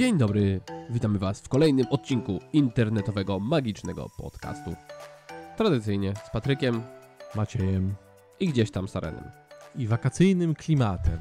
Dzień 0.00 0.18
dobry, 0.18 0.60
witamy 0.90 1.18
Was 1.18 1.40
w 1.40 1.48
kolejnym 1.48 1.86
odcinku 1.90 2.38
internetowego 2.52 3.40
magicznego 3.40 4.06
podcastu. 4.16 4.74
Tradycyjnie 5.56 6.14
z 6.26 6.30
Patrykiem 6.30 6.82
Maciejem 7.34 7.94
i 8.40 8.48
gdzieś 8.48 8.70
tam 8.70 8.88
Sarenem. 8.88 9.24
i 9.76 9.86
wakacyjnym 9.86 10.54
klimatem. 10.54 11.18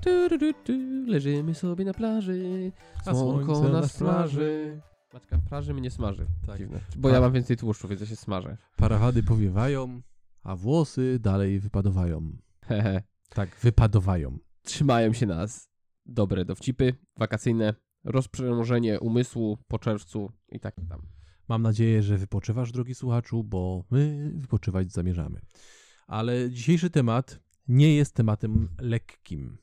Tu, 0.00 0.28
tu, 0.28 0.38
tu, 0.38 0.52
tu, 0.64 0.72
leżymy 1.06 1.54
sobie 1.54 1.84
na 1.84 1.94
plaży, 1.94 2.72
A 3.06 3.14
słonko 3.14 3.54
słońce 3.54 3.72
nas 3.72 3.82
nas 3.82 3.92
smaży. 3.94 4.80
Maćka, 5.14 5.38
praży 5.48 5.74
mnie 5.74 5.90
smaży. 5.90 6.26
Tak. 6.46 6.58
Dziwne. 6.58 6.80
Bo 6.96 7.08
ja 7.08 7.20
mam 7.20 7.32
więcej 7.32 7.56
tłuszczu, 7.56 7.88
więc 7.88 8.00
ja 8.00 8.06
się 8.06 8.16
smażę. 8.16 8.56
Parawady 8.76 9.22
powiewają, 9.22 10.00
a 10.42 10.56
włosy 10.56 11.18
dalej 11.20 11.60
wypadowają. 11.60 12.36
Hehe. 12.64 13.02
Tak, 13.28 13.56
wypadowają. 13.62 14.38
Trzymają 14.62 15.12
się 15.12 15.26
nas 15.26 15.68
dobre 16.08 16.44
dowcipy 16.44 16.94
wakacyjne, 17.16 17.74
rozprężenie 18.08 19.00
umysłu 19.00 19.58
po 19.68 19.78
czerwcu 19.78 20.32
i 20.48 20.60
tak 20.60 20.74
tam. 20.88 21.02
Mam 21.48 21.62
nadzieję, 21.62 22.02
że 22.02 22.18
wypoczywasz, 22.18 22.72
drogi 22.72 22.94
słuchaczu, 22.94 23.44
bo 23.44 23.84
my 23.90 24.32
wypoczywać 24.34 24.92
zamierzamy. 24.92 25.40
Ale 26.06 26.50
dzisiejszy 26.50 26.90
temat 26.90 27.40
nie 27.68 27.96
jest 27.96 28.14
tematem 28.14 28.68
lekkim. 28.80 29.58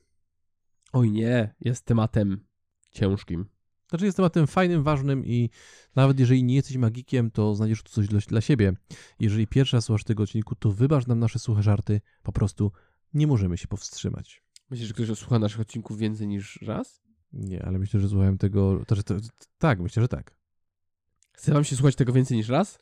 Oj 0.92 1.10
nie, 1.10 1.54
jest 1.60 1.84
tematem 1.84 2.44
ciężkim. 2.90 3.46
Znaczy 3.88 4.04
jest 4.04 4.16
tematem 4.16 4.46
fajnym, 4.46 4.82
ważnym 4.82 5.26
i 5.26 5.50
nawet 5.96 6.20
jeżeli 6.20 6.44
nie 6.44 6.54
jesteś 6.54 6.76
magikiem, 6.76 7.30
to 7.30 7.54
znajdziesz 7.54 7.82
tu 7.82 7.92
coś 7.92 8.08
dla, 8.08 8.20
dla 8.28 8.40
siebie. 8.40 8.72
Jeżeli 9.20 9.46
pierwszy 9.46 9.76
raz 9.76 9.84
słuchasz 9.84 10.04
tego 10.04 10.22
odcinku, 10.22 10.54
to 10.54 10.72
wybacz 10.72 11.06
nam 11.06 11.18
nasze 11.18 11.38
suche 11.38 11.62
żarty. 11.62 12.00
Po 12.22 12.32
prostu 12.32 12.72
nie 13.14 13.26
możemy 13.26 13.58
się 13.58 13.68
powstrzymać. 13.68 14.42
Myślisz, 14.70 14.88
że 14.88 14.94
ktoś 14.94 15.18
słucha 15.18 15.38
naszych 15.38 15.60
odcinków 15.60 15.98
więcej 15.98 16.28
niż 16.28 16.58
raz? 16.62 17.05
Nie, 17.36 17.64
ale 17.66 17.78
myślę, 17.78 18.00
że 18.00 18.08
słuchałem 18.08 18.38
tego. 18.38 18.84
To, 18.86 18.94
że 18.94 19.02
to, 19.02 19.14
tak, 19.58 19.80
myślę, 19.80 20.02
że 20.02 20.08
tak. 20.08 20.36
Chce 21.32 21.52
wam 21.52 21.64
się 21.64 21.76
słuchać 21.76 21.96
tego 21.96 22.12
więcej 22.12 22.36
niż 22.36 22.48
raz? 22.48 22.78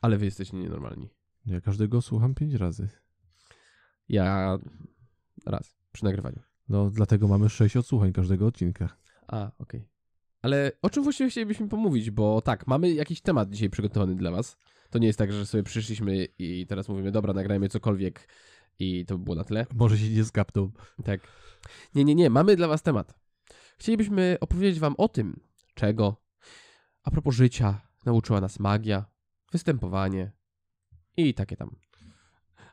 Ale 0.00 0.18
wy 0.18 0.24
jesteście 0.24 0.56
nienormalni. 0.56 1.10
Ja 1.46 1.60
każdego 1.60 2.02
słucham 2.02 2.34
pięć 2.34 2.54
razy. 2.54 2.88
Ja 4.08 4.58
raz 5.46 5.76
przy 5.92 6.04
nagrywaniu. 6.04 6.42
No, 6.68 6.90
dlatego 6.90 7.28
mamy 7.28 7.48
sześć 7.48 7.76
odsłuchań 7.76 8.12
każdego 8.12 8.46
odcinka. 8.46 8.96
A, 9.28 9.50
okej. 9.58 9.88
Ale 10.42 10.72
o 10.82 10.90
czym 10.90 11.02
właściwie 11.02 11.30
chcielibyśmy 11.30 11.68
pomówić? 11.68 12.10
Bo 12.10 12.40
tak, 12.40 12.66
mamy 12.66 12.92
jakiś 12.92 13.20
temat 13.20 13.50
dzisiaj 13.50 13.70
przygotowany 13.70 14.16
dla 14.16 14.30
was. 14.30 14.56
To 14.90 14.98
nie 14.98 15.06
jest 15.06 15.18
tak, 15.18 15.32
że 15.32 15.46
sobie 15.46 15.62
przyszliśmy 15.62 16.24
i 16.38 16.66
teraz 16.66 16.88
mówimy, 16.88 17.12
dobra, 17.12 17.32
nagrajmy 17.32 17.68
cokolwiek 17.68 18.28
i 18.78 19.06
to 19.06 19.18
by 19.18 19.24
było 19.24 19.36
na 19.36 19.44
tyle. 19.44 19.66
Może 19.74 19.98
się 19.98 20.10
nie 20.10 20.24
skapną. 20.24 20.70
Tak. 21.04 21.20
Nie, 21.94 22.04
nie, 22.04 22.14
nie, 22.14 22.30
mamy 22.30 22.56
dla 22.56 22.68
was 22.68 22.82
temat. 22.82 23.21
Chcielibyśmy 23.78 24.36
opowiedzieć 24.40 24.80
wam 24.80 24.94
o 24.98 25.08
tym, 25.08 25.40
czego 25.74 26.22
a 27.02 27.10
propos 27.10 27.34
życia 27.34 27.80
nauczyła 28.06 28.40
nas 28.40 28.58
magia, 28.58 29.04
występowanie 29.52 30.32
i 31.16 31.34
takie 31.34 31.56
tam. 31.56 31.76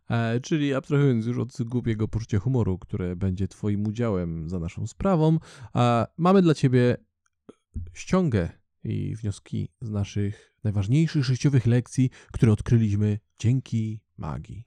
E, 0.09 0.39
czyli 0.39 0.73
abstrahując 0.73 1.25
już 1.25 1.38
od 1.38 1.64
głupiego 1.64 2.08
poczucia 2.08 2.39
humoru, 2.39 2.77
które 2.77 3.16
będzie 3.16 3.47
twoim 3.47 3.88
udziałem 3.88 4.50
za 4.50 4.59
naszą 4.59 4.88
sprawą, 4.88 5.39
a 5.73 6.08
mamy 6.17 6.42
dla 6.42 6.53
ciebie 6.53 6.97
ściągę 7.94 8.50
i 8.83 9.16
wnioski 9.16 9.70
z 9.81 9.89
naszych 9.89 10.55
najważniejszych 10.64 11.23
życiowych 11.23 11.66
lekcji, 11.66 12.09
które 12.31 12.52
odkryliśmy 12.52 13.20
dzięki 13.39 14.02
magii. 14.17 14.64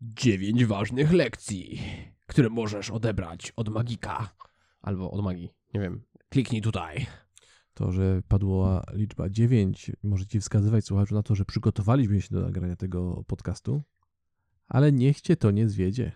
Dziewięć 0.00 0.64
ważnych 0.64 1.12
lekcji, 1.12 1.82
które 2.26 2.50
możesz 2.50 2.90
odebrać 2.90 3.52
od 3.56 3.68
magika. 3.68 4.34
Albo 4.80 5.10
od 5.10 5.24
magii, 5.24 5.50
nie 5.74 5.80
wiem. 5.80 6.02
Kliknij 6.28 6.62
tutaj. 6.62 7.06
To, 7.74 7.92
że 7.92 8.22
padła 8.28 8.84
liczba 8.92 9.30
9, 9.30 9.92
może 10.02 10.26
ci 10.26 10.40
wskazywać, 10.40 10.84
słuchaczu, 10.84 11.14
na 11.14 11.22
to, 11.22 11.34
że 11.34 11.44
przygotowaliśmy 11.44 12.20
się 12.20 12.28
do 12.34 12.40
nagrania 12.40 12.76
tego 12.76 13.24
podcastu, 13.26 13.82
ale 14.68 14.92
niech 14.92 15.20
cię 15.20 15.36
to 15.36 15.50
nie 15.50 15.68
zwiedzie. 15.68 16.12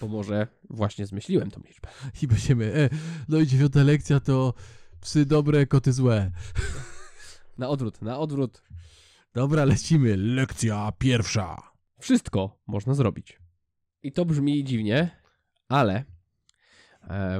Bo 0.00 0.08
może 0.08 0.46
właśnie 0.70 1.06
zmyśliłem 1.06 1.50
tą 1.50 1.60
liczbę. 1.60 1.88
I 2.22 2.26
będziemy, 2.26 2.74
e, 2.74 2.88
no 3.28 3.38
i 3.38 3.46
dziewiąta 3.46 3.82
lekcja 3.82 4.20
to 4.20 4.54
psy 5.00 5.26
dobre, 5.26 5.66
koty 5.66 5.92
złe. 5.92 6.30
Na 7.58 7.68
odwrót, 7.68 8.02
na 8.02 8.18
odwrót. 8.18 8.62
Dobra, 9.34 9.64
lecimy. 9.64 10.16
Lekcja 10.16 10.92
pierwsza. 10.98 11.62
Wszystko 11.98 12.58
można 12.66 12.94
zrobić. 12.94 13.38
I 14.02 14.12
to 14.12 14.24
brzmi 14.24 14.64
dziwnie, 14.64 15.10
ale 15.68 16.04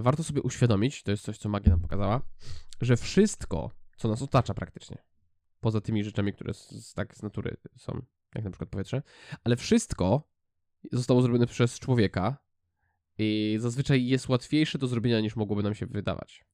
warto 0.01 0.25
sobie 0.25 0.43
uświadomić, 0.43 1.03
to 1.03 1.11
jest 1.11 1.25
coś, 1.25 1.39
co 1.39 1.49
magia 1.49 1.71
nam 1.71 1.81
pokazała, 1.81 2.23
że 2.81 2.97
wszystko, 2.97 3.71
co 3.97 4.09
nas 4.09 4.23
otacza 4.23 4.55
praktycznie, 4.55 4.99
poza 5.61 5.81
tymi 5.81 6.05
rzeczami, 6.05 6.33
które 6.33 6.55
z, 6.55 6.95
tak 6.95 7.17
z 7.17 7.23
natury 7.23 7.56
są, 7.77 8.03
jak 8.34 8.45
na 8.45 8.51
przykład 8.51 8.71
powietrze, 8.71 9.03
ale 9.45 9.56
wszystko 9.56 10.29
zostało 10.93 11.23
zrobione 11.23 11.47
przez 11.47 11.79
człowieka 11.79 12.39
i 13.19 13.56
zazwyczaj 13.61 14.06
jest 14.06 14.29
łatwiejsze 14.29 14.79
do 14.79 14.87
zrobienia 14.87 15.21
niż 15.21 15.37
mogłoby 15.37 15.62
nam 15.62 15.75
się 15.75 15.87
wydawać. 15.87 16.45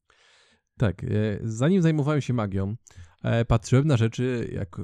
Tak, 0.77 1.05
e, 1.05 1.09
zanim 1.43 1.83
zajmowałem 1.83 2.21
się 2.21 2.33
magią, 2.33 2.77
e, 3.23 3.45
patrzyłem 3.45 3.87
na 3.87 3.97
rzeczy 3.97 4.51
jak. 4.53 4.77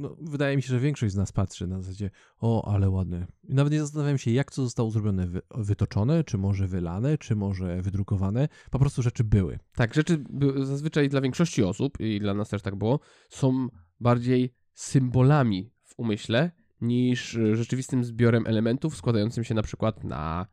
No, 0.00 0.16
wydaje 0.20 0.56
mi 0.56 0.62
się, 0.62 0.68
że 0.68 0.80
większość 0.80 1.12
z 1.12 1.16
nas 1.16 1.32
patrzy 1.32 1.66
na 1.66 1.80
zasadzie, 1.80 2.10
o, 2.38 2.72
ale 2.74 2.90
ładne. 2.90 3.26
I 3.44 3.54
nawet 3.54 3.72
nie 3.72 3.80
zastanawiam 3.80 4.18
się, 4.18 4.30
jak 4.30 4.50
to 4.50 4.62
zostało 4.62 4.90
zrobione, 4.90 5.26
wy, 5.26 5.42
wytoczone, 5.54 6.24
czy 6.24 6.38
może 6.38 6.66
wylane, 6.66 7.18
czy 7.18 7.36
może 7.36 7.82
wydrukowane. 7.82 8.48
Po 8.70 8.78
prostu 8.78 9.02
rzeczy 9.02 9.24
były. 9.24 9.58
Tak, 9.74 9.94
rzeczy 9.94 10.24
zazwyczaj 10.62 11.08
dla 11.08 11.20
większości 11.20 11.62
osób, 11.62 12.00
i 12.00 12.20
dla 12.20 12.34
nas 12.34 12.48
też 12.48 12.62
tak 12.62 12.76
było, 12.76 13.00
są 13.28 13.68
bardziej 14.00 14.54
symbolami 14.74 15.72
w 15.84 15.98
umyśle 15.98 16.50
niż 16.80 17.38
rzeczywistym 17.52 18.04
zbiorem 18.04 18.46
elementów 18.46 18.96
składającym 18.96 19.44
się 19.44 19.54
na 19.54 19.62
przykład 19.62 20.04
na 20.04 20.46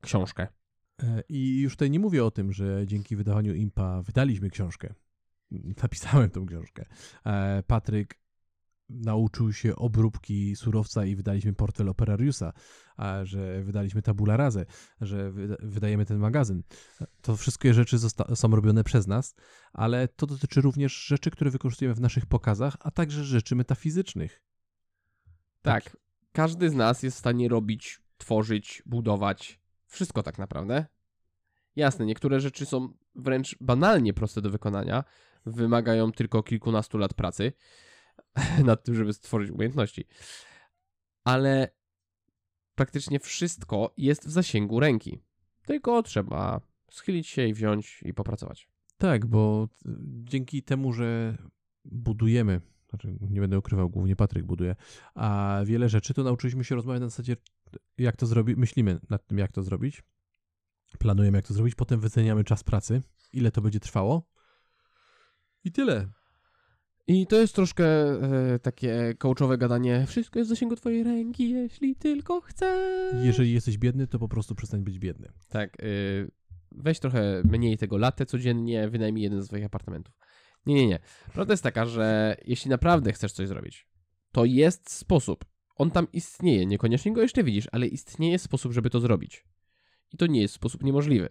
książkę. 0.00 0.46
E, 1.02 1.22
I 1.28 1.60
już 1.60 1.72
tutaj 1.72 1.90
nie 1.90 2.00
mówię 2.00 2.24
o 2.24 2.30
tym, 2.30 2.52
że 2.52 2.86
dzięki 2.86 3.16
wydawaniu 3.16 3.54
Impa 3.54 4.02
wydaliśmy 4.02 4.50
książkę. 4.50 4.94
Napisałem 5.82 6.30
tą 6.30 6.46
książkę. 6.46 6.84
E, 7.26 7.62
Patryk 7.66 8.21
nauczył 8.92 9.52
się 9.52 9.76
obróbki 9.76 10.56
surowca 10.56 11.04
i 11.04 11.16
wydaliśmy 11.16 11.52
portfel 11.52 11.88
Operariusa, 11.88 12.52
a 12.96 13.24
że 13.24 13.62
wydaliśmy 13.62 14.02
tabula 14.02 14.36
rase, 14.36 14.66
że 15.00 15.32
wyda- 15.32 15.56
wydajemy 15.62 16.06
ten 16.06 16.18
magazyn. 16.18 16.62
To 17.22 17.36
wszystkie 17.36 17.74
rzeczy 17.74 17.98
są 18.34 18.48
robione 18.48 18.84
przez 18.84 19.06
nas, 19.06 19.34
ale 19.72 20.08
to 20.08 20.26
dotyczy 20.26 20.60
również 20.60 21.04
rzeczy, 21.06 21.30
które 21.30 21.50
wykorzystujemy 21.50 21.94
w 21.94 22.00
naszych 22.00 22.26
pokazach, 22.26 22.76
a 22.80 22.90
także 22.90 23.24
rzeczy 23.24 23.56
metafizycznych. 23.56 24.42
Tak, 25.62 25.96
każdy 26.32 26.70
z 26.70 26.74
nas 26.74 27.02
jest 27.02 27.16
w 27.16 27.20
stanie 27.20 27.48
robić, 27.48 28.00
tworzyć, 28.18 28.82
budować 28.86 29.60
wszystko 29.86 30.22
tak 30.22 30.38
naprawdę. 30.38 30.86
Jasne, 31.76 32.06
niektóre 32.06 32.40
rzeczy 32.40 32.66
są 32.66 32.94
wręcz 33.14 33.56
banalnie 33.60 34.14
proste 34.14 34.42
do 34.42 34.50
wykonania, 34.50 35.04
wymagają 35.46 36.12
tylko 36.12 36.42
kilkunastu 36.42 36.98
lat 36.98 37.14
pracy 37.14 37.52
nad 38.64 38.84
tym, 38.84 38.94
żeby 38.94 39.12
stworzyć 39.12 39.50
umiejętności. 39.50 40.06
Ale 41.24 41.68
praktycznie 42.74 43.20
wszystko 43.20 43.94
jest 43.96 44.26
w 44.26 44.30
zasięgu 44.30 44.80
ręki. 44.80 45.18
Tylko 45.66 46.02
trzeba 46.02 46.60
schylić 46.90 47.28
się 47.28 47.46
i 47.46 47.54
wziąć 47.54 48.02
i 48.02 48.14
popracować. 48.14 48.68
Tak, 48.98 49.26
bo 49.26 49.68
dzięki 50.24 50.62
temu, 50.62 50.92
że 50.92 51.36
budujemy, 51.84 52.60
znaczy 52.88 53.16
nie 53.30 53.40
będę 53.40 53.58
ukrywał, 53.58 53.90
głównie 53.90 54.16
Patryk 54.16 54.46
buduje, 54.46 54.76
a 55.14 55.60
wiele 55.64 55.88
rzeczy, 55.88 56.14
to 56.14 56.22
nauczyliśmy 56.22 56.64
się 56.64 56.74
rozmawiać 56.74 57.00
na 57.00 57.08
zasadzie, 57.08 57.36
jak 57.98 58.16
to 58.16 58.26
zrobić, 58.26 58.56
myślimy 58.56 59.00
nad 59.10 59.26
tym, 59.26 59.38
jak 59.38 59.52
to 59.52 59.62
zrobić, 59.62 60.02
planujemy, 60.98 61.38
jak 61.38 61.46
to 61.46 61.54
zrobić, 61.54 61.74
potem 61.74 62.00
wyceniamy 62.00 62.44
czas 62.44 62.64
pracy, 62.64 63.02
ile 63.32 63.50
to 63.50 63.60
będzie 63.62 63.80
trwało 63.80 64.28
i 65.64 65.72
tyle. 65.72 66.08
I 67.06 67.26
to 67.26 67.36
jest 67.36 67.54
troszkę 67.54 67.84
e, 67.84 68.58
takie 68.58 69.14
coachowe 69.18 69.58
gadanie. 69.58 70.06
Wszystko 70.06 70.38
jest 70.38 70.48
w 70.48 70.54
zasięgu 70.54 70.76
twojej 70.76 71.04
ręki, 71.04 71.50
jeśli 71.50 71.96
tylko 71.96 72.40
chcesz. 72.40 73.24
Jeżeli 73.24 73.52
jesteś 73.52 73.78
biedny, 73.78 74.06
to 74.06 74.18
po 74.18 74.28
prostu 74.28 74.54
przestań 74.54 74.84
być 74.84 74.98
biedny. 74.98 75.32
Tak, 75.48 75.82
y, 75.84 76.30
weź 76.72 77.00
trochę 77.00 77.42
mniej 77.44 77.78
tego 77.78 77.98
latę 77.98 78.26
codziennie, 78.26 78.88
wynajmij 78.88 79.22
jeden 79.22 79.42
z 79.42 79.46
swoich 79.46 79.64
apartamentów. 79.64 80.14
Nie, 80.66 80.74
nie, 80.74 80.86
nie. 80.86 80.98
Prawda 81.32 81.52
jest 81.52 81.62
taka, 81.62 81.86
że 81.86 82.36
jeśli 82.44 82.70
naprawdę 82.70 83.12
chcesz 83.12 83.32
coś 83.32 83.48
zrobić, 83.48 83.88
to 84.32 84.44
jest 84.44 84.90
sposób. 84.90 85.44
On 85.74 85.90
tam 85.90 86.06
istnieje, 86.12 86.66
niekoniecznie 86.66 87.12
go 87.12 87.22
jeszcze 87.22 87.44
widzisz, 87.44 87.68
ale 87.72 87.86
istnieje 87.86 88.38
sposób, 88.38 88.72
żeby 88.72 88.90
to 88.90 89.00
zrobić. 89.00 89.44
I 90.12 90.16
to 90.16 90.26
nie 90.26 90.40
jest 90.40 90.54
sposób 90.54 90.82
niemożliwy. 90.82 91.28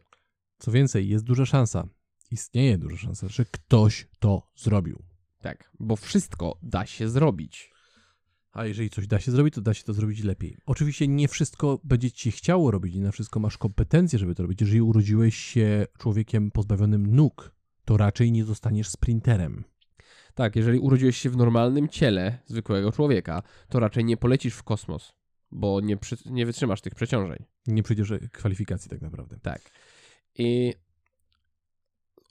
Co 0.57 0.71
więcej, 0.71 1.09
jest 1.09 1.25
duża 1.25 1.45
szansa, 1.45 1.87
istnieje 2.31 2.77
duża 2.77 2.97
szansa, 2.97 3.27
że 3.27 3.45
ktoś 3.45 4.07
to 4.19 4.51
zrobił. 4.55 5.10
Tak, 5.41 5.71
bo 5.79 5.95
wszystko 5.95 6.57
da 6.63 6.85
się 6.85 7.09
zrobić. 7.09 7.71
A 8.51 8.65
jeżeli 8.65 8.89
coś 8.89 9.07
da 9.07 9.19
się 9.19 9.31
zrobić, 9.31 9.53
to 9.53 9.61
da 9.61 9.73
się 9.73 9.83
to 9.83 9.93
zrobić 9.93 10.23
lepiej. 10.23 10.57
Oczywiście 10.65 11.07
nie 11.07 11.27
wszystko 11.27 11.79
będzie 11.83 12.11
ci 12.11 12.31
chciało 12.31 12.71
robić, 12.71 12.95
nie 12.95 13.01
na 13.01 13.11
wszystko 13.11 13.39
masz 13.39 13.57
kompetencje, 13.57 14.19
żeby 14.19 14.35
to 14.35 14.43
robić. 14.43 14.61
Jeżeli 14.61 14.81
urodziłeś 14.81 15.35
się 15.35 15.85
człowiekiem 15.99 16.51
pozbawionym 16.51 17.15
nóg, 17.15 17.51
to 17.85 17.91
to 17.91 17.97
raczej 17.97 18.31
nie 18.31 18.43
zostaniesz 18.45 18.89
sprinterem. 18.89 19.63
Tak, 20.33 20.55
jeżeli 20.55 20.79
urodziłeś 20.79 21.17
się 21.17 21.29
w 21.29 21.37
normalnym 21.37 21.89
ciele 21.89 22.37
zwykłego 22.45 22.91
człowieka, 22.91 23.43
to 23.69 23.79
raczej 23.79 24.05
nie 24.05 24.17
polecisz 24.17 24.53
w 24.53 24.63
kosmos, 24.63 25.13
bo 25.51 25.81
nie, 25.81 25.97
przy, 25.97 26.17
nie 26.25 26.45
wytrzymasz 26.45 26.81
tych 26.81 26.95
przeciążeń. 26.95 27.45
Nie 27.67 27.83
przejdziesz 27.83 28.13
kwalifikacji 28.31 28.89
tak 28.89 29.01
naprawdę. 29.01 29.39
Tak. 29.39 29.61
I 30.35 30.73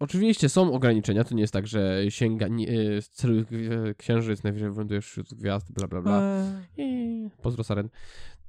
oczywiście 0.01 0.49
są 0.49 0.73
ograniczenia, 0.73 1.25
to 1.25 1.35
nie 1.35 1.41
jest 1.41 1.53
tak, 1.53 1.67
że 1.67 2.03
sięga 2.09 2.49
nie, 2.49 2.69
y, 2.69 3.03
cel 3.03 3.47
y, 3.53 3.95
księżyc, 3.99 4.43
najwyżej 4.43 4.71
wylądujesz 4.71 5.07
wśród 5.07 5.35
gwiazd, 5.35 5.73
bla 5.73 5.89
bla 5.89 6.03
bla. 6.03 6.43
I 6.77 7.31
pozdro 7.43 7.65
Saren. 7.65 7.89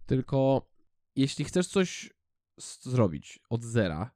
Tylko 0.05 0.69
jeśli 1.15 1.45
chcesz 1.45 1.67
coś 1.67 2.13
zrobić 2.81 3.39
od 3.49 3.63
zera, 3.63 4.11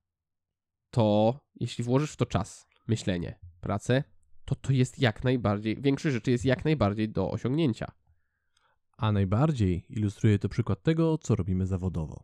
to 0.90 1.40
jeśli 1.56 1.84
włożysz 1.84 2.12
w 2.12 2.18
to 2.18 2.26
czas, 2.26 2.68
myślenie, 2.88 3.40
pracę, 3.62 4.04
to 4.46 4.56
to 4.56 4.74
jest 4.74 5.00
jak 5.00 5.24
najbardziej, 5.24 5.82
większość 5.82 6.14
rzeczy 6.14 6.32
jest 6.32 6.46
jak 6.46 6.66
najbardziej 6.66 7.10
do 7.10 7.32
osiągnięcia. 7.32 7.92
A 8.98 9.12
najbardziej 9.12 9.86
ilustruje 9.90 10.40
to 10.40 10.50
przykład 10.50 10.84
tego, 10.84 11.18
co 11.18 11.36
robimy 11.36 11.66
zawodowo. 11.66 12.24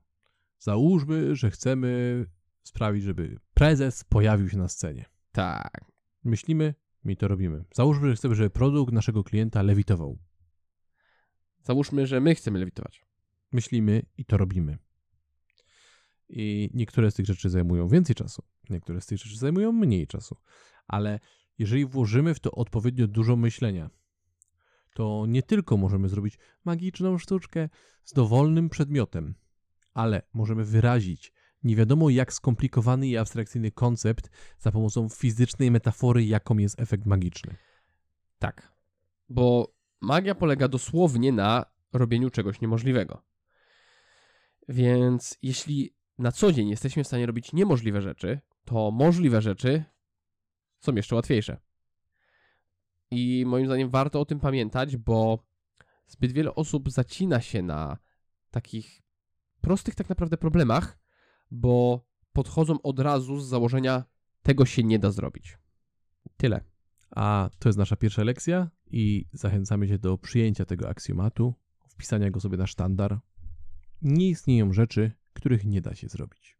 Załóżmy, 0.60 1.36
że 1.36 1.52
chcemy 1.52 2.26
sprawić, 2.64 3.04
żeby 3.04 3.40
prezes 3.54 4.04
pojawił 4.04 4.50
się 4.50 4.58
na 4.58 4.68
scenie. 4.68 5.06
Tak. 5.32 5.92
Myślimy, 6.24 6.74
my 7.04 7.16
to 7.16 7.28
robimy. 7.28 7.64
Załóżmy, 7.74 8.10
że 8.10 8.16
chcemy, 8.16 8.36
żeby 8.36 8.50
produkt 8.50 8.94
naszego 8.94 9.24
klienta 9.24 9.62
lewitował. 9.62 10.18
Załóżmy, 11.64 12.08
że 12.08 12.20
my 12.20 12.36
chcemy 12.36 12.60
lewitować. 12.60 13.06
Myślimy 13.52 14.06
i 14.18 14.26
to 14.26 14.38
robimy. 14.38 14.78
I 16.30 16.70
niektóre 16.74 17.12
z 17.12 17.16
tych 17.16 17.26
rzeczy 17.26 17.50
zajmują 17.50 17.88
więcej 17.88 18.16
czasu, 18.16 18.44
niektóre 18.70 19.02
z 19.02 19.06
tych 19.06 19.18
rzeczy 19.18 19.38
zajmują 19.38 19.72
mniej 19.72 20.08
czasu. 20.08 20.36
Ale 20.88 21.20
jeżeli 21.58 21.86
włożymy 21.86 22.34
w 22.34 22.40
to 22.40 22.52
odpowiednio 22.52 23.08
dużo 23.08 23.36
myślenia, 23.36 23.90
to 24.94 25.26
nie 25.28 25.44
tylko 25.44 25.78
możemy 25.78 26.10
zrobić 26.10 26.38
magiczną 26.66 27.18
sztuczkę 27.18 27.70
z 28.04 28.14
dowolnym 28.14 28.70
przedmiotem, 28.70 29.36
ale 29.94 30.22
możemy 30.34 30.64
wyrazić 30.66 31.34
nie 31.64 31.76
wiadomo 31.76 32.10
jak 32.10 32.34
skomplikowany 32.34 33.08
i 33.08 33.18
abstrakcyjny 33.18 33.72
koncept 33.72 34.30
za 34.60 34.72
pomocą 34.72 35.10
fizycznej 35.10 35.72
metafory, 35.72 36.26
jaką 36.26 36.58
jest 36.58 36.80
efekt 36.80 37.06
magiczny. 37.06 37.56
Tak. 38.40 38.72
Bo 39.30 39.74
magia 40.02 40.36
polega 40.36 40.68
dosłownie 40.68 41.32
na 41.32 41.66
robieniu 41.94 42.30
czegoś 42.30 42.62
niemożliwego. 42.62 43.24
Więc 44.70 45.38
jeśli 45.42 45.96
na 46.18 46.32
co 46.32 46.52
dzień 46.52 46.70
jesteśmy 46.70 47.04
w 47.04 47.08
stanie 47.08 47.26
robić 47.26 47.54
niemożliwe 47.54 48.02
rzeczy, 48.02 48.40
to 48.66 48.92
możliwe 48.92 49.42
rzeczy 49.42 49.84
są 50.80 50.96
jeszcze 50.96 51.16
łatwiejsze. 51.16 51.58
I 53.12 53.44
moim 53.48 53.66
zdaniem 53.66 53.90
warto 53.90 54.20
o 54.20 54.26
tym 54.26 54.40
pamiętać, 54.40 54.98
bo 54.98 55.46
zbyt 56.08 56.32
wiele 56.32 56.56
osób 56.56 56.92
zacina 56.92 57.42
się 57.42 57.62
na 57.62 57.98
takich 58.52 59.02
prostych 59.62 59.96
tak 59.96 60.10
naprawdę 60.10 60.38
problemach, 60.38 61.01
bo 61.52 62.06
podchodzą 62.34 62.82
od 62.82 63.00
razu 63.00 63.40
z 63.40 63.48
założenia 63.48 64.04
tego 64.44 64.66
się 64.66 64.84
nie 64.84 65.00
da 65.00 65.12
zrobić. 65.12 65.58
Tyle. 66.38 66.64
A 67.12 67.50
to 67.60 67.70
jest 67.70 67.80
nasza 67.80 67.96
pierwsza 67.96 68.24
lekcja 68.24 68.70
i 68.88 69.26
zachęcamy 69.34 69.88
Cię 69.88 70.00
do 70.00 70.18
przyjęcia 70.18 70.66
tego 70.66 70.90
aksjomatu, 70.90 71.54
wpisania 71.88 72.32
go 72.32 72.40
sobie 72.40 72.58
na 72.58 72.68
sztandar. 72.68 73.20
Nie 74.02 74.30
istnieją 74.30 74.74
rzeczy, 74.74 75.12
których 75.34 75.66
nie 75.66 75.82
da 75.82 75.96
się 75.96 76.08
zrobić. 76.08 76.58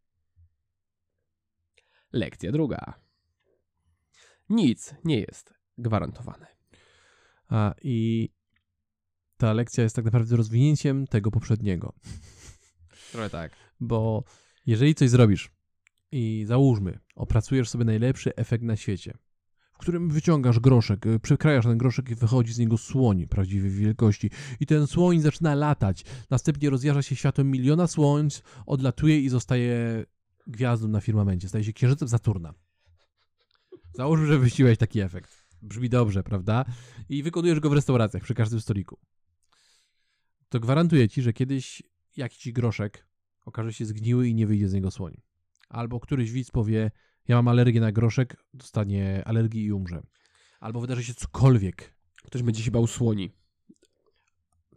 Lekcja 2.12 2.52
druga. 2.52 2.94
Nic 4.50 4.96
nie 5.06 5.20
jest 5.20 5.54
gwarantowane. 5.78 6.48
A 7.48 7.76
i 7.82 8.30
ta 9.38 9.54
lekcja 9.54 9.84
jest 9.84 9.96
tak 9.96 10.06
naprawdę 10.06 10.36
rozwinięciem 10.36 11.08
tego 11.08 11.32
poprzedniego. 11.32 11.94
Trochę 13.12 13.30
tak. 13.30 13.52
Bo 13.80 14.24
jeżeli 14.66 14.96
coś 14.96 15.10
zrobisz 15.10 15.52
i 16.12 16.44
załóżmy, 16.48 17.00
opracujesz 17.16 17.70
sobie 17.70 17.86
najlepszy 17.86 18.36
efekt 18.36 18.64
na 18.64 18.76
świecie, 18.76 19.18
w 19.74 19.78
którym 19.78 20.10
wyciągasz 20.10 20.60
groszek, 20.60 21.06
y, 21.06 21.20
przekrajasz 21.20 21.66
ten 21.66 21.78
groszek 21.78 22.10
i 22.10 22.16
wychodzi 22.16 22.54
z 22.54 22.60
niego 22.60 22.78
słoń 22.78 23.28
prawdziwej 23.28 23.72
wielkości 23.72 24.30
i 24.60 24.66
ten 24.66 24.88
słoń 24.88 25.22
zaczyna 25.22 25.56
latać, 25.56 26.06
następnie 26.30 26.70
rozjarza 26.70 27.02
się 27.02 27.16
światłem 27.16 27.52
miliona 27.52 27.88
słońc, 27.88 28.44
odlatuje 28.66 29.20
i 29.20 29.30
zostaje 29.30 30.06
gwiazdą 30.48 30.88
na 30.88 31.02
firmamencie, 31.02 31.50
staje 31.50 31.64
się 31.64 31.74
księżycem 31.74 32.08
Saturna. 32.08 32.54
Załóżmy, 33.94 34.28
że 34.28 34.40
wyściłeś 34.40 34.78
taki 34.78 35.00
efekt. 35.00 35.48
Brzmi 35.62 35.90
dobrze, 35.90 36.24
prawda? 36.24 36.66
I 37.10 37.24
wykonujesz 37.24 37.60
go 37.60 37.70
w 37.70 37.74
restauracjach 37.74 38.24
przy 38.24 38.34
każdym 38.34 38.62
stoliku. 38.62 39.00
To 40.50 40.60
gwarantuję 40.60 41.10
ci, 41.10 41.22
że 41.22 41.34
kiedyś 41.34 41.84
jakiś 42.18 42.52
groszek 42.52 43.08
okaże 43.46 43.74
się 43.74 43.86
zgniły 43.86 44.28
i 44.28 44.36
nie 44.36 44.48
wyjdzie 44.48 44.70
z 44.70 44.74
niego 44.74 44.92
słoń. 44.92 45.22
Albo 45.70 46.00
któryś 46.00 46.32
widz 46.32 46.52
powie, 46.52 46.92
ja 47.28 47.36
mam 47.36 47.48
alergię 47.48 47.82
na 47.82 47.92
groszek, 47.92 48.44
dostanie 48.54 49.24
alergii 49.26 49.66
i 49.66 49.72
umrze. 49.72 50.04
Albo 50.60 50.82
wydarzy 50.82 51.04
się 51.04 51.14
cokolwiek. 51.14 51.96
Ktoś 52.24 52.44
będzie 52.44 52.64
się 52.64 52.72
bał 52.72 52.88
słoni 52.88 53.32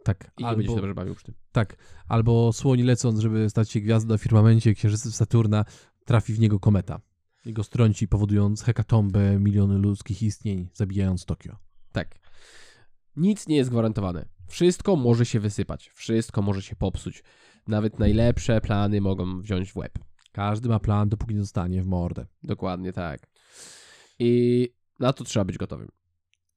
Tak, 0.03 0.31
i 0.37 0.43
nie 0.43 0.49
będzie 0.49 0.63
się 0.63 0.69
albo, 0.69 0.81
dobrze 0.81 0.95
bawił 0.95 1.15
przy 1.15 1.25
tym. 1.25 1.35
tak, 1.51 1.77
albo 2.07 2.53
słoń 2.53 2.81
lecąc, 2.81 3.19
żeby 3.19 3.49
stać 3.49 3.71
się 3.71 3.79
gwiazdą 3.81 4.09
na 4.09 4.17
firmamencie 4.17 4.73
księżyca 4.73 5.11
Saturna, 5.11 5.65
trafi 6.05 6.33
w 6.33 6.39
niego 6.39 6.59
kometa. 6.59 7.01
I 7.45 7.53
go 7.53 7.63
strąci, 7.63 8.07
powodując 8.07 8.63
hekatombę 8.63 9.39
miliony 9.39 9.77
ludzkich 9.77 10.23
istnień, 10.23 10.69
zabijając 10.73 11.25
Tokio. 11.25 11.57
Tak. 11.91 12.19
Nic 13.15 13.47
nie 13.47 13.55
jest 13.55 13.69
gwarantowane. 13.69 14.25
Wszystko 14.47 14.95
może 14.95 15.25
się 15.25 15.39
wysypać. 15.39 15.89
Wszystko 15.93 16.41
może 16.41 16.61
się 16.61 16.75
popsuć. 16.75 17.23
Nawet 17.67 17.99
najlepsze 17.99 18.61
plany 18.61 19.01
mogą 19.01 19.41
wziąć 19.41 19.71
w 19.71 19.77
łeb. 19.77 19.99
Każdy 20.31 20.69
ma 20.69 20.79
plan, 20.79 21.09
dopóki 21.09 21.33
nie 21.33 21.41
zostanie 21.41 21.81
w 21.81 21.85
mordę. 21.85 22.25
Dokładnie 22.43 22.93
tak. 22.93 23.27
I 24.19 24.69
na 24.99 25.13
to 25.13 25.23
trzeba 25.23 25.45
być 25.45 25.57
gotowym. 25.57 25.89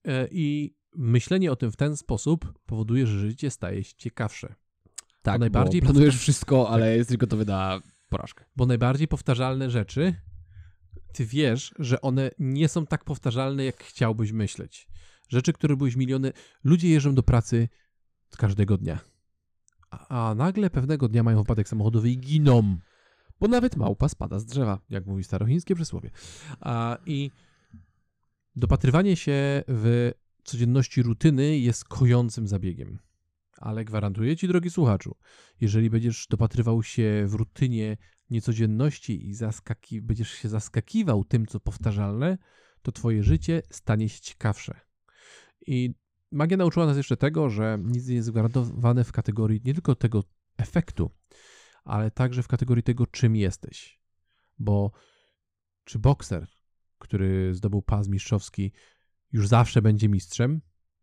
E, 0.05 0.29
I 0.31 0.77
myślenie 0.97 1.53
o 1.53 1.57
tym 1.57 1.73
w 1.73 1.77
ten 1.77 1.97
sposób 1.97 2.59
powoduje, 2.67 3.07
że 3.07 3.19
życie 3.19 3.51
staje 3.51 3.85
się 3.85 3.95
ciekawsze. 3.97 4.55
Tak, 5.23 5.41
najbardziej 5.41 5.81
bo 5.81 5.87
planujesz 5.87 6.19
wszystko, 6.19 6.71
ale 6.71 6.97
jesteś 6.97 7.17
gotowy 7.17 7.45
na 7.45 7.81
porażkę. 8.09 8.45
Bo 8.57 8.67
najbardziej 8.67 9.09
powtarzalne 9.09 9.71
rzeczy, 9.71 10.15
ty 11.13 11.27
wiesz, 11.27 11.75
że 11.79 12.01
one 12.01 12.31
nie 12.39 12.69
są 12.69 12.87
tak 12.87 13.05
powtarzalne, 13.05 13.65
jak 13.65 13.85
chciałbyś 13.85 14.33
myśleć. 14.33 14.89
Rzeczy, 15.29 15.53
które 15.53 15.77
byłeś 15.77 15.97
miliony. 15.97 16.33
Ludzie 16.65 16.89
jeżdżą 16.89 17.15
do 17.15 17.23
pracy 17.23 17.69
każdego 18.39 18.79
dnia. 18.79 18.99
A, 19.91 20.35
nagle 20.37 20.71
pewnego 20.71 21.09
dnia 21.09 21.23
mają 21.23 21.39
wypadek 21.39 21.69
samochodowy 21.69 22.11
i 22.11 22.19
giną, 22.19 22.79
Bo 23.41 23.49
nawet 23.49 23.77
małpa 23.77 24.09
spada 24.09 24.39
z 24.39 24.45
drzewa. 24.47 24.81
jak 24.91 25.07
mówi 25.07 25.25
starochińskie 25.25 25.75
przysłowie. 25.75 26.11
A, 26.61 26.99
I 27.07 27.31
dopatrywanie 28.57 29.17
się 29.17 29.63
w 29.69 30.13
codzienności 30.45 31.03
rutyny 31.03 31.59
jest 31.59 31.85
kojącym 31.85 32.49
zabiegiem. 32.49 32.99
Ale 33.57 33.85
gwarantuję 33.85 34.37
ci, 34.37 34.49
drogi 34.49 34.71
słuchaczu, 34.71 35.17
jeżeli 35.61 35.91
będziesz 35.91 36.27
dopatrywał 36.27 36.83
się 36.83 37.25
w 37.27 37.35
rutynie 37.35 37.97
niecodzienności 38.31 39.29
i 39.29 39.35
zaskaki, 39.35 40.03
będziesz 40.03 40.31
się 40.31 40.49
zaskakiwał 40.49 41.25
tym, 41.25 41.47
co 41.47 41.61
powtarzalne, 41.61 42.39
to 42.83 42.93
twoje 42.93 43.23
życie 43.23 43.63
stanie 43.71 44.09
się 44.09 44.21
ciekawsze. 44.21 44.81
I 45.67 45.95
magia 46.31 46.57
nauczyła 46.57 46.87
nas 46.87 46.97
jeszcze 46.97 47.17
tego, 47.17 47.51
że 47.51 47.79
nic 47.85 48.09
nie 48.09 48.15
jest 48.15 48.31
gwarantowane 48.31 49.05
w 49.05 49.13
kategorii 49.13 49.61
nie 49.65 49.75
tylko 49.75 49.95
tego 49.95 50.25
efektu, 50.57 51.11
ale 51.85 52.11
także 52.11 52.43
w 52.43 52.49
kategorii 52.49 52.83
tego, 52.83 53.07
czym 53.07 53.37
jesteś. 53.37 54.01
Bo 54.59 54.93
czy 55.85 55.99
bokser, 55.99 56.47
który 56.99 57.55
zdobył 57.55 57.83
pas 57.83 58.09
mistrzowski, 58.09 58.73
już 59.33 59.49
zawsze 59.49 59.83
będzie 59.83 60.09
mistrzem? 60.09 60.61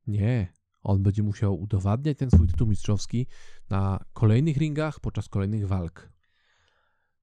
Nie. 0.08 0.54
On 0.82 1.04
będzie 1.04 1.24
musiał 1.24 1.62
udowadniać 1.62 2.18
ten 2.18 2.32
swój 2.32 2.48
tytuł 2.48 2.68
mistrzowski 2.68 3.28
na 3.70 4.06
kolejnych 4.14 4.58
ringach 4.58 5.00
podczas 5.00 5.30
kolejnych 5.30 5.68
walk. 5.68 6.12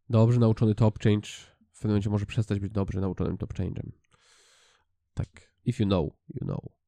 Dobrze 0.08 0.40
nauczony 0.40 0.74
top 0.74 0.98
change 0.98 1.28
w 1.72 1.76
pewnym 1.76 1.90
momencie 1.90 2.10
może 2.10 2.26
przestać 2.26 2.60
być 2.60 2.72
dobrze 2.72 3.00
nauczonym 3.00 3.38
top 3.38 3.54
change'em. 3.54 3.90
Tak. 5.14 5.52
If 5.64 5.82
you 5.82 5.86
know, 5.88 6.12
you 6.28 6.46
know. 6.46 6.81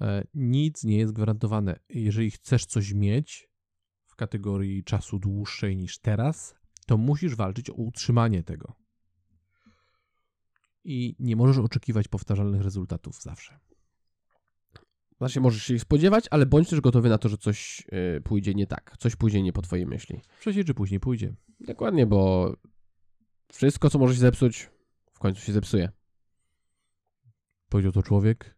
E, 0.00 0.26
nic 0.34 0.84
nie 0.84 0.98
jest 0.98 1.12
gwarantowane. 1.12 1.78
Jeżeli 1.88 2.30
chcesz 2.30 2.66
coś 2.66 2.92
mieć 2.92 3.48
w 4.06 4.16
kategorii 4.16 4.84
czasu 4.84 5.18
dłuższej 5.18 5.76
niż 5.76 5.98
teraz, 5.98 6.54
to 6.86 6.96
musisz 6.96 7.34
walczyć 7.34 7.70
o 7.70 7.74
utrzymanie 7.74 8.42
tego. 8.42 8.74
I 10.84 11.16
nie 11.18 11.36
możesz 11.36 11.58
oczekiwać 11.58 12.08
powtarzalnych 12.08 12.62
rezultatów 12.62 13.22
zawsze. 13.22 13.58
Znaczy, 15.18 15.40
możesz 15.40 15.62
się 15.62 15.74
ich 15.74 15.82
spodziewać, 15.82 16.24
ale 16.30 16.46
bądź 16.46 16.70
też 16.70 16.80
gotowy 16.80 17.08
na 17.08 17.18
to, 17.18 17.28
że 17.28 17.38
coś 17.38 17.86
y, 18.16 18.20
pójdzie 18.20 18.54
nie 18.54 18.66
tak. 18.66 18.96
Coś 18.98 19.16
pójdzie 19.16 19.42
nie 19.42 19.52
po 19.52 19.62
twojej 19.62 19.86
myśli. 19.86 20.20
Wcześniej 20.40 20.64
czy 20.64 20.74
później 20.74 21.00
pójdzie. 21.00 21.34
Dokładnie, 21.60 22.06
bo 22.06 22.52
wszystko, 23.52 23.90
co 23.90 23.98
może 23.98 24.14
się 24.14 24.20
zepsuć, 24.20 24.70
w 25.12 25.18
końcu 25.18 25.40
się 25.40 25.52
zepsuje. 25.52 25.88
Powiedział 27.68 27.92
to 27.92 28.02
człowiek, 28.02 28.55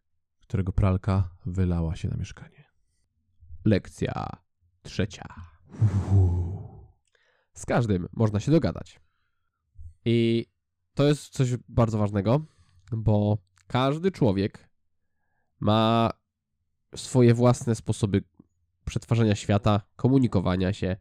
którego 0.49 0.73
pralka 0.73 1.29
wylała 1.45 1.95
się 1.95 2.07
na 2.07 2.17
mieszkanie. 2.17 2.65
Lekcja 3.65 4.29
trzecia. 4.81 5.35
Z 7.53 7.65
każdym 7.65 8.07
można 8.13 8.39
się 8.39 8.51
dogadać. 8.51 8.99
I 10.05 10.45
to 10.93 11.03
jest 11.03 11.29
coś 11.29 11.49
bardzo 11.67 11.97
ważnego, 11.97 12.45
bo 12.91 13.37
każdy 13.67 14.11
człowiek 14.11 14.69
ma 15.59 16.11
swoje 16.95 17.33
własne 17.33 17.75
sposoby 17.75 18.23
przetwarzania 18.85 19.35
świata, 19.35 19.81
komunikowania 19.95 20.73
się 20.73 20.97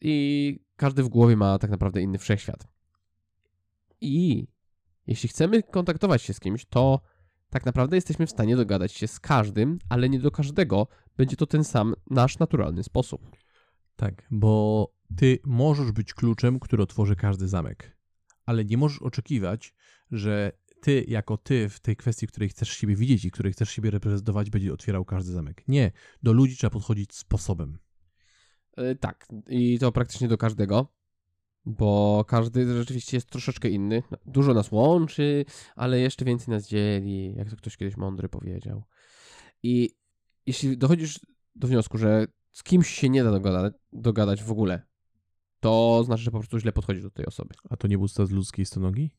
i 0.00 0.64
każdy 0.76 1.02
w 1.02 1.08
głowie 1.08 1.36
ma 1.36 1.58
tak 1.58 1.70
naprawdę 1.70 2.02
inny 2.02 2.18
wszechświat. 2.18 2.68
I 4.00 4.46
jeśli 5.06 5.28
chcemy 5.28 5.62
kontaktować 5.62 6.22
się 6.22 6.34
z 6.34 6.40
kimś, 6.40 6.64
to 6.64 7.11
tak 7.52 7.66
naprawdę 7.66 7.96
jesteśmy 7.96 8.26
w 8.26 8.30
stanie 8.30 8.56
dogadać 8.56 8.92
się 8.92 9.06
z 9.06 9.20
każdym, 9.20 9.78
ale 9.88 10.08
nie 10.08 10.18
do 10.18 10.30
każdego 10.30 10.86
będzie 11.16 11.36
to 11.36 11.46
ten 11.46 11.64
sam 11.64 11.94
nasz 12.10 12.38
naturalny 12.38 12.82
sposób. 12.82 13.30
Tak, 13.96 14.26
bo 14.30 14.86
ty 15.16 15.38
możesz 15.44 15.92
być 15.92 16.14
kluczem, 16.14 16.60
który 16.60 16.82
otworzy 16.82 17.16
każdy 17.16 17.48
zamek, 17.48 17.96
ale 18.46 18.64
nie 18.64 18.76
możesz 18.76 19.02
oczekiwać, 19.02 19.74
że 20.10 20.52
ty 20.80 21.04
jako 21.08 21.36
ty 21.36 21.68
w 21.68 21.80
tej 21.80 21.96
kwestii, 21.96 22.26
w 22.26 22.30
której 22.30 22.48
chcesz 22.48 22.68
siebie 22.68 22.96
widzieć 22.96 23.24
i 23.24 23.30
której 23.30 23.52
chcesz 23.52 23.70
siebie 23.70 23.90
reprezentować, 23.90 24.50
będzie 24.50 24.72
otwierał 24.72 25.04
każdy 25.04 25.32
zamek. 25.32 25.62
Nie, 25.68 25.92
do 26.22 26.32
ludzi 26.32 26.56
trzeba 26.56 26.70
podchodzić 26.70 27.14
sposobem. 27.14 27.78
Yy, 28.76 28.96
tak, 28.96 29.26
i 29.48 29.78
to 29.78 29.92
praktycznie 29.92 30.28
do 30.28 30.38
każdego, 30.38 30.92
bo 31.64 32.24
każdy 32.28 32.76
rzeczywiście 32.76 33.16
jest 33.16 33.26
troszeczkę 33.26 33.68
inny. 33.68 34.02
Dużo 34.26 34.54
nas 34.54 34.72
łączy, 34.72 35.44
ale 35.76 36.00
jeszcze 36.00 36.24
więcej 36.24 36.54
nas 36.54 36.68
dzieli, 36.68 37.34
jak 37.34 37.50
to 37.50 37.56
ktoś 37.56 37.76
kiedyś 37.76 37.96
mądry 37.96 38.28
powiedział. 38.28 38.84
I 39.62 39.96
jeśli 40.46 40.78
dochodzisz 40.78 41.20
do 41.54 41.68
wniosku, 41.68 41.98
że 41.98 42.26
z 42.50 42.62
kimś 42.62 42.90
się 42.90 43.08
nie 43.08 43.24
da 43.24 43.30
dogadać, 43.30 43.74
dogadać 43.92 44.42
w 44.42 44.50
ogóle, 44.50 44.82
to 45.60 46.02
znaczy, 46.04 46.22
że 46.22 46.30
po 46.30 46.38
prostu 46.38 46.58
źle 46.58 46.72
podchodzisz 46.72 47.02
do 47.02 47.10
tej 47.10 47.26
osoby. 47.26 47.54
A 47.70 47.76
to 47.76 47.88
nie 47.88 47.98
był 47.98 48.08
z 48.08 48.18
ludzkiej 48.18 48.66
stonogi? 48.66 49.10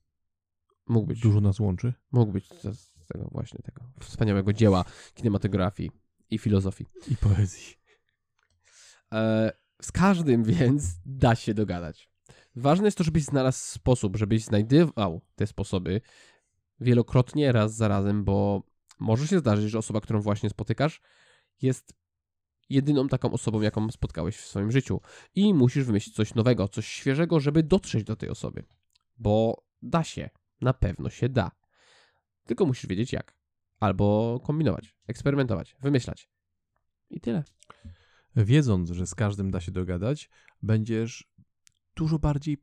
Mógł 0.87 1.07
być. 1.07 1.19
Dużo 1.19 1.41
nas 1.41 1.59
łączy. 1.59 1.93
Mógł 2.11 2.31
być 2.31 2.49
z, 2.49 2.79
z 2.79 3.07
tego 3.07 3.29
właśnie 3.31 3.59
tego 3.59 3.83
wspaniałego 3.99 4.53
dzieła 4.53 4.85
kinematografii 5.13 5.91
i 6.29 6.37
filozofii. 6.37 6.85
I 7.07 7.17
poezji. 7.17 7.75
E, 9.13 9.51
z 9.81 9.91
każdym 9.91 10.43
więc 10.43 10.83
da 11.05 11.35
się 11.35 11.53
dogadać. 11.53 12.12
Ważne 12.55 12.85
jest 12.85 12.97
to, 12.97 13.03
żebyś 13.03 13.23
znalazł 13.23 13.57
sposób, 13.57 14.17
żebyś 14.17 14.43
znajdywał 14.43 15.21
te 15.35 15.47
sposoby 15.47 16.01
wielokrotnie, 16.79 17.51
raz 17.51 17.75
za 17.75 17.87
razem, 17.87 18.23
bo 18.23 18.63
może 18.99 19.27
się 19.27 19.39
zdarzyć, 19.39 19.71
że 19.71 19.77
osoba, 19.77 20.01
którą 20.01 20.21
właśnie 20.21 20.49
spotykasz, 20.49 21.01
jest 21.61 21.93
jedyną 22.69 23.07
taką 23.07 23.31
osobą, 23.31 23.61
jaką 23.61 23.91
spotkałeś 23.91 24.37
w 24.37 24.47
swoim 24.47 24.71
życiu. 24.71 25.01
I 25.35 25.53
musisz 25.53 25.85
wymyślić 25.85 26.15
coś 26.15 26.35
nowego, 26.35 26.67
coś 26.67 26.87
świeżego, 26.87 27.39
żeby 27.39 27.63
dotrzeć 27.63 28.03
do 28.03 28.15
tej 28.15 28.29
osoby. 28.29 28.65
Bo 29.17 29.63
da 29.81 30.03
się, 30.03 30.29
na 30.61 30.73
pewno 30.73 31.09
się 31.09 31.29
da. 31.29 31.51
Tylko 32.45 32.65
musisz 32.65 32.87
wiedzieć 32.87 33.13
jak. 33.13 33.35
Albo 33.79 34.39
kombinować, 34.43 34.95
eksperymentować, 35.07 35.75
wymyślać. 35.81 36.29
I 37.09 37.19
tyle. 37.19 37.43
Wiedząc, 38.35 38.89
że 38.89 39.07
z 39.07 39.15
każdym 39.15 39.51
da 39.51 39.61
się 39.61 39.71
dogadać, 39.71 40.29
będziesz 40.61 41.32
dużo 41.95 42.19
bardziej 42.19 42.57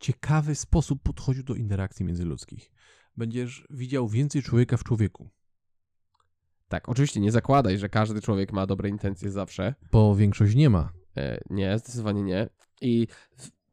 ciekawy 0.00 0.54
sposób 0.54 1.02
podchodził 1.02 1.42
do 1.42 1.54
interakcji 1.54 2.04
międzyludzkich. 2.04 2.70
Będziesz 3.16 3.66
widział 3.70 4.08
więcej 4.08 4.42
człowieka 4.42 4.76
w 4.76 4.84
człowieku. 4.84 5.30
Tak, 6.68 6.88
oczywiście 6.88 7.20
nie 7.20 7.32
zakładaj, 7.32 7.78
że 7.78 7.88
każdy 7.88 8.20
człowiek 8.20 8.52
ma 8.52 8.66
dobre 8.66 8.88
intencje 8.88 9.30
zawsze. 9.30 9.74
Bo 9.92 10.16
większość 10.16 10.54
nie 10.54 10.70
ma. 10.70 10.92
E, 11.16 11.40
nie, 11.50 11.78
zdecydowanie 11.78 12.22
nie. 12.22 12.48
I 12.80 13.06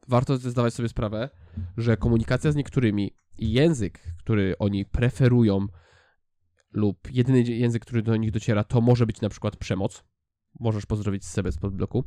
warto 0.08 0.38
zdawać 0.38 0.74
sobie 0.74 0.90
sprawę, 0.90 1.30
że 1.78 1.98
komunikacja 1.98 2.52
z 2.52 2.56
niektórymi 2.56 3.12
i 3.38 3.52
język, 3.52 4.00
który 4.18 4.58
oni 4.58 4.86
preferują, 4.86 5.68
lub 6.74 7.12
jedyny 7.12 7.42
język, 7.42 7.82
który 7.82 8.02
do 8.02 8.16
nich 8.16 8.32
dociera, 8.32 8.64
to 8.64 8.82
może 8.82 9.06
być 9.06 9.22
na 9.22 9.30
przykład 9.30 9.58
przemoc. 9.58 10.04
Możesz 10.60 10.86
pozdrowić 10.86 11.26
sobie 11.26 11.52
z 11.52 11.58
podbloku. 11.58 12.04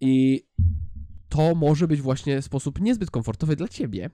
I 0.00 0.44
to 1.30 1.54
może 1.54 1.88
być 1.88 2.00
właśnie 2.00 2.42
sposób 2.42 2.80
niezbyt 2.80 3.10
komfortowy 3.10 3.56
dla 3.56 3.68
ciebie, 3.68 4.10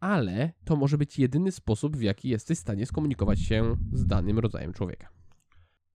ale 0.00 0.52
to 0.64 0.76
może 0.76 0.98
być 0.98 1.18
jedyny 1.18 1.52
sposób, 1.52 1.96
w 1.96 2.02
jaki 2.02 2.28
jesteś 2.28 2.58
w 2.58 2.60
stanie 2.60 2.86
skomunikować 2.86 3.40
się 3.40 3.76
z 3.92 4.06
danym 4.06 4.38
rodzajem 4.38 4.72
człowieka. 4.72 5.08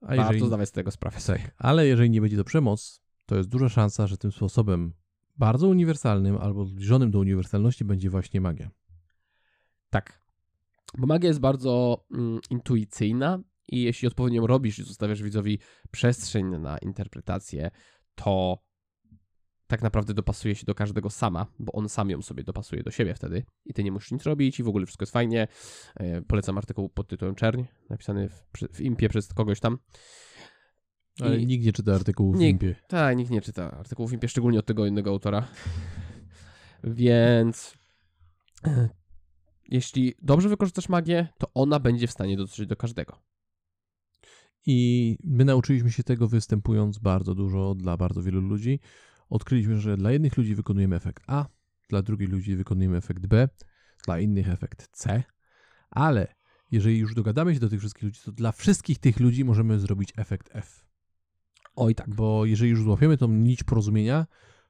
A 0.02 0.06
Warto 0.08 0.22
jeżeli, 0.22 0.48
zdawać 0.48 0.70
z 0.70 0.72
tego 0.72 0.92
sprawę 0.92 1.20
sobie. 1.20 1.40
tak, 1.40 1.54
ale 1.58 1.88
jeżeli 1.88 2.10
nie 2.10 2.22
będzie 2.22 2.38
to 2.38 2.44
przemoc, 2.44 3.02
to 3.26 3.36
jest 3.36 3.50
duża 3.50 3.70
szansa, 3.70 4.08
że 4.08 4.18
tym 4.18 4.32
sposobem 4.32 4.94
bardzo 5.38 5.68
uniwersalnym 5.68 6.38
albo 6.38 6.66
zbliżonym 6.66 7.12
do 7.12 7.20
uniwersalności 7.20 7.86
będzie 7.86 8.10
właśnie 8.10 8.42
magia. 8.42 8.70
Tak. 9.90 10.22
Bo 10.98 11.08
magia 11.08 11.28
jest 11.28 11.40
bardzo 11.40 12.04
mm, 12.12 12.40
intuicyjna 12.50 13.40
i 13.68 13.82
jeśli 13.82 14.08
odpowiednio 14.08 14.48
robisz 14.48 14.80
i 14.80 14.84
zostawiasz 14.84 15.24
widzowi 15.24 15.60
przestrzeń 15.92 16.46
na 16.60 16.78
interpretację, 16.78 17.72
to 18.16 18.64
tak 19.70 19.82
naprawdę 19.82 20.14
dopasuje 20.14 20.56
się 20.56 20.66
do 20.66 20.76
każdego 20.76 21.10
sama, 21.10 21.46
bo 21.60 21.72
on 21.72 21.90
sam 21.90 22.10
ją 22.10 22.22
sobie 22.22 22.44
dopasuje 22.44 22.84
do 22.84 22.92
siebie 22.92 23.14
wtedy 23.16 23.44
i 23.66 23.74
ty 23.74 23.84
nie 23.84 23.92
musisz 23.92 24.12
nic 24.12 24.24
robić 24.24 24.60
i 24.60 24.64
w 24.64 24.68
ogóle 24.68 24.86
wszystko 24.86 25.04
jest 25.04 25.14
fajnie. 25.14 25.48
E, 25.96 26.22
polecam 26.22 26.58
artykuł 26.58 26.90
pod 26.90 27.08
tytułem 27.08 27.36
Czerń, 27.36 27.64
napisany 27.90 28.30
w, 28.30 28.44
w 28.74 28.82
impie 28.82 29.10
przez 29.10 29.34
kogoś 29.34 29.60
tam. 29.60 29.78
Ale 31.22 31.38
I- 31.38 31.46
nikt 31.46 31.66
nie 31.66 31.74
czyta 31.74 31.96
artykułów 31.96 32.38
w. 32.38 32.42
Impie. 32.42 32.76
Tak, 32.88 33.18
nikt 33.18 33.32
nie 33.32 33.42
czyta 33.42 33.72
artykułów 33.72 34.12
w 34.12 34.14
impie, 34.14 34.28
szczególnie 34.28 34.60
od 34.60 34.66
tego 34.66 34.86
innego 34.86 35.10
autora. 35.10 35.48
Więc 36.84 37.74
e, 38.68 38.90
jeśli 39.68 40.14
dobrze 40.22 40.50
wykorzystasz 40.50 40.90
magię, 40.90 41.28
to 41.38 41.52
ona 41.54 41.80
będzie 41.80 42.08
w 42.08 42.12
stanie 42.12 42.38
dotrzeć 42.38 42.68
do 42.68 42.76
każdego. 42.76 43.18
I 44.66 45.18
my 45.24 45.46
nauczyliśmy 45.46 45.92
się 45.92 46.04
tego 46.04 46.28
występując 46.28 46.98
bardzo 47.00 47.36
dużo 47.36 47.76
dla 47.76 47.98
bardzo 47.98 48.24
wielu 48.24 48.42
ludzi. 48.42 48.80
Odkryliśmy, 49.30 49.80
że 49.80 49.98
dla 49.98 50.12
jednych 50.12 50.38
ludzi 50.38 50.56
wykonujemy 50.56 50.96
efekt 50.96 51.24
A, 51.28 51.46
dla 51.90 52.02
drugich 52.02 52.30
ludzi 52.30 52.56
wykonujemy 52.56 52.98
efekt 52.98 53.28
B, 53.28 53.50
dla 54.06 54.20
innych 54.20 54.50
efekt 54.50 54.88
C, 54.92 55.24
ale 55.90 56.36
jeżeli 56.72 56.98
już 56.98 57.16
dogadamy 57.16 57.54
się 57.54 57.60
do 57.60 57.70
tych 57.70 57.80
wszystkich 57.80 58.04
ludzi, 58.04 58.20
to 58.26 58.32
dla 58.32 58.52
wszystkich 58.52 59.00
tych 59.00 59.20
ludzi 59.20 59.46
możemy 59.46 59.80
zrobić 59.80 60.14
efekt 60.18 60.50
F. 60.54 60.86
Oj 61.76 61.96
tak. 61.96 62.16
Bo 62.16 62.46
jeżeli 62.46 62.72
już 62.72 62.84
złapiemy 62.84 63.18
tą 63.18 63.28
nić 63.28 63.64
porozumienia, 63.64 64.28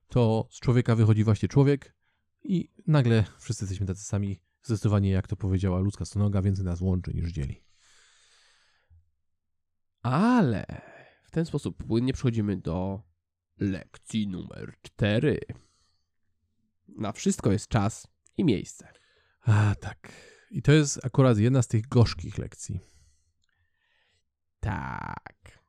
to 0.08 0.48
z 0.52 0.60
człowieka 0.60 0.96
wychodzi 0.96 1.24
właśnie 1.24 1.50
człowiek 1.50 1.96
i 2.44 2.72
nagle 2.88 3.24
wszyscy 3.40 3.64
jesteśmy 3.64 3.86
tacy 3.86 4.04
sami. 4.04 4.40
Zdecydowanie, 4.64 5.10
jak 5.10 5.28
to 5.28 5.36
powiedziała 5.36 5.80
ludzka 5.80 6.06
stonoga, 6.06 6.42
więcej 6.42 6.66
nas 6.66 6.82
łączy 6.82 7.14
niż 7.14 7.32
dzieli. 7.32 7.64
Ale 10.02 10.66
w 11.24 11.32
ten 11.32 11.46
sposób 11.46 11.84
płynnie 11.84 12.14
przechodzimy 12.14 12.58
do 12.58 13.02
lekcji 13.60 14.28
numer 14.28 14.74
4. 14.82 15.40
Na 16.88 17.12
wszystko 17.12 17.52
jest 17.52 17.68
czas 17.68 18.08
i 18.38 18.44
miejsce. 18.44 18.94
A, 19.42 19.76
tak. 19.76 20.12
I 20.52 20.62
to 20.62 20.72
jest 20.72 21.06
akurat 21.06 21.38
jedna 21.38 21.62
z 21.62 21.68
tych 21.68 21.88
gorzkich 21.88 22.38
lekcji. 22.38 22.80
Tak. 24.60 25.60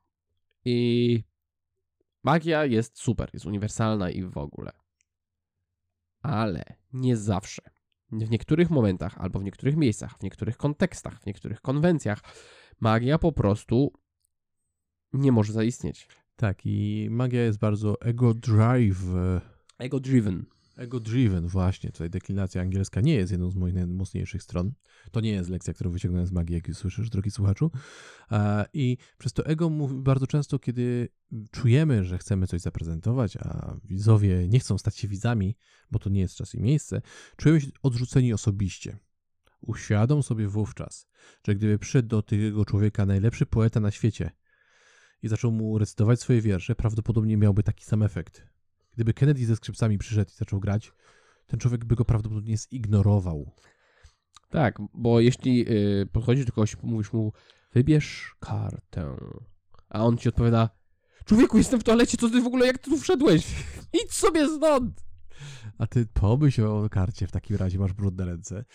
I 0.65 1.23
magia 2.23 2.65
jest 2.65 2.99
super, 2.99 3.29
jest 3.33 3.45
uniwersalna 3.45 4.09
i 4.09 4.23
w 4.23 4.37
ogóle. 4.37 4.71
Ale 6.21 6.63
nie 6.93 7.17
zawsze. 7.17 7.61
W 8.11 8.29
niektórych 8.29 8.69
momentach, 8.69 9.17
albo 9.17 9.39
w 9.39 9.43
niektórych 9.43 9.75
miejscach, 9.75 10.17
w 10.17 10.23
niektórych 10.23 10.57
kontekstach, 10.57 11.21
w 11.21 11.25
niektórych 11.25 11.61
konwencjach, 11.61 12.21
magia 12.79 13.17
po 13.19 13.31
prostu 13.31 13.93
nie 15.13 15.31
może 15.31 15.53
zaistnieć. 15.53 16.07
Tak, 16.41 16.65
i 16.65 17.07
magia 17.11 17.43
jest 17.43 17.59
bardzo 17.59 18.01
ego 18.01 18.33
drive. 18.33 19.03
Ego 19.77 19.99
driven. 19.99 20.45
Ego 20.77 20.99
driven, 20.99 21.47
właśnie. 21.47 21.91
Tutaj 21.91 22.09
deklinacja 22.09 22.61
angielska 22.61 23.01
nie 23.01 23.15
jest 23.15 23.31
jedną 23.31 23.51
z 23.51 23.55
moich 23.55 23.73
najmocniejszych 23.73 24.43
stron. 24.43 24.71
To 25.11 25.21
nie 25.21 25.31
jest 25.31 25.49
lekcja, 25.49 25.73
którą 25.73 25.91
wyciągnąłem 25.91 26.27
z 26.27 26.31
magii, 26.31 26.55
jak 26.55 26.67
już 26.67 26.77
słyszysz, 26.77 27.09
drogi 27.09 27.31
słuchaczu. 27.31 27.71
E, 28.31 28.65
I 28.73 28.97
przez 29.17 29.33
to 29.33 29.45
ego 29.45 29.69
mówi 29.69 29.95
bardzo 29.95 30.27
często, 30.27 30.59
kiedy 30.59 31.09
czujemy, 31.51 32.03
że 32.03 32.17
chcemy 32.17 32.47
coś 32.47 32.61
zaprezentować, 32.61 33.37
a 33.37 33.75
widzowie 33.83 34.47
nie 34.47 34.59
chcą 34.59 34.77
stać 34.77 34.97
się 34.97 35.07
widzami, 35.07 35.57
bo 35.91 35.99
to 35.99 36.09
nie 36.09 36.19
jest 36.21 36.35
czas 36.35 36.55
i 36.55 36.61
miejsce, 36.61 37.01
czujemy 37.37 37.61
się 37.61 37.67
odrzuceni 37.83 38.33
osobiście. 38.33 38.97
Uświadom 39.61 40.23
sobie 40.23 40.47
wówczas, 40.47 41.07
że 41.47 41.55
gdyby 41.55 41.79
przyszedł 41.79 42.07
do 42.07 42.21
tego 42.21 42.65
człowieka 42.65 43.05
najlepszy 43.05 43.45
poeta 43.45 43.79
na 43.79 43.91
świecie 43.91 44.31
i 45.23 45.27
zaczął 45.27 45.51
mu 45.51 45.77
recytować 45.77 46.19
swoje 46.19 46.41
wiersze, 46.41 46.75
prawdopodobnie 46.75 47.37
miałby 47.37 47.63
taki 47.63 47.85
sam 47.85 48.03
efekt. 48.03 48.43
Gdyby 48.93 49.13
Kennedy 49.13 49.45
ze 49.45 49.55
skrzypcami 49.55 49.97
przyszedł 49.97 50.31
i 50.31 50.37
zaczął 50.37 50.59
grać, 50.59 50.91
ten 51.47 51.59
człowiek 51.59 51.85
by 51.85 51.95
go 51.95 52.05
prawdopodobnie 52.05 52.57
zignorował. 52.57 53.51
Tak, 54.49 54.79
bo 54.93 55.19
jeśli 55.19 55.65
y, 55.69 56.07
podchodzisz 56.11 56.45
do 56.45 56.51
kogoś 56.51 56.77
mówisz 56.83 57.13
mu, 57.13 57.33
wybierz 57.73 58.35
kartę, 58.39 59.15
a 59.89 60.05
on 60.05 60.17
ci 60.17 60.29
odpowiada, 60.29 60.69
człowieku, 61.25 61.57
jestem 61.57 61.79
w 61.79 61.83
toalecie, 61.83 62.17
co 62.17 62.29
ty 62.29 62.41
w 62.41 62.47
ogóle, 62.47 62.67
jak 62.67 62.77
ty 62.77 62.89
tu 62.89 62.97
wszedłeś? 62.97 63.55
Idź 64.03 64.13
sobie 64.13 64.47
stąd! 64.47 65.05
A 65.77 65.87
ty 65.87 66.05
pomyśl 66.13 66.65
o 66.65 66.89
karcie 66.89 67.27
w 67.27 67.31
takim 67.31 67.55
razie, 67.55 67.79
masz 67.79 67.93
brudne 67.93 68.25
ręce. 68.25 68.65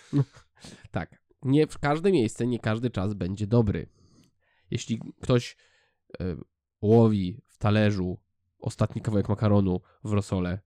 Tak, 0.91 1.23
nie 1.43 1.67
w 1.67 1.79
każde 1.79 2.13
miejsce, 2.13 2.47
nie 2.47 2.59
każdy 2.59 2.91
czas 2.91 3.15
będzie 3.15 3.47
dobry. 3.47 3.89
Jeśli 4.71 5.01
ktoś 5.23 5.57
łowi 6.83 7.41
w 7.47 7.59
talerzu 7.59 8.19
ostatni 8.59 9.03
kawałek 9.03 9.29
makaronu 9.29 9.81
w 10.05 10.13
rosole 10.13 10.59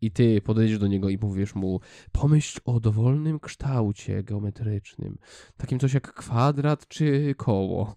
i 0.00 0.10
ty 0.10 0.40
podejdziesz 0.40 0.78
do 0.78 0.86
niego 0.86 1.08
i 1.08 1.18
mówisz 1.18 1.54
mu, 1.54 1.80
pomyśl 2.12 2.60
o 2.64 2.80
dowolnym 2.80 3.40
kształcie 3.40 4.22
geometrycznym, 4.22 5.18
takim 5.56 5.78
coś 5.78 5.94
jak 5.94 6.14
kwadrat 6.14 6.88
czy 6.88 7.34
koło. 7.36 7.96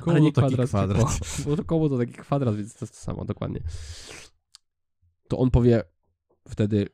Koło 0.00 0.12
Ale 0.12 0.20
nie 0.20 0.32
to 0.32 0.40
taki 0.40 0.54
kwadrat, 0.54 0.68
kwadrat. 0.68 0.98
Tylko, 0.98 1.16
bo 1.50 1.56
to 1.56 1.64
koło 1.64 1.88
to 1.88 1.98
taki 1.98 2.12
kwadrat, 2.12 2.56
więc 2.56 2.74
to 2.74 2.84
jest 2.84 2.94
to 2.94 3.00
samo, 3.00 3.24
dokładnie. 3.24 3.60
To 5.28 5.38
on 5.38 5.50
powie 5.50 5.82
wtedy, 6.48 6.88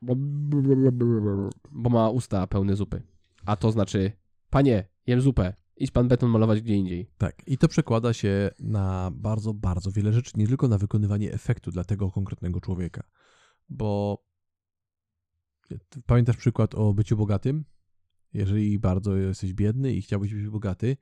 bo 1.70 1.90
ma 1.90 2.10
usta 2.10 2.46
pełne 2.46 2.76
zupy. 2.76 3.02
A 3.46 3.56
to 3.56 3.72
znaczy, 3.72 4.12
panie, 4.50 4.88
jem 5.06 5.20
zupę, 5.20 5.54
idź 5.80 5.90
pan 5.90 6.08
beton 6.08 6.30
malować 6.30 6.62
gdzie 6.62 6.75
indziej. 6.75 7.10
Tak, 7.18 7.42
i 7.46 7.58
to 7.58 7.68
przekłada 7.68 8.12
się 8.12 8.50
na 8.58 9.10
bardzo, 9.14 9.54
bardzo 9.54 9.92
wiele 9.92 10.12
rzeczy, 10.12 10.32
nie 10.37 10.49
tylko 10.49 10.68
na 10.68 10.78
wykonywanie 10.78 11.32
efektu 11.32 11.70
dla 11.70 11.84
tego 11.84 12.10
konkretnego 12.10 12.60
człowieka. 12.60 13.02
Bo 13.68 14.22
pamiętasz 16.06 16.37
przykład 16.37 16.75
o 16.75 16.94
byciu 16.94 17.16
bogatym? 17.16 17.64
Jeżeli 18.32 18.78
bardzo 18.78 19.16
jesteś 19.16 19.52
biedny 19.54 19.92
i 19.92 20.02
chciałbyś 20.02 20.34
być 20.34 20.49
bogaty, 20.49 20.96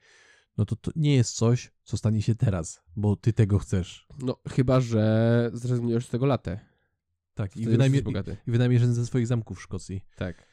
no 0.56 0.64
to 0.64 0.76
to 0.76 0.90
nie 0.97 1.14
jest 1.14 1.35
coś, 1.37 1.73
co 1.82 1.97
stanie 1.97 2.23
się 2.23 2.35
teraz, 2.35 2.82
bo 2.97 3.16
ty 3.16 3.32
tego 3.32 3.58
chcesz. 3.58 4.06
No, 4.23 4.37
chyba, 4.49 4.80
że 4.80 5.50
zrezygnujesz 5.54 6.06
z 6.06 6.08
tego 6.08 6.26
latę. 6.26 6.61
Tak, 7.35 7.56
i, 7.56 7.61
Wtedy 7.61 7.70
wynajmie, 7.70 7.97
jesteś 7.97 8.04
bogaty. 8.12 8.37
i 8.47 8.50
wynajmiesz 8.50 8.80
jeden 8.80 8.94
ze 8.94 9.06
swoich 9.06 9.26
zamków 9.26 9.58
w 9.58 9.62
Szkocji. 9.62 10.04
Tak. 10.16 10.48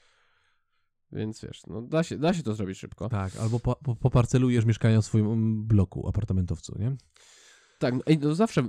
Więc 1.11 1.41
wiesz, 1.41 1.61
no 1.67 1.81
da 1.81 2.03
się, 2.03 2.17
da 2.17 2.33
się 2.33 2.43
to 2.43 2.53
zrobić 2.55 2.77
szybko. 2.77 3.09
Tak, 3.09 3.35
albo 3.35 3.59
po, 3.59 3.75
po, 3.75 3.95
poparcelujesz 3.95 4.65
mieszkania 4.65 5.01
w 5.01 5.05
swoim 5.05 5.25
mm, 5.25 5.67
bloku, 5.67 6.07
apartamentowcu, 6.07 6.75
nie? 6.79 6.95
Tak, 7.79 7.93
no, 7.93 7.99
ej, 8.05 8.19
no 8.19 8.35
zawsze 8.35 8.67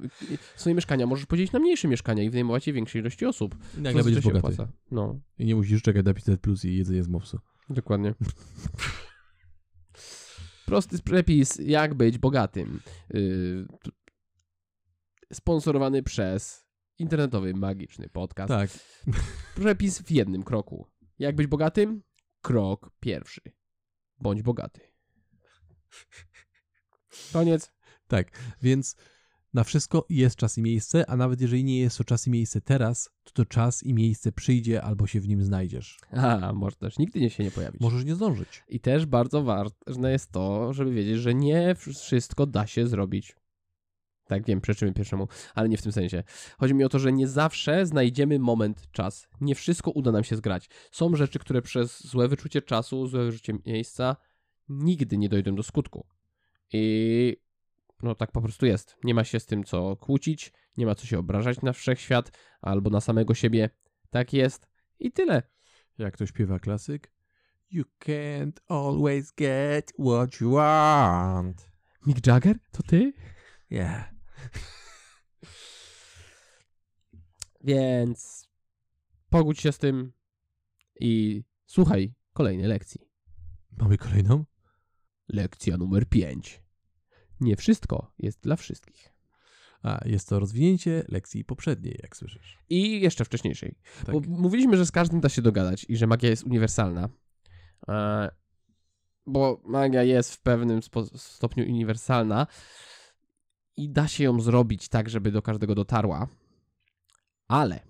swoje 0.56 0.74
mieszkania 0.74 1.06
możesz 1.06 1.26
podzielić 1.26 1.52
na 1.52 1.58
mniejsze 1.58 1.88
mieszkania 1.88 2.22
i 2.22 2.30
wynajmować 2.30 2.66
je 2.66 2.72
większej 2.72 3.00
ilości 3.00 3.26
osób. 3.26 3.56
I 3.78 3.80
nagle 3.80 4.04
będziesz 4.04 4.24
się 4.24 4.30
bogaty. 4.30 4.54
opłaca. 4.54 4.72
No, 4.90 5.20
I 5.38 5.46
nie 5.46 5.54
musisz 5.54 5.82
czekać 5.82 6.06
na 6.06 6.14
500 6.14 6.40
plus 6.40 6.64
i 6.64 6.76
jedzenie 6.76 7.02
z 7.02 7.08
mopsu. 7.08 7.38
dokładnie. 7.70 8.14
Prosty 10.66 10.98
przepis, 11.02 11.58
jak 11.58 11.94
być 11.94 12.18
bogatym. 12.18 12.80
Yy, 13.10 13.66
sponsorowany 15.32 16.02
przez 16.02 16.66
internetowy 16.98 17.54
magiczny 17.54 18.08
podcast. 18.08 18.48
Tak, 18.48 18.70
Przepis 19.60 20.02
w 20.02 20.10
jednym 20.10 20.42
kroku. 20.42 20.86
Jak 21.18 21.36
być 21.36 21.46
bogatym? 21.46 22.02
Krok 22.46 22.90
pierwszy. 23.00 23.40
Bądź 24.18 24.42
bogaty. 24.42 24.80
Koniec. 27.32 27.72
tak. 28.08 28.54
Więc 28.62 28.96
na 29.54 29.64
wszystko 29.64 30.06
jest 30.08 30.36
czas 30.36 30.58
i 30.58 30.62
miejsce, 30.62 31.10
a 31.10 31.16
nawet 31.16 31.40
jeżeli 31.40 31.64
nie 31.64 31.80
jest 31.80 31.98
to 31.98 32.04
czas 32.04 32.26
i 32.26 32.30
miejsce 32.30 32.60
teraz, 32.60 33.10
to 33.24 33.32
to 33.32 33.44
czas 33.44 33.82
i 33.82 33.94
miejsce 33.94 34.32
przyjdzie 34.32 34.82
albo 34.82 35.06
się 35.06 35.20
w 35.20 35.28
nim 35.28 35.42
znajdziesz. 35.42 35.98
A, 36.10 36.52
może 36.52 36.76
też 36.76 36.98
nigdy 36.98 37.20
nie 37.20 37.30
się 37.30 37.44
nie 37.44 37.50
pojawić. 37.50 37.80
Możesz 37.80 38.04
nie 38.04 38.14
zdążyć. 38.14 38.64
I 38.68 38.80
też 38.80 39.06
bardzo 39.06 39.42
ważne 39.42 40.12
jest 40.12 40.32
to, 40.32 40.72
żeby 40.72 40.92
wiedzieć, 40.92 41.18
że 41.18 41.34
nie 41.34 41.74
wszystko 41.74 42.46
da 42.46 42.66
się 42.66 42.86
zrobić. 42.86 43.36
Tak, 44.26 44.46
wiem, 44.46 44.60
przeczymy 44.60 44.92
pierwszemu, 44.92 45.28
ale 45.54 45.68
nie 45.68 45.76
w 45.76 45.82
tym 45.82 45.92
sensie. 45.92 46.22
Chodzi 46.58 46.74
mi 46.74 46.84
o 46.84 46.88
to, 46.88 46.98
że 46.98 47.12
nie 47.12 47.28
zawsze 47.28 47.86
znajdziemy 47.86 48.38
moment, 48.38 48.90
czas. 48.90 49.28
Nie 49.40 49.54
wszystko 49.54 49.90
uda 49.90 50.12
nam 50.12 50.24
się 50.24 50.36
zgrać. 50.36 50.68
Są 50.90 51.16
rzeczy, 51.16 51.38
które 51.38 51.62
przez 51.62 52.06
złe 52.06 52.28
wyczucie 52.28 52.62
czasu, 52.62 53.06
złe 53.06 53.24
wyczucie 53.24 53.52
miejsca 53.66 54.16
nigdy 54.68 55.18
nie 55.18 55.28
dojdą 55.28 55.54
do 55.54 55.62
skutku. 55.62 56.06
I 56.72 57.36
no 58.02 58.14
tak 58.14 58.32
po 58.32 58.42
prostu 58.42 58.66
jest. 58.66 58.96
Nie 59.04 59.14
ma 59.14 59.24
się 59.24 59.40
z 59.40 59.46
tym 59.46 59.64
co 59.64 59.96
kłócić, 59.96 60.52
nie 60.76 60.86
ma 60.86 60.94
co 60.94 61.06
się 61.06 61.18
obrażać 61.18 61.62
na 61.62 61.72
wszechświat 61.72 62.38
albo 62.60 62.90
na 62.90 63.00
samego 63.00 63.34
siebie. 63.34 63.70
Tak 64.10 64.32
jest 64.32 64.68
i 65.00 65.12
tyle. 65.12 65.42
Jak 65.98 66.16
to 66.16 66.26
śpiewa 66.26 66.58
klasyk? 66.58 67.12
You 67.70 67.84
can't 68.04 68.60
always 68.68 69.32
get 69.32 69.92
what 69.98 70.40
you 70.40 70.50
want. 70.50 71.70
Mick 72.06 72.26
Jagger? 72.26 72.56
To 72.72 72.82
ty? 72.82 73.12
Yeah. 73.70 74.15
Więc 77.64 78.48
pogódź 79.30 79.60
się 79.60 79.72
z 79.72 79.78
tym 79.78 80.12
i 81.00 81.44
słuchaj 81.66 82.14
kolejnej 82.32 82.66
lekcji. 82.66 83.00
Mamy 83.76 83.98
kolejną? 83.98 84.44
Lekcja 85.28 85.76
numer 85.76 86.08
5. 86.08 86.62
Nie 87.40 87.56
wszystko 87.56 88.12
jest 88.18 88.40
dla 88.40 88.56
wszystkich. 88.56 89.12
A, 89.82 90.00
jest 90.04 90.28
to 90.28 90.40
rozwinięcie 90.40 91.04
lekcji 91.08 91.44
poprzedniej, 91.44 91.98
jak 92.02 92.16
słyszysz. 92.16 92.58
I 92.68 93.00
jeszcze 93.00 93.24
wcześniejszej. 93.24 93.78
Tak. 94.06 94.14
Bo 94.14 94.20
mówiliśmy, 94.20 94.76
że 94.76 94.86
z 94.86 94.92
każdym 94.92 95.20
da 95.20 95.28
się 95.28 95.42
dogadać 95.42 95.86
i 95.88 95.96
że 95.96 96.06
magia 96.06 96.30
jest 96.30 96.44
uniwersalna. 96.44 97.08
E, 97.88 98.30
bo 99.26 99.60
magia 99.64 100.02
jest 100.02 100.34
w 100.34 100.40
pewnym 100.40 100.80
stopniu 101.16 101.64
uniwersalna 101.64 102.46
i 103.76 103.90
da 103.90 104.08
się 104.08 104.24
ją 104.24 104.40
zrobić 104.40 104.88
tak, 104.88 105.10
żeby 105.10 105.32
do 105.32 105.42
każdego 105.42 105.74
dotarła. 105.74 106.28
Ale 107.48 107.80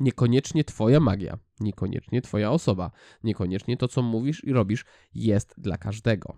niekoniecznie 0.00 0.64
twoja 0.64 1.00
magia, 1.00 1.38
niekoniecznie 1.60 2.22
twoja 2.22 2.50
osoba, 2.50 2.90
niekoniecznie 3.24 3.76
to, 3.76 3.88
co 3.88 4.02
mówisz 4.02 4.44
i 4.44 4.52
robisz, 4.52 4.84
jest 5.14 5.54
dla 5.58 5.78
każdego. 5.78 6.36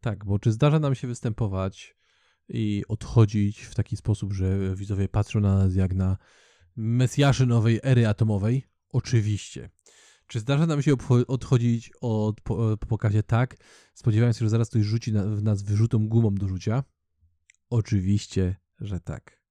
Tak, 0.00 0.24
bo 0.24 0.38
czy 0.38 0.52
zdarza 0.52 0.78
nam 0.78 0.94
się 0.94 1.08
występować 1.08 1.96
i 2.48 2.82
odchodzić 2.88 3.60
w 3.60 3.74
taki 3.74 3.96
sposób, 3.96 4.32
że 4.32 4.76
widzowie 4.76 5.08
patrzą 5.08 5.40
na 5.40 5.54
nas 5.58 5.74
jak 5.74 5.94
na 5.94 6.16
mesjaszy 6.76 7.46
nowej 7.46 7.80
ery 7.82 8.06
atomowej? 8.06 8.66
Oczywiście. 8.88 9.70
Czy 10.26 10.40
zdarza 10.40 10.66
nam 10.66 10.82
się 10.82 10.94
odchodzić 11.28 11.90
od 12.00 12.40
po 12.40 12.76
pokazie 12.76 13.22
tak, 13.22 13.56
spodziewając 13.94 14.38
się, 14.38 14.44
że 14.44 14.50
zaraz 14.50 14.68
ktoś 14.68 14.82
rzuci 14.82 15.12
na, 15.12 15.24
w 15.24 15.42
nas 15.42 15.62
wyrzutą 15.62 16.08
gumą 16.08 16.34
do 16.34 16.48
rzucia? 16.48 16.84
Oczywiście, 17.72 18.56
że 18.80 19.00
tak. 19.00 19.42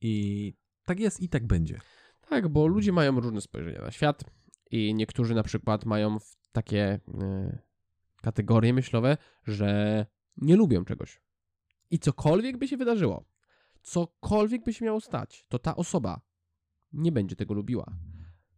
I 0.00 0.54
tak 0.84 1.00
jest 1.00 1.20
i 1.20 1.28
tak 1.28 1.46
będzie. 1.46 1.80
Tak, 2.20 2.48
bo 2.48 2.66
ludzie 2.66 2.92
mają 2.92 3.20
różne 3.20 3.40
spojrzenia 3.40 3.80
na 3.80 3.90
świat 3.90 4.24
i 4.70 4.94
niektórzy 4.94 5.34
na 5.34 5.42
przykład 5.42 5.84
mają 5.84 6.18
takie 6.52 7.00
y, 7.08 7.58
kategorie 8.22 8.72
myślowe, 8.72 9.16
że 9.46 10.06
nie 10.36 10.56
lubią 10.56 10.84
czegoś. 10.84 11.20
I 11.90 11.98
cokolwiek 11.98 12.58
by 12.58 12.68
się 12.68 12.76
wydarzyło, 12.76 13.24
cokolwiek 13.82 14.64
by 14.64 14.72
się 14.74 14.84
miało 14.84 15.00
stać, 15.00 15.46
to 15.48 15.58
ta 15.58 15.76
osoba 15.76 16.20
nie 16.92 17.12
będzie 17.12 17.36
tego 17.36 17.54
lubiła. 17.54 17.96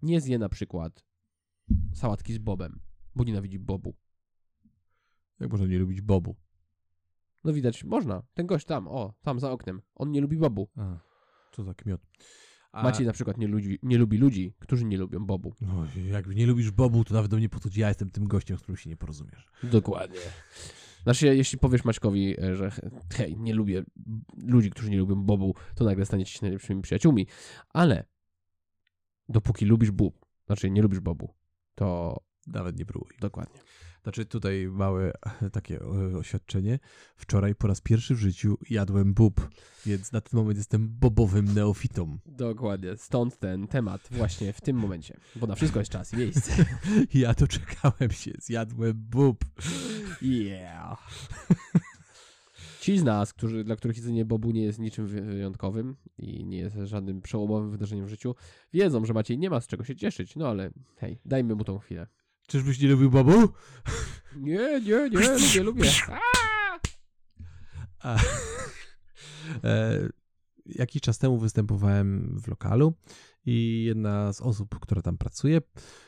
Nie 0.02 0.20
zje 0.20 0.38
na 0.38 0.48
przykład 0.48 1.04
sałatki 1.94 2.32
z 2.32 2.38
bobem, 2.38 2.80
bo 3.14 3.24
nienawidzi 3.24 3.58
bobu. 3.58 3.94
Jak 5.40 5.50
można 5.50 5.66
nie 5.66 5.78
lubić 5.78 6.00
Bobu? 6.00 6.36
No 7.44 7.52
widać, 7.52 7.84
można. 7.84 8.22
Ten 8.34 8.46
gość 8.46 8.66
tam, 8.66 8.88
o, 8.88 9.14
tam 9.22 9.40
za 9.40 9.50
oknem, 9.50 9.82
on 9.94 10.10
nie 10.10 10.20
lubi 10.20 10.36
bobu. 10.36 10.68
A, 10.76 10.98
co 11.52 11.62
za 11.64 11.74
kmiot. 11.74 12.00
A, 12.72 12.82
Maciej 12.82 13.06
na 13.06 13.12
przykład 13.12 13.38
nie, 13.38 13.46
ludzi, 13.48 13.78
nie 13.82 13.98
lubi 13.98 14.18
ludzi, 14.18 14.54
którzy 14.58 14.84
nie 14.84 14.98
lubią 14.98 15.26
bobu. 15.26 15.54
no, 15.60 15.86
jak 16.10 16.26
nie 16.26 16.46
lubisz 16.46 16.70
Bobu, 16.70 17.04
to 17.04 17.14
nawet 17.14 17.30
do 17.30 17.36
mnie 17.36 17.48
podchodzi, 17.48 17.80
ja 17.80 17.88
jestem 17.88 18.10
tym 18.10 18.28
gościem, 18.28 18.58
z 18.58 18.62
którym 18.62 18.76
się 18.76 18.90
nie 18.90 18.96
porozumiesz. 18.96 19.46
Dokładnie. 19.62 20.18
Znaczy, 21.02 21.36
jeśli 21.36 21.58
powiesz 21.58 21.84
Maćkowi, 21.84 22.40
e, 22.40 22.56
że 22.56 22.70
hej, 23.14 23.36
nie 23.36 23.54
lubię 23.54 23.84
ludzi, 24.46 24.70
którzy 24.70 24.90
nie 24.90 24.98
lubią 24.98 25.14
Bobu, 25.22 25.54
to 25.74 25.84
nagle 25.84 26.06
staniecie 26.06 26.32
się 26.32 26.38
najlepszymi 26.42 26.82
przyjaciółmi. 26.82 27.26
Ale 27.68 28.04
dopóki 29.28 29.64
lubisz 29.64 29.90
Bób, 29.90 30.26
znaczy 30.46 30.70
nie 30.70 30.82
lubisz 30.82 31.00
Bobu, 31.00 31.34
to 31.74 32.16
Nawet 32.46 32.78
nie 32.78 32.86
próbuj. 32.86 33.10
dokładnie. 33.20 33.60
Znaczy 34.02 34.26
tutaj 34.26 34.68
małe 34.70 35.12
takie 35.52 35.80
e, 35.80 36.18
oświadczenie. 36.18 36.78
Wczoraj 37.16 37.54
po 37.54 37.66
raz 37.68 37.80
pierwszy 37.80 38.14
w 38.14 38.18
życiu 38.18 38.58
jadłem 38.70 39.14
bób, 39.14 39.48
więc 39.86 40.12
na 40.12 40.20
ten 40.20 40.38
moment 40.40 40.58
jestem 40.58 40.88
bobowym 40.88 41.54
neofitą. 41.54 42.18
Dokładnie. 42.26 42.96
Stąd 42.96 43.38
ten 43.38 43.68
temat 43.68 44.08
właśnie 44.10 44.52
w 44.52 44.60
tym 44.60 44.76
momencie, 44.76 45.16
bo 45.36 45.46
na 45.46 45.54
wszystko 45.54 45.78
jest 45.78 45.92
czas 45.92 46.12
i 46.14 46.16
miejsce. 46.16 46.64
Ja 47.14 47.34
doczekałem 47.34 48.10
się, 48.10 48.30
zjadłem 48.38 48.92
bób. 48.94 49.44
Yeah. 50.22 50.98
Ci 52.80 52.98
z 52.98 53.04
nas, 53.04 53.32
którzy, 53.32 53.64
dla 53.64 53.76
których 53.76 53.96
jedzenie 53.96 54.24
bobu 54.24 54.50
nie 54.50 54.62
jest 54.62 54.78
niczym 54.78 55.06
wy- 55.06 55.22
wyjątkowym 55.22 55.96
i 56.18 56.44
nie 56.46 56.58
jest 56.58 56.76
żadnym 56.84 57.22
przełomowym 57.22 57.70
wydarzeniem 57.70 58.06
w 58.06 58.08
życiu, 58.08 58.34
wiedzą, 58.72 59.04
że 59.04 59.12
Maciej 59.14 59.38
nie 59.38 59.50
ma 59.50 59.60
z 59.60 59.66
czego 59.66 59.84
się 59.84 59.96
cieszyć, 59.96 60.36
no 60.36 60.48
ale 60.48 60.70
hej, 60.96 61.18
dajmy 61.24 61.54
mu 61.54 61.64
tą 61.64 61.78
chwilę. 61.78 62.06
Czyżbyś 62.52 62.80
nie 62.80 62.88
lubił 62.88 63.10
babu? 63.10 63.48
Nie, 64.36 64.80
nie, 64.80 65.10
nie, 65.10 65.28
lubię, 65.28 65.62
lubię. 65.62 65.90
A, 67.98 68.16
e, 69.64 69.98
jakiś 70.66 71.02
czas 71.02 71.18
temu 71.18 71.38
występowałem 71.38 72.38
w 72.40 72.48
lokalu 72.48 72.94
i 73.46 73.84
jedna 73.84 74.32
z 74.32 74.40
osób, 74.40 74.78
która 74.80 75.02
tam 75.02 75.18
pracuje, 75.18 75.60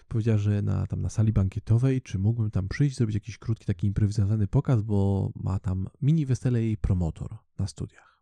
powiedziała, 0.09 0.39
że 0.39 0.63
na, 0.63 0.87
tam 0.87 1.03
na 1.03 1.09
sali 1.09 1.33
bankietowej, 1.33 2.03
czy 2.03 2.19
mógłbym 2.19 2.51
tam 2.51 2.69
przyjść, 2.69 2.97
zrobić 2.97 3.15
jakiś 3.15 3.39
krótki 3.39 3.65
taki 3.65 3.87
improwizowany 3.87 4.47
pokaz, 4.47 4.83
bo 4.83 5.31
ma 5.35 5.59
tam 5.59 5.89
mini 6.03 6.27
wesele 6.27 6.63
jej 6.63 6.77
promotor 6.77 7.37
na 7.59 7.67
studiach. 7.67 8.14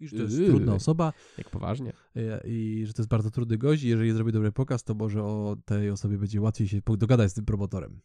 I 0.00 0.08
że 0.08 0.16
to 0.16 0.22
jest 0.22 0.38
Yy. 0.38 0.46
trudna 0.46 0.74
osoba 0.74 1.12
Jak 1.38 1.50
poważnie. 1.50 1.92
e, 2.16 2.40
i 2.48 2.84
że 2.86 2.92
to 2.92 3.02
jest 3.02 3.10
bardzo 3.10 3.30
trudny 3.30 3.58
gość 3.58 3.82
i 3.82 3.88
jeżeli 3.88 4.12
zrobi 4.12 4.32
dobry 4.32 4.52
pokaz, 4.52 4.84
to 4.84 4.94
może 4.94 5.22
o 5.24 5.56
tej 5.64 5.90
osobie 5.90 6.18
będzie 6.18 6.40
łatwiej 6.40 6.68
się 6.68 6.80
dogadać 6.98 7.30
z 7.30 7.34
tym 7.34 7.44
promotorem. 7.44 8.00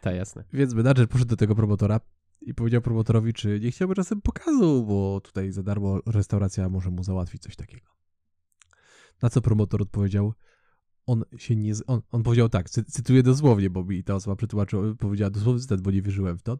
Tak, 0.00 0.16
jasne. 0.16 0.44
Więc 0.52 0.74
menadżer 0.74 1.08
poszedł 1.08 1.28
do 1.28 1.36
tego 1.36 1.54
promotora 1.54 2.00
i 2.40 2.54
powiedział 2.54 2.82
promotorowi, 2.82 3.32
czy 3.32 3.60
nie 3.60 3.70
chciałby 3.70 3.94
czasem 3.94 4.20
pokazu, 4.22 4.84
bo 4.88 5.20
tutaj 5.24 5.52
za 5.52 5.62
darmo 5.62 6.00
restauracja 6.06 6.68
może 6.68 6.90
mu 6.90 7.02
załatwić 7.02 7.42
coś 7.42 7.56
takiego. 7.56 7.86
Na 9.22 9.30
co 9.30 9.40
promotor 9.42 9.82
odpowiedział, 9.82 10.34
on 11.06 11.24
się 11.36 11.56
nie... 11.56 11.72
On, 11.86 12.00
on 12.10 12.22
powiedział 12.22 12.48
tak, 12.48 12.70
cy, 12.70 12.84
cytuję 12.84 13.22
dosłownie, 13.22 13.70
bo 13.70 13.84
mi 13.84 14.04
ta 14.04 14.14
osoba 14.14 14.36
przetłumaczyła, 14.36 14.94
powiedziała 14.94 15.30
dosłowny 15.30 15.60
cytat, 15.60 15.80
bo 15.80 15.90
nie 15.90 16.02
wierzyłem 16.02 16.38
w 16.38 16.42
to. 16.42 16.58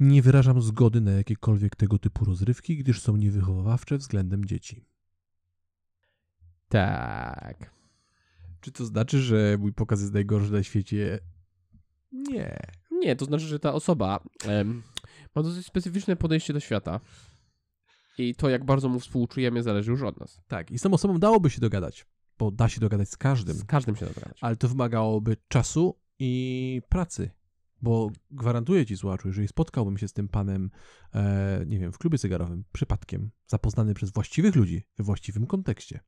Nie 0.00 0.22
wyrażam 0.22 0.62
zgody 0.62 1.00
na 1.00 1.10
jakiekolwiek 1.10 1.76
tego 1.76 1.98
typu 1.98 2.24
rozrywki, 2.24 2.76
gdyż 2.76 3.00
są 3.00 3.16
niewychowawcze 3.16 3.98
względem 3.98 4.44
dzieci. 4.44 4.84
Tak. 6.68 7.70
Czy 8.60 8.72
to 8.72 8.84
znaczy, 8.86 9.20
że 9.22 9.56
mój 9.60 9.72
pokaz 9.72 10.00
jest 10.00 10.12
najgorszy 10.12 10.52
na 10.52 10.62
świecie? 10.62 11.18
Nie. 12.12 12.58
Nie, 12.90 13.16
to 13.16 13.24
znaczy, 13.24 13.44
że 13.44 13.58
ta 13.58 13.72
osoba 13.72 14.20
em, 14.44 14.82
ma 15.34 15.42
dosyć 15.42 15.66
specyficzne 15.66 16.16
podejście 16.16 16.52
do 16.52 16.60
świata. 16.60 17.00
I 18.18 18.34
to, 18.34 18.48
jak 18.48 18.64
bardzo 18.64 18.88
mu 18.88 19.00
współczujemy, 19.00 19.62
zależy 19.62 19.90
już 19.90 20.02
od 20.02 20.20
nas. 20.20 20.40
Tak, 20.48 20.70
i 20.70 20.78
z 20.78 20.82
tą 20.82 20.90
osobą 20.92 21.18
dałoby 21.18 21.50
się 21.50 21.60
dogadać, 21.60 22.06
bo 22.38 22.50
da 22.50 22.68
się 22.68 22.80
dogadać 22.80 23.08
z 23.10 23.16
każdym, 23.16 23.56
Z 23.56 23.64
każdym 23.64 23.96
się 23.96 24.06
da 24.06 24.12
dogadać. 24.12 24.38
ale 24.40 24.56
to 24.56 24.68
wymagałoby 24.68 25.36
czasu 25.48 25.98
i 26.18 26.82
pracy. 26.88 27.30
Bo 27.82 28.10
gwarantuję 28.30 28.86
ci, 28.86 28.96
słuchaczu, 28.96 29.28
jeżeli 29.28 29.48
spotkałbym 29.48 29.98
się 29.98 30.08
z 30.08 30.12
tym 30.12 30.28
panem, 30.28 30.70
e, 31.14 31.64
nie 31.66 31.78
wiem, 31.78 31.92
w 31.92 31.98
klubie 31.98 32.18
cygarowym, 32.18 32.64
przypadkiem, 32.72 33.30
zapoznany 33.46 33.94
przez 33.94 34.10
właściwych 34.10 34.56
ludzi, 34.56 34.86
we 34.98 35.04
właściwym 35.04 35.46
kontekście, 35.46 36.00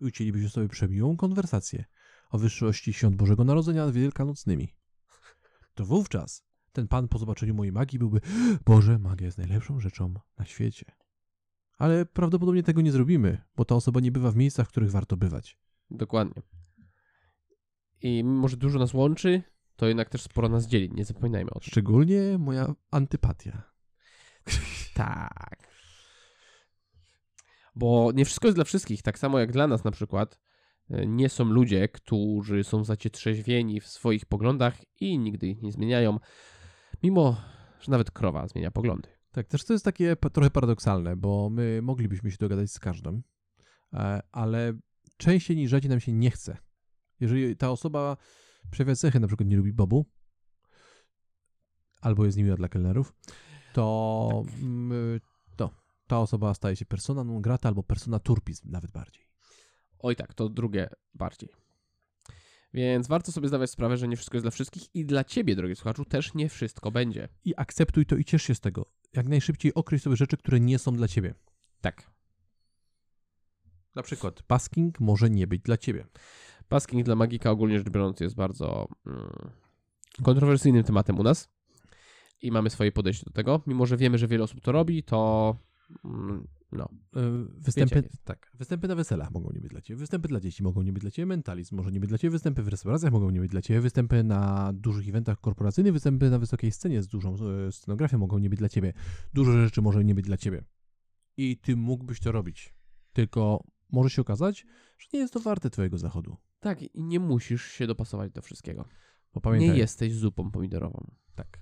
i 0.00 0.04
ucięlibyśmy 0.04 0.48
sobie 0.48 0.68
przemiłą 0.68 1.16
konwersację 1.16 1.84
o 2.30 2.38
wyższości 2.38 2.92
świąt 2.92 3.16
Bożego 3.16 3.44
Narodzenia 3.44 3.86
nad 3.86 3.94
wielkanocnymi, 3.94 4.74
to 5.74 5.84
wówczas 5.84 6.44
ten 6.72 6.88
pan 6.88 7.08
po 7.08 7.18
zobaczeniu 7.18 7.54
mojej 7.54 7.72
magii 7.72 7.98
byłby, 7.98 8.20
Boże, 8.64 8.98
magia 8.98 9.26
jest 9.26 9.38
najlepszą 9.38 9.80
rzeczą 9.80 10.14
na 10.38 10.44
świecie. 10.44 10.92
Ale 11.78 12.06
prawdopodobnie 12.06 12.62
tego 12.62 12.80
nie 12.80 12.92
zrobimy, 12.92 13.42
bo 13.56 13.64
ta 13.64 13.74
osoba 13.74 14.00
nie 14.00 14.12
bywa 14.12 14.30
w 14.30 14.36
miejscach, 14.36 14.66
w 14.66 14.70
których 14.70 14.90
warto 14.90 15.16
bywać. 15.16 15.58
Dokładnie. 15.90 16.42
I 18.02 18.24
mimo, 18.24 18.48
że 18.48 18.56
dużo 18.56 18.78
nas 18.78 18.94
łączy, 18.94 19.42
to 19.80 19.86
jednak 19.88 20.08
też 20.08 20.22
sporo 20.22 20.48
nas 20.48 20.66
dzieli. 20.66 20.90
Nie 20.92 21.04
zapominajmy 21.04 21.50
o 21.50 21.60
tym. 21.60 21.70
Szczególnie 21.70 22.38
moja 22.38 22.74
antypatia. 22.90 23.62
Tak. 24.94 25.68
Bo 27.74 28.12
nie 28.14 28.24
wszystko 28.24 28.46
jest 28.48 28.56
dla 28.56 28.64
wszystkich. 28.64 29.02
Tak 29.02 29.18
samo 29.18 29.38
jak 29.38 29.52
dla 29.52 29.66
nas 29.66 29.84
na 29.84 29.90
przykład. 29.90 30.40
e, 30.90 31.06
Nie 31.06 31.28
są 31.28 31.44
ludzie, 31.44 31.88
którzy 31.88 32.64
są 32.64 32.84
zacietrzeźwieni 32.84 33.80
w 33.80 33.86
swoich 33.86 34.26
poglądach 34.26 34.76
i 35.00 35.18
nigdy 35.18 35.46
ich 35.46 35.62
nie 35.62 35.72
zmieniają. 35.72 36.18
Mimo, 37.02 37.36
że 37.80 37.92
nawet 37.92 38.10
krowa 38.10 38.48
zmienia 38.48 38.70
poglądy. 38.70 39.08
Tak, 39.32 39.46
też 39.46 39.64
to 39.64 39.72
jest 39.72 39.84
takie 39.84 40.16
trochę 40.32 40.50
paradoksalne, 40.50 41.16
bo 41.16 41.50
my 41.50 41.80
moglibyśmy 41.82 42.30
się 42.30 42.36
dogadać 42.40 42.70
z 42.70 42.78
każdym, 42.78 43.22
e, 43.92 44.20
ale 44.32 44.72
częściej 45.16 45.56
niż 45.56 45.70
rzadziej 45.70 45.90
nam 45.90 46.00
się 46.00 46.12
nie 46.12 46.30
chce. 46.30 46.56
Jeżeli 47.20 47.56
ta 47.56 47.70
osoba 47.70 48.16
przejawia 48.70 48.96
cechy, 48.96 49.20
na 49.20 49.26
przykład 49.26 49.48
nie 49.48 49.56
lubi 49.56 49.72
bobu, 49.72 50.06
albo 52.00 52.24
jest 52.24 52.38
niemiła 52.38 52.56
dla 52.56 52.68
kelnerów, 52.68 53.14
to, 53.72 54.44
mm, 54.62 55.20
to 55.56 55.70
ta 56.06 56.18
osoba 56.18 56.54
staje 56.54 56.76
się 56.76 56.84
persona 56.84 57.24
non 57.24 57.42
grata 57.42 57.68
albo 57.68 57.82
persona 57.82 58.18
turpis 58.18 58.64
nawet 58.64 58.90
bardziej. 58.90 59.26
Oj 59.98 60.16
tak, 60.16 60.34
to 60.34 60.48
drugie 60.48 60.88
bardziej. 61.14 61.48
Więc 62.74 63.08
warto 63.08 63.32
sobie 63.32 63.48
zdawać 63.48 63.70
sprawę, 63.70 63.96
że 63.96 64.08
nie 64.08 64.16
wszystko 64.16 64.36
jest 64.36 64.44
dla 64.44 64.50
wszystkich 64.50 64.94
i 64.94 65.06
dla 65.06 65.24
ciebie, 65.24 65.56
drogi 65.56 65.76
słuchaczu, 65.76 66.04
też 66.04 66.34
nie 66.34 66.48
wszystko 66.48 66.90
będzie. 66.90 67.28
I 67.44 67.54
akceptuj 67.56 68.06
to 68.06 68.16
i 68.16 68.24
ciesz 68.24 68.42
się 68.42 68.54
z 68.54 68.60
tego. 68.60 68.92
Jak 69.12 69.28
najszybciej 69.28 69.74
określ 69.74 70.04
sobie 70.04 70.16
rzeczy, 70.16 70.36
które 70.36 70.60
nie 70.60 70.78
są 70.78 70.96
dla 70.96 71.08
ciebie. 71.08 71.34
Tak. 71.80 72.10
Na 73.94 74.02
przykład 74.02 74.42
basking 74.48 75.00
może 75.00 75.30
nie 75.30 75.46
być 75.46 75.62
dla 75.62 75.76
ciebie. 75.76 76.06
Basking 76.70 77.04
dla 77.04 77.16
magika 77.16 77.50
ogólnie 77.50 77.78
rzecz 77.78 77.90
biorąc 77.90 78.20
jest 78.20 78.34
bardzo 78.34 78.88
mm, 79.06 79.30
kontrowersyjnym 80.22 80.84
tematem 80.84 81.18
u 81.18 81.22
nas 81.22 81.48
i 82.42 82.50
mamy 82.50 82.70
swoje 82.70 82.92
podejście 82.92 83.24
do 83.24 83.32
tego. 83.32 83.62
Mimo, 83.66 83.86
że 83.86 83.96
wiemy, 83.96 84.18
że 84.18 84.26
wiele 84.28 84.44
osób 84.44 84.60
to 84.60 84.72
robi, 84.72 85.02
to 85.02 85.56
mm, 86.04 86.46
no, 86.72 86.88
E, 87.16 87.20
Występy, 87.58 88.08
tak, 88.24 88.50
występy 88.54 88.88
na 88.88 88.94
weselach 88.94 89.30
mogą 89.30 89.50
nie 89.52 89.60
być 89.60 89.70
dla 89.70 89.80
Ciebie, 89.80 89.98
występy 89.98 90.28
dla 90.28 90.40
dzieci 90.40 90.62
mogą 90.62 90.82
nie 90.82 90.92
być 90.92 91.00
dla 91.00 91.10
Ciebie, 91.10 91.26
mentalizm 91.26 91.76
może 91.76 91.92
nie 91.92 92.00
być 92.00 92.08
dla 92.08 92.18
Ciebie, 92.18 92.30
występy 92.30 92.62
w 92.62 92.68
restauracjach 92.68 93.12
mogą 93.12 93.30
nie 93.30 93.40
być 93.40 93.50
dla 93.50 93.62
Ciebie, 93.62 93.80
występy 93.80 94.24
na 94.24 94.72
dużych 94.74 95.08
eventach 95.08 95.40
korporacyjnych, 95.40 95.92
występy 95.92 96.30
na 96.30 96.38
wysokiej 96.38 96.72
scenie 96.72 97.02
z 97.02 97.08
dużą 97.08 97.34
e, 97.34 97.72
scenografią 97.72 98.18
mogą 98.18 98.38
nie 98.38 98.50
być 98.50 98.58
dla 98.58 98.68
Ciebie. 98.68 98.92
Dużo 99.34 99.52
rzeczy 99.52 99.82
może 99.82 100.04
nie 100.04 100.14
być 100.14 100.26
dla 100.26 100.36
Ciebie. 100.36 100.64
I 101.36 101.56
Ty 101.56 101.76
mógłbyś 101.76 102.20
to 102.20 102.32
robić. 102.32 102.74
Tylko 103.12 103.64
może 103.92 104.10
się 104.10 104.22
okazać, 104.22 104.66
że 104.98 105.08
nie 105.12 105.20
jest 105.20 105.34
to 105.34 105.40
warte 105.40 105.70
Twojego 105.70 105.98
zachodu. 105.98 106.36
Tak 106.60 106.82
i 106.82 106.90
nie 106.94 107.20
musisz 107.20 107.64
się 107.72 107.86
dopasować 107.86 108.32
do 108.32 108.42
wszystkiego. 108.42 108.88
Bo 109.34 109.40
pamiętaj, 109.40 109.68
Nie 109.70 109.76
jesteś 109.78 110.14
zupą 110.14 110.50
pomidorową. 110.50 111.10
tak. 111.34 111.60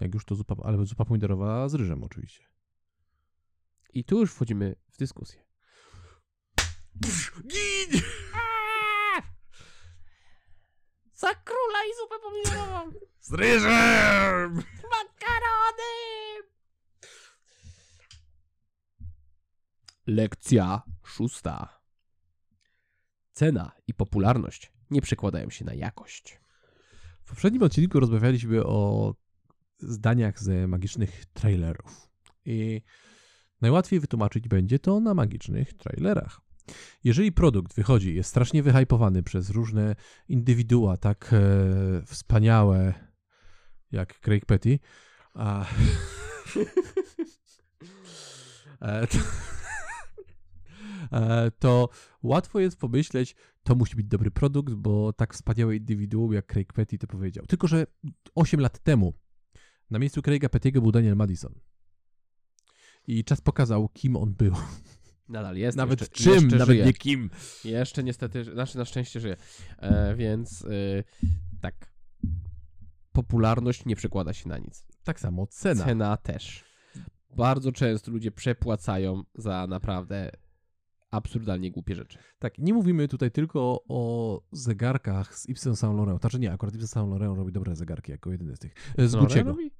Jak 0.00 0.14
już 0.14 0.24
to 0.24 0.34
zupa, 0.34 0.56
ale 0.64 0.86
zupa 0.86 1.04
pomidorowa 1.04 1.68
z 1.68 1.74
ryżem 1.74 2.04
oczywiście. 2.04 2.46
I 3.94 4.04
tu 4.04 4.20
już 4.20 4.32
wchodzimy 4.32 4.76
w 4.90 4.96
dyskusję. 4.96 5.44
Gin! 7.46 8.00
Za 11.14 11.34
króla 11.34 11.78
i 11.90 11.96
zupę 12.02 12.14
pomidorową! 12.22 12.92
Z 13.20 13.32
ryżem! 13.32 14.54
Makarony! 14.82 15.92
Lekcja 20.06 20.82
szósta. 21.04 21.81
Cena 23.32 23.72
i 23.86 23.94
popularność 23.94 24.72
nie 24.90 25.02
przekładają 25.02 25.50
się 25.50 25.64
na 25.64 25.74
jakość. 25.74 26.40
W 27.24 27.28
poprzednim 27.28 27.62
odcinku 27.62 28.00
rozmawialiśmy 28.00 28.64
o 28.64 29.14
zdaniach 29.78 30.42
ze 30.42 30.66
magicznych 30.66 31.24
trailerów. 31.32 32.08
I 32.44 32.82
najłatwiej 33.60 34.00
wytłumaczyć 34.00 34.48
będzie 34.48 34.78
to 34.78 35.00
na 35.00 35.14
magicznych 35.14 35.74
trailerach. 35.74 36.40
Jeżeli 37.04 37.32
produkt 37.32 37.74
wychodzi, 37.74 38.14
jest 38.14 38.30
strasznie 38.30 38.62
wyhypowany 38.62 39.22
przez 39.22 39.50
różne 39.50 39.94
indywidua, 40.28 40.96
tak 40.96 41.30
e, 41.32 41.38
wspaniałe 42.06 42.94
jak 43.92 44.20
Craig 44.20 44.46
Petty, 44.46 44.78
a, 45.34 45.64
e, 48.80 49.06
to, 49.06 49.18
to 51.58 51.88
łatwo 52.22 52.60
jest 52.60 52.76
pomyśleć, 52.76 53.36
to 53.62 53.74
musi 53.74 53.96
być 53.96 54.06
dobry 54.06 54.30
produkt, 54.30 54.74
bo 54.74 55.12
tak 55.12 55.34
wspaniałe 55.34 55.76
indywiduum 55.76 56.32
jak 56.32 56.46
Craig 56.46 56.72
Petty 56.72 56.98
to 56.98 57.06
powiedział. 57.06 57.46
Tylko, 57.46 57.68
że 57.68 57.86
8 58.34 58.60
lat 58.60 58.78
temu 58.78 59.14
na 59.90 59.98
miejscu 59.98 60.22
Craiga 60.22 60.48
Pettiego 60.48 60.80
był 60.80 60.92
Daniel 60.92 61.16
Madison. 61.16 61.54
I 63.06 63.24
czas 63.24 63.40
pokazał, 63.40 63.88
kim 63.88 64.16
on 64.16 64.34
był. 64.34 64.54
Nadal 65.28 65.56
jest. 65.56 65.76
nawet 65.76 66.00
jeszcze, 66.00 66.16
czym, 66.16 66.32
jeszcze 66.32 66.56
nawet 66.56 66.66
żyje. 66.66 66.84
nie 66.84 66.92
kim. 66.92 67.30
Jeszcze 67.64 68.04
niestety, 68.04 68.44
znaczy 68.44 68.78
na 68.78 68.84
szczęście 68.84 69.20
żyje. 69.20 69.36
E, 69.78 70.14
więc 70.14 70.62
y, 70.62 71.04
tak. 71.60 71.92
Popularność 73.12 73.84
nie 73.84 73.96
przekłada 73.96 74.32
się 74.32 74.48
na 74.48 74.58
nic. 74.58 74.86
Tak 75.04 75.20
samo 75.20 75.46
cena. 75.46 75.84
Cena 75.84 76.16
też. 76.16 76.64
Bardzo 77.36 77.72
często 77.72 78.10
ludzie 78.10 78.30
przepłacają 78.30 79.22
za 79.34 79.66
naprawdę 79.66 80.30
absurdalnie 81.12 81.70
głupie 81.70 81.94
rzeczy. 81.94 82.18
Tak, 82.38 82.58
nie 82.58 82.74
mówimy 82.74 83.08
tutaj 83.08 83.30
tylko 83.30 83.84
o 83.88 84.42
zegarkach 84.52 85.38
z 85.38 85.48
Yves 85.48 85.78
Saint 85.78 85.96
Laurent. 85.96 86.20
Znaczy 86.20 86.38
nie, 86.38 86.52
akurat 86.52 86.74
Yves 86.74 86.90
Saint 86.90 87.10
Laurent 87.10 87.36
robi 87.36 87.52
dobre 87.52 87.76
zegarki 87.76 88.12
jako 88.12 88.32
jedyny 88.32 88.56
z 88.56 88.58
tych. 88.58 88.74
E, 88.98 89.08
Z 89.08 89.14
No, 89.14 89.22
Gucci'ego. 89.22 89.44
robi? 89.46 89.70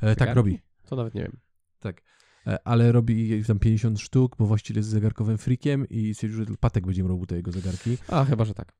E, 0.00 0.16
tak 0.16 0.34
robi. 0.36 0.58
To 0.86 0.96
nawet 0.96 1.14
nie 1.14 1.22
wiem. 1.22 1.36
Tak. 1.80 2.02
E, 2.46 2.58
Ale 2.68 2.92
robi 2.92 3.44
tam 3.44 3.58
50 3.58 4.00
sztuk, 4.00 4.36
bo 4.36 4.46
właściciel 4.46 4.76
jest 4.76 4.88
zegarkowym 4.88 5.38
freakiem 5.38 5.88
i 5.88 6.14
stwierdził, 6.14 6.44
że 6.44 6.56
Patek 6.60 6.86
będzie 6.86 7.02
robił 7.02 7.26
te 7.26 7.36
jego 7.36 7.52
zegarki. 7.52 7.98
A, 8.08 8.24
chyba, 8.24 8.44
że 8.44 8.54
tak. 8.54 8.72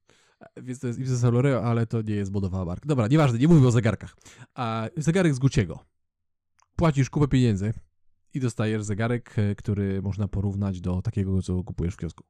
Więc 0.56 0.80
to 0.80 0.87
jest 0.87 0.98
Yves 0.98 1.20
Saint 1.20 1.34
Laurent, 1.34 1.64
ale 1.64 1.87
to 1.87 2.02
nie 2.02 2.14
jest 2.14 2.32
modowa 2.32 2.64
marka. 2.64 2.88
Dobra, 2.88 3.08
nieważne, 3.08 3.38
nie 3.38 3.48
mówimy 3.48 3.66
o 3.66 3.70
zegarkach. 3.70 4.16
A 4.54 4.88
zegarek 4.96 5.34
z 5.34 5.38
Guciego. 5.38 5.84
Płacisz 6.76 7.11
kupę 7.11 7.28
pieniędzy 7.28 7.72
i 8.38 8.40
dostajesz 8.40 8.83
zegarek, 8.83 9.38
e, 9.38 9.55
który 9.55 10.03
można 10.03 10.29
porównać 10.29 10.81
do 10.81 11.03
takiego, 11.03 11.42
co 11.42 11.64
kupujesz 11.64 11.94
w 11.94 11.96
kiosku. 11.96 12.24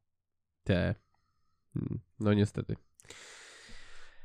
Te. 0.65 0.95
Mm, 1.77 2.01
No 2.21 2.35
niestety. 2.35 2.77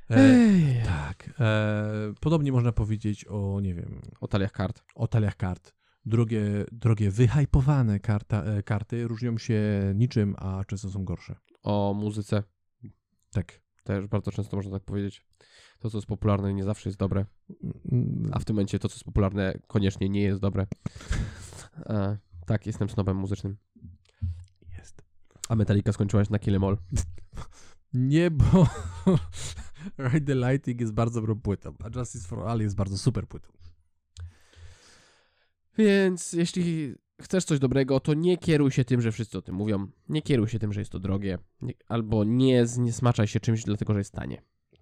E, 0.09 0.15
Ej. 0.17 0.81
tak. 0.85 1.29
E, 1.39 2.13
podobnie 2.21 2.51
można 2.51 2.71
powiedzieć 2.71 3.25
o, 3.25 3.59
nie 3.61 3.73
wiem, 3.73 4.01
O 4.21 4.27
taliach 4.27 4.51
kart. 4.51 4.83
o 4.95 5.07
taliach 5.07 5.37
kart. 5.37 5.73
Drogie, 6.05 6.65
drogie 6.71 7.11
wyhypowane 7.11 7.99
karta, 7.99 8.43
e, 8.43 8.63
karty 8.63 9.07
różnią 9.07 9.37
się 9.37 9.61
niczym, 9.95 10.35
a 10.37 10.63
często 10.65 10.89
są 10.89 11.05
gorsze. 11.05 11.35
O 11.63 11.93
muzyce. 11.93 12.43
Tak. 13.31 13.61
Też 13.83 14.07
bardzo 14.07 14.31
często 14.31 14.55
można 14.57 14.71
tak 14.71 14.83
powiedzieć. 14.83 15.25
To, 15.79 15.89
co 15.89 15.97
jest 15.97 16.07
popularne, 16.07 16.53
nie 16.53 16.63
zawsze 16.63 16.89
jest 16.89 16.99
dobre. 16.99 17.25
Mm, 17.91 18.29
A 18.33 18.39
w 18.39 18.45
tym 18.45 18.55
momencie 18.55 18.79
to, 18.79 18.89
co 18.89 18.95
jest 18.95 19.03
popularne, 19.03 19.59
koniecznie 19.67 20.09
nie 20.09 20.21
jest 20.21 20.41
dobre. 20.41 20.67
E, 21.77 22.17
tak, 22.45 22.65
jestem 22.65 22.89
snobem 22.89 23.17
muzycznym. 23.17 23.57
Jest. 24.77 25.03
A 25.49 25.55
Metallica 25.55 25.93
skończyłaś 25.93 26.29
na 26.29 26.39
Kill 26.39 26.55
'Em 26.55 26.63
All. 26.63 26.77
Nie, 27.93 28.31
bo 28.31 28.67
Ride 30.09 30.33
the 30.33 30.35
Lightning 30.35 30.81
jest 30.81 30.93
bardzo 30.93 31.21
dobrą 31.21 31.41
płytą, 31.41 31.73
a 31.83 31.99
Justice 31.99 32.27
for 32.27 32.39
All 32.47 32.59
jest 32.59 32.75
bardzo 32.75 32.97
super 32.97 33.27
płytą. 33.27 33.49
Więc 35.77 36.33
jeśli 36.33 36.95
chcesz 37.21 37.45
coś 37.45 37.59
dobrego, 37.59 37.99
to 37.99 38.13
nie 38.13 38.37
kieruj 38.37 38.71
się 38.71 38.85
tym, 38.85 39.01
że 39.01 39.11
wszyscy 39.11 39.37
o 39.37 39.41
tym 39.41 39.55
mówią. 39.55 39.87
Nie 40.09 40.21
kieruj 40.21 40.47
się 40.47 40.59
tym, 40.59 40.73
że 40.73 40.81
jest 40.81 40.91
to 40.91 40.99
drogie. 40.99 41.37
Nie, 41.61 41.73
albo 41.87 42.23
nie 42.23 42.65
zniesmaczaj 42.65 43.27
się 43.27 43.39
czymś, 43.39 43.63
dlatego 43.63 43.93
że 43.93 43.99
jest 43.99 44.13
tanie. 44.13 44.41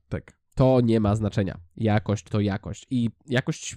Tak. 0.09 0.40
To 0.61 0.81
nie 0.81 0.99
ma 0.99 1.15
znaczenia. 1.15 1.59
Jakość 1.77 2.25
to 2.25 2.39
jakość. 2.39 2.87
I 2.89 3.09
jakość, 3.27 3.75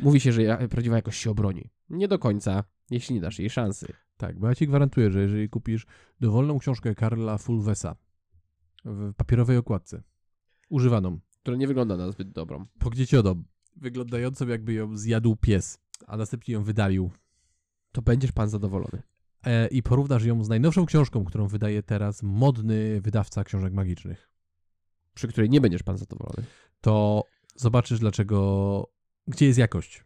mówi 0.00 0.20
się, 0.20 0.32
że 0.32 0.68
prawdziwa 0.70 0.96
jakość 0.96 1.20
się 1.20 1.30
obroni. 1.30 1.70
Nie 1.88 2.08
do 2.08 2.18
końca, 2.18 2.64
jeśli 2.90 3.14
nie 3.14 3.20
dasz 3.20 3.38
jej 3.38 3.50
szansy. 3.50 3.92
Tak, 4.16 4.38
bo 4.38 4.48
ja 4.48 4.54
ci 4.54 4.66
gwarantuję, 4.66 5.10
że 5.10 5.20
jeżeli 5.20 5.48
kupisz 5.48 5.86
dowolną 6.20 6.58
książkę 6.58 6.94
Karla 6.94 7.38
Fulvesa 7.38 7.96
w 8.84 9.14
papierowej 9.14 9.56
okładce, 9.56 10.02
używaną, 10.68 11.18
Która 11.42 11.56
nie 11.56 11.66
wygląda 11.66 11.96
na 11.96 12.10
zbyt 12.10 12.32
dobrą. 12.32 12.66
pogniecioną, 12.78 13.42
wyglądającą 13.76 14.46
jakby 14.48 14.72
ją 14.72 14.96
zjadł 14.96 15.36
pies, 15.36 15.78
a 16.06 16.16
następnie 16.16 16.54
ją 16.54 16.64
wydalił, 16.64 17.10
To 17.92 18.02
będziesz 18.02 18.32
pan 18.32 18.48
zadowolony. 18.48 19.02
e, 19.44 19.66
i 19.68 19.82
porównasz 19.82 20.24
ją 20.24 20.44
z 20.44 20.48
najnowszą 20.48 20.86
książką, 20.86 21.24
którą 21.24 21.46
wydaje 21.46 21.82
teraz 21.82 22.22
modny 22.22 23.00
wydawca 23.00 23.44
książek 23.44 23.72
magicznych, 23.72 24.30
Przy 25.20 25.28
której 25.28 25.50
nie 25.50 25.60
będziesz 25.60 25.82
pan 25.82 25.98
zadowolony. 25.98 26.46
to 26.80 27.24
zobaczysz 27.56 27.98
dlaczego, 27.98 28.90
gdzie 29.26 29.46
jest 29.46 29.58
jakość. 29.58 30.04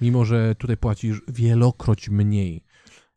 Mimo, 0.00 0.24
że 0.24 0.54
tutaj 0.54 0.76
płacisz 0.76 1.22
wielokroć 1.28 2.08
mniej. 2.08 2.64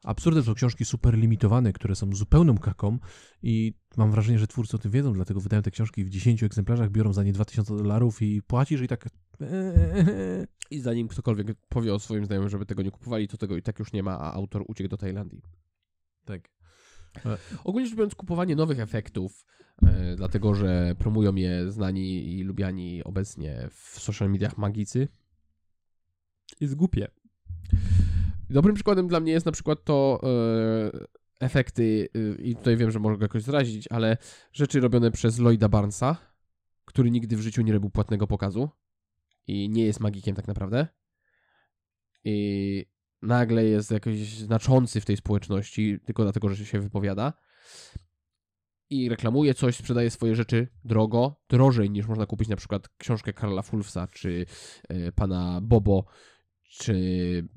Absurdem 0.03 0.43
są 0.43 0.53
książki 0.53 0.85
super 0.85 1.17
limitowane, 1.17 1.73
które 1.73 1.95
są 1.95 2.15
zupełną 2.15 2.57
kaką 2.57 2.97
i 3.43 3.73
mam 3.97 4.11
wrażenie, 4.11 4.39
że 4.39 4.47
twórcy 4.47 4.75
o 4.75 4.79
tym 4.79 4.91
wiedzą, 4.91 5.13
dlatego 5.13 5.41
wydają 5.41 5.61
te 5.61 5.71
książki 5.71 6.05
w 6.05 6.09
10 6.09 6.43
egzemplarzach, 6.43 6.89
biorą 6.89 7.13
za 7.13 7.23
nie 7.23 7.33
2000 7.33 7.77
dolarów 7.77 8.21
i 8.21 8.41
płacisz 8.41 8.81
i 8.81 8.87
tak... 8.87 9.09
I 10.71 10.79
zanim 10.79 11.07
ktokolwiek 11.07 11.47
powie 11.69 11.93
o 11.93 11.99
swoim 11.99 12.25
znajomym, 12.25 12.49
żeby 12.49 12.65
tego 12.65 12.81
nie 12.81 12.91
kupowali, 12.91 13.27
to 13.27 13.37
tego 13.37 13.57
i 13.57 13.61
tak 13.61 13.79
już 13.79 13.93
nie 13.93 14.03
ma, 14.03 14.19
a 14.19 14.33
autor 14.33 14.63
uciekł 14.67 14.89
do 14.89 14.97
Tajlandii. 14.97 15.41
Tak. 16.25 16.56
Ogólnie 17.63 17.87
rzecz 17.87 17.97
biorąc, 17.97 18.15
kupowanie 18.15 18.55
nowych 18.55 18.79
efektów, 18.79 19.45
e, 19.83 20.15
dlatego 20.15 20.55
że 20.55 20.95
promują 20.99 21.35
je 21.35 21.71
znani 21.71 22.37
i 22.37 22.43
lubiani 22.43 23.03
obecnie 23.03 23.67
w 23.71 23.99
social 23.99 24.29
mediach 24.31 24.57
magicy, 24.57 25.07
jest 26.59 26.75
głupie. 26.75 27.07
Dobrym 28.49 28.75
przykładem 28.75 29.07
dla 29.07 29.19
mnie 29.19 29.31
jest 29.31 29.45
na 29.45 29.51
przykład 29.51 29.83
to 29.83 30.21
e, 30.23 31.07
efekty, 31.39 32.09
e, 32.15 32.41
i 32.41 32.55
tutaj 32.55 32.77
wiem, 32.77 32.91
że 32.91 32.99
mogę 32.99 33.17
jakoś 33.21 33.43
zrazić, 33.43 33.87
ale 33.91 34.17
rzeczy 34.53 34.79
robione 34.79 35.11
przez 35.11 35.39
Lloyda 35.39 35.69
Barnesa, 35.69 36.17
który 36.85 37.11
nigdy 37.11 37.37
w 37.37 37.41
życiu 37.41 37.61
nie 37.61 37.73
robił 37.73 37.89
płatnego 37.89 38.27
pokazu 38.27 38.69
i 39.47 39.69
nie 39.69 39.85
jest 39.85 39.99
magikiem 39.99 40.35
tak 40.35 40.47
naprawdę. 40.47 40.87
I 42.23 42.85
nagle 43.21 43.65
jest 43.65 43.91
jakoś 43.91 44.17
znaczący 44.17 45.01
w 45.01 45.05
tej 45.05 45.17
społeczności, 45.17 45.99
tylko 46.05 46.23
dlatego, 46.23 46.49
że 46.49 46.65
się 46.65 46.79
wypowiada. 46.79 47.33
I 48.89 49.09
reklamuje 49.09 49.53
coś, 49.53 49.75
sprzedaje 49.75 50.09
swoje 50.09 50.35
rzeczy 50.35 50.67
drogo, 50.83 51.41
drożej 51.49 51.89
niż 51.89 52.07
można 52.07 52.25
kupić 52.25 52.47
na 52.47 52.55
przykład 52.55 52.89
książkę 52.97 53.33
Karla 53.33 53.61
Fulfsa, 53.61 54.07
czy 54.07 54.45
e, 54.89 55.11
pana 55.11 55.59
Bobo, 55.63 56.05
czy 56.69 57.47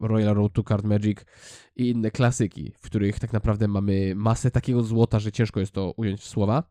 Royal 0.00 0.34
Road 0.34 0.52
to 0.52 0.62
Card 0.62 0.84
Magic 0.84 1.18
i 1.76 1.88
inne 1.88 2.10
klasyki, 2.10 2.72
w 2.78 2.80
których 2.80 3.20
tak 3.20 3.32
naprawdę 3.32 3.68
mamy 3.68 4.14
masę 4.14 4.50
takiego 4.50 4.82
złota, 4.82 5.18
że 5.18 5.32
ciężko 5.32 5.60
jest 5.60 5.72
to 5.72 5.92
ująć 5.96 6.20
w 6.20 6.28
słowa, 6.28 6.62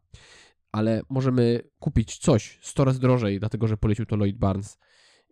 ale 0.71 1.01
możemy 1.09 1.61
kupić 1.79 2.17
coś 2.17 2.59
100 2.61 2.85
razy 2.85 2.99
drożej, 2.99 3.39
dlatego 3.39 3.67
że 3.67 3.77
polecił 3.77 4.05
to 4.05 4.15
Lloyd 4.15 4.37
Barnes 4.37 4.77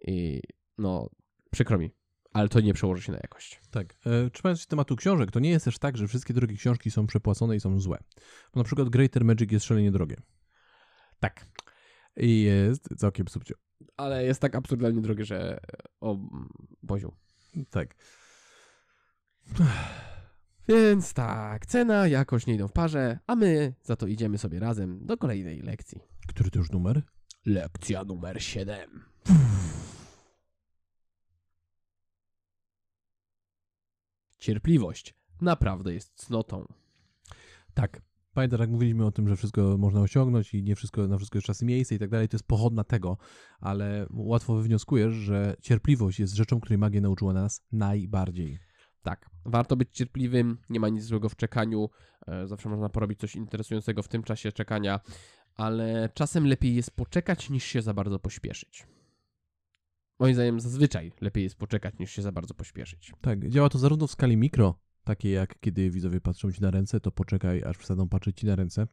i 0.07 0.41
no, 0.77 1.09
przykro 1.51 1.77
mi, 1.77 1.91
ale 2.35 2.49
to 2.49 2.61
nie 2.61 2.73
przełoży 2.73 3.01
się 3.01 3.11
na 3.11 3.17
jakość. 3.17 3.61
Tak. 3.71 3.95
E, 4.05 4.29
trzymając 4.29 4.61
się 4.61 4.67
tematu 4.67 4.95
książek, 4.95 5.31
to 5.31 5.39
nie 5.39 5.49
jest 5.49 5.65
też 5.65 5.79
tak, 5.79 5.97
że 5.97 6.07
wszystkie 6.07 6.33
drogie 6.33 6.55
książki 6.55 6.91
są 6.91 7.07
przepłacone 7.07 7.55
i 7.55 7.59
są 7.59 7.79
złe. 7.79 7.97
Bo 8.53 8.59
na 8.59 8.63
przykład 8.63 8.89
Greater 8.89 9.25
Magic 9.25 9.51
jest 9.51 9.65
szalenie 9.65 9.91
drogie. 9.91 10.15
Tak. 11.19 11.45
I 12.17 12.41
jest 12.41 12.89
całkiem 12.97 13.27
subcio. 13.27 13.55
Ale 13.97 14.25
jest 14.25 14.41
tak 14.41 14.55
absurdalnie 14.55 15.01
drogie, 15.01 15.25
że 15.25 15.59
o 16.01 16.17
Boziu. 16.83 17.15
Tak. 17.69 17.95
Więc 20.67 21.13
tak, 21.13 21.65
cena, 21.65 22.07
jakość 22.07 22.47
nie 22.47 22.55
idą 22.55 22.67
w 22.67 22.73
parze, 22.73 23.19
a 23.27 23.35
my 23.35 23.73
za 23.83 23.95
to 23.95 24.07
idziemy 24.07 24.37
sobie 24.37 24.59
razem 24.59 25.05
do 25.05 25.17
kolejnej 25.17 25.61
lekcji. 25.61 26.01
Który 26.27 26.51
to 26.51 26.59
już 26.59 26.71
numer? 26.71 27.01
Lekcja 27.45 28.03
numer 28.03 28.43
7. 28.43 29.14
Cierpliwość 34.45 35.13
naprawdę 35.41 35.93
jest 35.93 36.13
cnotą. 36.15 36.65
Tak. 37.73 38.01
Pamiętasz, 38.33 38.59
jak 38.59 38.69
mówiliśmy 38.69 39.05
o 39.05 39.11
tym, 39.11 39.27
że 39.27 39.35
wszystko 39.35 39.77
można 39.77 40.01
osiągnąć 40.01 40.53
i 40.53 40.63
nie 40.63 40.75
wszystko, 40.75 41.07
na 41.07 41.17
wszystko 41.17 41.37
jest 41.37 41.45
czas 41.45 41.61
i 41.61 41.65
miejsce 41.65 41.95
i 41.95 41.99
tak 41.99 42.09
dalej, 42.09 42.27
to 42.27 42.35
jest 42.35 42.47
pochodna 42.47 42.83
tego, 42.83 43.17
ale 43.59 44.07
łatwo 44.09 44.55
wywnioskujesz, 44.55 45.13
że 45.13 45.55
cierpliwość 45.61 46.19
jest 46.19 46.33
rzeczą, 46.33 46.59
której 46.59 46.77
magia 46.77 47.01
nauczyła 47.01 47.33
nas 47.33 47.65
najbardziej. 47.71 48.59
Tak, 49.03 49.29
warto 49.45 49.75
być 49.75 49.89
cierpliwym, 49.91 50.57
nie 50.69 50.79
ma 50.79 50.89
nic 50.89 51.03
złego 51.03 51.29
w 51.29 51.35
czekaniu, 51.35 51.89
e, 52.27 52.47
zawsze 52.47 52.69
można 52.69 52.89
porobić 52.89 53.19
coś 53.19 53.35
interesującego 53.35 54.03
w 54.03 54.07
tym 54.07 54.23
czasie 54.23 54.51
czekania, 54.51 54.99
ale 55.55 56.09
czasem 56.13 56.47
lepiej 56.47 56.75
jest 56.75 56.91
poczekać 56.91 57.49
niż 57.49 57.63
się 57.63 57.81
za 57.81 57.93
bardzo 57.93 58.19
pośpieszyć. 58.19 58.87
Moim 60.19 60.33
zdaniem 60.33 60.59
zazwyczaj 60.59 61.11
lepiej 61.21 61.43
jest 61.43 61.55
poczekać 61.55 61.99
niż 61.99 62.11
się 62.11 62.21
za 62.21 62.31
bardzo 62.31 62.53
pośpieszyć. 62.53 63.13
Tak, 63.21 63.49
działa 63.49 63.69
to 63.69 63.79
zarówno 63.79 64.07
w 64.07 64.11
skali 64.11 64.37
mikro, 64.37 64.79
takiej 65.03 65.33
jak 65.33 65.59
kiedy 65.59 65.89
widzowie 65.89 66.21
patrzą 66.21 66.51
ci 66.51 66.61
na 66.61 66.71
ręce, 66.71 66.99
to 66.99 67.11
poczekaj, 67.11 67.63
aż 67.63 67.77
przestaną 67.77 68.09
patrzeć 68.09 68.39
ci 68.39 68.45
na 68.45 68.55
ręce. 68.55 68.87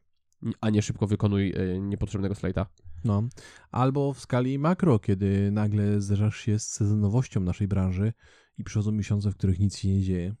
A 0.61 0.69
nie 0.69 0.81
szybko 0.81 1.07
wykonuj 1.07 1.53
e, 1.55 1.79
niepotrzebnego 1.79 2.35
slajta. 2.35 2.65
No, 3.03 3.23
albo 3.71 4.13
w 4.13 4.19
skali 4.19 4.59
makro, 4.59 4.99
kiedy 4.99 5.51
nagle 5.51 6.01
zderzasz 6.01 6.37
się 6.37 6.59
z 6.59 6.67
sezonowością 6.67 7.41
naszej 7.41 7.67
branży 7.67 8.13
i 8.57 8.63
przychodzą 8.63 8.91
miesiące, 8.91 9.31
w 9.31 9.35
których 9.35 9.59
nic 9.59 9.77
się 9.77 9.87
nie 9.87 10.01
dzieje. 10.01 10.35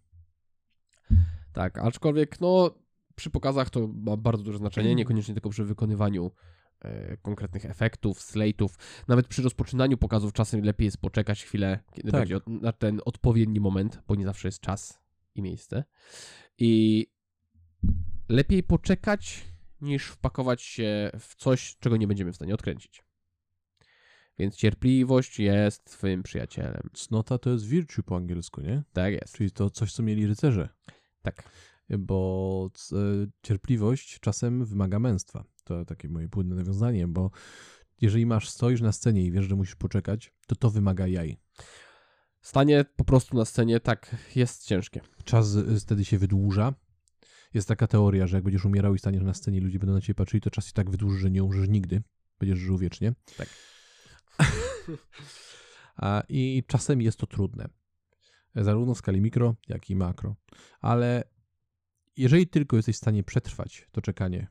Tak, 1.53 1.77
aczkolwiek 1.77 2.41
no 2.41 2.75
przy 3.15 3.29
pokazach 3.29 3.69
to 3.69 3.87
ma 3.87 4.17
bardzo 4.17 4.43
duże 4.43 4.57
znaczenie, 4.57 4.95
niekoniecznie 5.05 5.33
tylko 5.33 5.49
przy 5.49 5.63
wykonywaniu 5.63 6.31
konkretnych 7.21 7.65
efektów, 7.65 8.19
slate'ów. 8.19 8.69
Nawet 9.07 9.27
przy 9.27 9.41
rozpoczynaniu 9.41 9.97
pokazów 9.97 10.33
czasem 10.33 10.63
lepiej 10.63 10.85
jest 10.85 10.97
poczekać 10.97 11.43
chwilę, 11.43 11.79
kiedy 11.93 12.11
Tak. 12.11 12.19
będzie 12.19 12.39
na 12.47 12.71
ten 12.71 13.01
odpowiedni 13.05 13.59
moment, 13.59 14.01
bo 14.07 14.15
nie 14.15 14.25
zawsze 14.25 14.47
jest 14.47 14.59
czas 14.59 14.99
i 15.35 15.41
miejsce. 15.41 15.83
I 16.57 17.05
lepiej 18.29 18.63
poczekać 18.63 19.43
niż 19.81 20.05
wpakować 20.05 20.61
się 20.61 21.11
w 21.19 21.35
coś, 21.35 21.77
czego 21.79 21.97
nie 21.97 22.07
będziemy 22.07 22.31
w 22.31 22.35
stanie 22.35 22.53
odkręcić. 22.53 23.03
Więc 24.39 24.55
cierpliwość 24.55 25.39
jest 25.39 25.85
twym 25.85 26.23
przyjacielem. 26.23 26.89
Cnota 26.93 27.37
to 27.37 27.49
jest 27.49 27.65
virtue 27.67 28.03
po 28.03 28.15
angielsku, 28.15 28.61
nie? 28.61 28.83
Tak 28.93 29.13
jest. 29.13 29.35
Czyli 29.35 29.51
to 29.51 29.69
coś, 29.69 29.93
co 29.93 30.03
mieli 30.03 30.27
rycerze. 30.27 30.69
Tak. 31.21 31.43
Bo 31.99 32.69
e, 32.91 32.95
cierpliwość 33.43 34.19
czasem 34.19 34.65
wymaga 34.65 34.99
męstwa. 34.99 35.43
To 35.63 35.85
takie 35.85 36.09
moje 36.09 36.29
płynne 36.29 36.55
nawiązanie, 36.55 37.07
bo 37.07 37.31
jeżeli 38.01 38.25
masz, 38.25 38.49
stoisz 38.49 38.81
na 38.81 38.91
scenie 38.91 39.25
i 39.25 39.31
wiesz, 39.31 39.45
że 39.45 39.55
musisz 39.55 39.75
poczekać, 39.75 40.33
to 40.47 40.55
to 40.55 40.69
wymaga 40.69 41.07
jaj. 41.07 41.37
Stanie 42.41 42.85
po 42.95 43.03
prostu 43.03 43.37
na 43.37 43.45
scenie 43.45 43.79
tak 43.79 44.15
jest 44.35 44.65
ciężkie. 44.65 45.01
Czas 45.23 45.55
y, 45.55 45.79
wtedy 45.79 46.05
się 46.05 46.17
wydłuża 46.17 46.73
Jest 47.53 47.67
taka 47.67 47.87
teoria, 47.87 48.27
że 48.27 48.37
jak 48.37 48.43
będziesz 48.43 48.65
umierał 48.65 48.95
i 48.95 48.99
staniesz 48.99 49.23
na 49.23 49.33
scenie, 49.33 49.61
ludzie 49.61 49.79
będą 49.79 49.93
na 49.93 50.01
ciebie 50.01 50.15
patrzyli, 50.15 50.41
to 50.41 50.49
czas 50.49 50.67
się 50.67 50.73
tak 50.73 50.89
wydłuży, 50.89 51.19
że 51.19 51.31
nie 51.31 51.43
umrzesz 51.43 51.69
nigdy. 51.69 52.03
Będziesz 52.39 52.59
żył 52.59 52.77
wiecznie. 52.77 53.13
Tak. 53.37 53.49
A, 55.95 56.23
I 56.29 56.63
czasem 56.67 57.01
jest 57.01 57.19
to 57.19 57.27
trudne. 57.27 57.69
Zarówno 58.55 58.93
w 58.93 58.97
skali 58.97 59.21
mikro, 59.21 59.55
jak 59.67 59.89
i 59.89 59.95
makro. 59.95 60.35
Ale 60.81 61.23
jeżeli 62.17 62.47
tylko 62.47 62.75
jesteś 62.75 62.95
w 62.95 62.99
stanie 62.99 63.23
przetrwać 63.23 63.87
to 63.91 64.01
czekanie, 64.01 64.47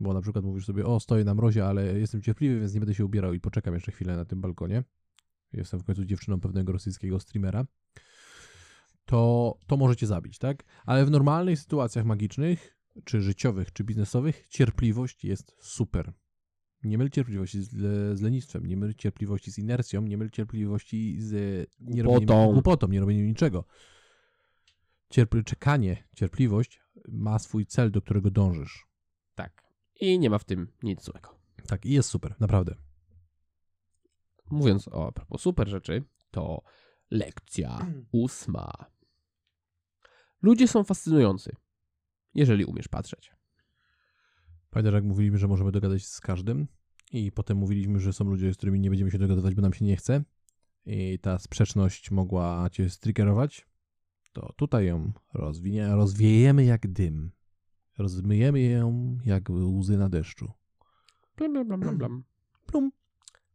bo 0.00 0.14
na 0.14 0.20
przykład 0.20 0.44
mówisz 0.44 0.66
sobie, 0.66 0.86
o, 0.86 1.00
stoję 1.00 1.24
na 1.24 1.34
mrozie, 1.34 1.66
ale 1.66 1.98
jestem 1.98 2.22
cierpliwy, 2.22 2.60
więc 2.60 2.74
nie 2.74 2.80
będę 2.80 2.94
się 2.94 3.04
ubierał 3.04 3.34
i 3.34 3.40
poczekam 3.40 3.74
jeszcze 3.74 3.92
chwilę 3.92 4.16
na 4.16 4.24
tym 4.24 4.40
balkonie. 4.40 4.84
Jestem 5.52 5.80
w 5.80 5.84
końcu 5.84 6.04
dziewczyną 6.04 6.40
pewnego 6.40 6.72
rosyjskiego 6.72 7.20
streamera. 7.20 7.66
To, 9.04 9.54
to 9.66 9.76
możecie 9.76 10.06
zabić, 10.06 10.38
tak? 10.38 10.64
Ale 10.86 11.06
w 11.06 11.10
normalnych 11.10 11.58
sytuacjach 11.58 12.04
magicznych, 12.04 12.76
czy 13.04 13.22
życiowych, 13.22 13.72
czy 13.72 13.84
biznesowych, 13.84 14.46
cierpliwość 14.48 15.24
jest 15.24 15.56
super. 15.60 16.12
Nie 16.84 16.98
myl 16.98 17.10
cierpliwości 17.10 17.62
z, 17.62 17.70
z 18.18 18.20
lenistwem, 18.20 18.66
nie 18.66 18.76
myl 18.76 18.94
cierpliwości 18.94 19.52
z 19.52 19.58
inercją, 19.58 20.02
nie 20.02 20.18
myl 20.18 20.30
cierpliwości 20.30 21.16
z 21.20 21.32
nie 21.80 22.02
robieniem, 22.02 22.26
Głupotą. 22.26 22.52
głupotą, 22.52 22.88
nie 22.88 23.00
robieniem 23.00 23.26
niczego. 23.26 23.64
Cierpl- 25.10 25.44
czekanie, 25.44 26.04
cierpliwość 26.16 26.80
ma 27.08 27.38
swój 27.38 27.66
cel, 27.66 27.90
do 27.90 28.02
którego 28.02 28.30
dążysz. 28.30 28.86
Tak. 29.34 29.65
I 30.00 30.18
nie 30.18 30.30
ma 30.30 30.38
w 30.38 30.44
tym 30.44 30.68
nic 30.82 31.04
złego. 31.04 31.38
Tak, 31.66 31.86
i 31.86 31.90
jest 31.90 32.08
super, 32.08 32.34
naprawdę. 32.40 32.74
Mówiąc 34.50 34.88
o 34.88 35.06
a 35.08 35.12
propos 35.12 35.40
super 35.40 35.68
rzeczy, 35.68 36.04
to 36.30 36.62
lekcja 37.10 37.86
ósma. 38.12 38.72
Ludzie 40.42 40.68
są 40.68 40.84
fascynujący, 40.84 41.56
jeżeli 42.34 42.64
umiesz 42.64 42.88
patrzeć. 42.88 43.32
Pamiętasz, 44.70 44.94
jak 44.94 45.04
mówiliśmy, 45.04 45.38
że 45.38 45.48
możemy 45.48 45.72
dogadać 45.72 46.02
się 46.02 46.08
z 46.08 46.20
każdym 46.20 46.66
i 47.12 47.32
potem 47.32 47.56
mówiliśmy, 47.56 48.00
że 48.00 48.12
są 48.12 48.24
ludzie, 48.24 48.54
z 48.54 48.56
którymi 48.56 48.80
nie 48.80 48.90
będziemy 48.90 49.10
się 49.10 49.18
dogadywać, 49.18 49.54
bo 49.54 49.62
nam 49.62 49.72
się 49.72 49.84
nie 49.84 49.96
chce 49.96 50.24
i 50.86 51.18
ta 51.18 51.38
sprzeczność 51.38 52.10
mogła 52.10 52.70
cię 52.70 52.90
striggerować, 52.90 53.66
to 54.32 54.52
tutaj 54.56 54.86
ją 54.86 55.12
rozwinie, 55.34 55.88
rozwiejemy 55.88 56.64
jak 56.64 56.92
dym. 56.92 57.32
Rozmyjemy 57.98 58.60
ją 58.60 59.18
jak 59.24 59.50
łzy 59.50 59.96
na 59.98 60.08
deszczu. 60.08 60.52
Blam, 61.36 61.52
blam, 61.52 61.80
blam, 61.80 61.98
blam. 61.98 62.24
Plum. 62.66 62.92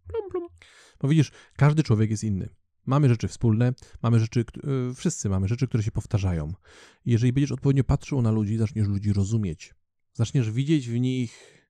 Blum, 0.08 0.30
blum. 0.32 0.48
Bo 1.00 1.08
widzisz, 1.08 1.32
każdy 1.58 1.84
człowiek 1.84 2.12
jest 2.12 2.24
inny. 2.24 2.50
Mamy 2.86 3.10
rzeczy 3.10 3.28
wspólne, 3.28 3.74
mamy 4.02 4.20
rzeczy, 4.20 4.40
y, 4.40 4.94
wszyscy 4.96 5.30
mamy 5.30 5.48
rzeczy, 5.48 5.68
które 5.68 5.84
się 5.84 5.92
powtarzają. 5.92 6.54
I 7.06 7.12
jeżeli 7.12 7.34
będziesz 7.34 7.52
odpowiednio 7.52 7.84
patrzył 7.84 8.22
na 8.22 8.32
ludzi, 8.32 8.58
zaczniesz 8.58 8.88
ludzi 8.88 9.14
rozumieć. 9.14 9.76
Zaczniesz 10.14 10.52
widzieć 10.52 10.90
w 10.90 11.00
nich 11.00 11.62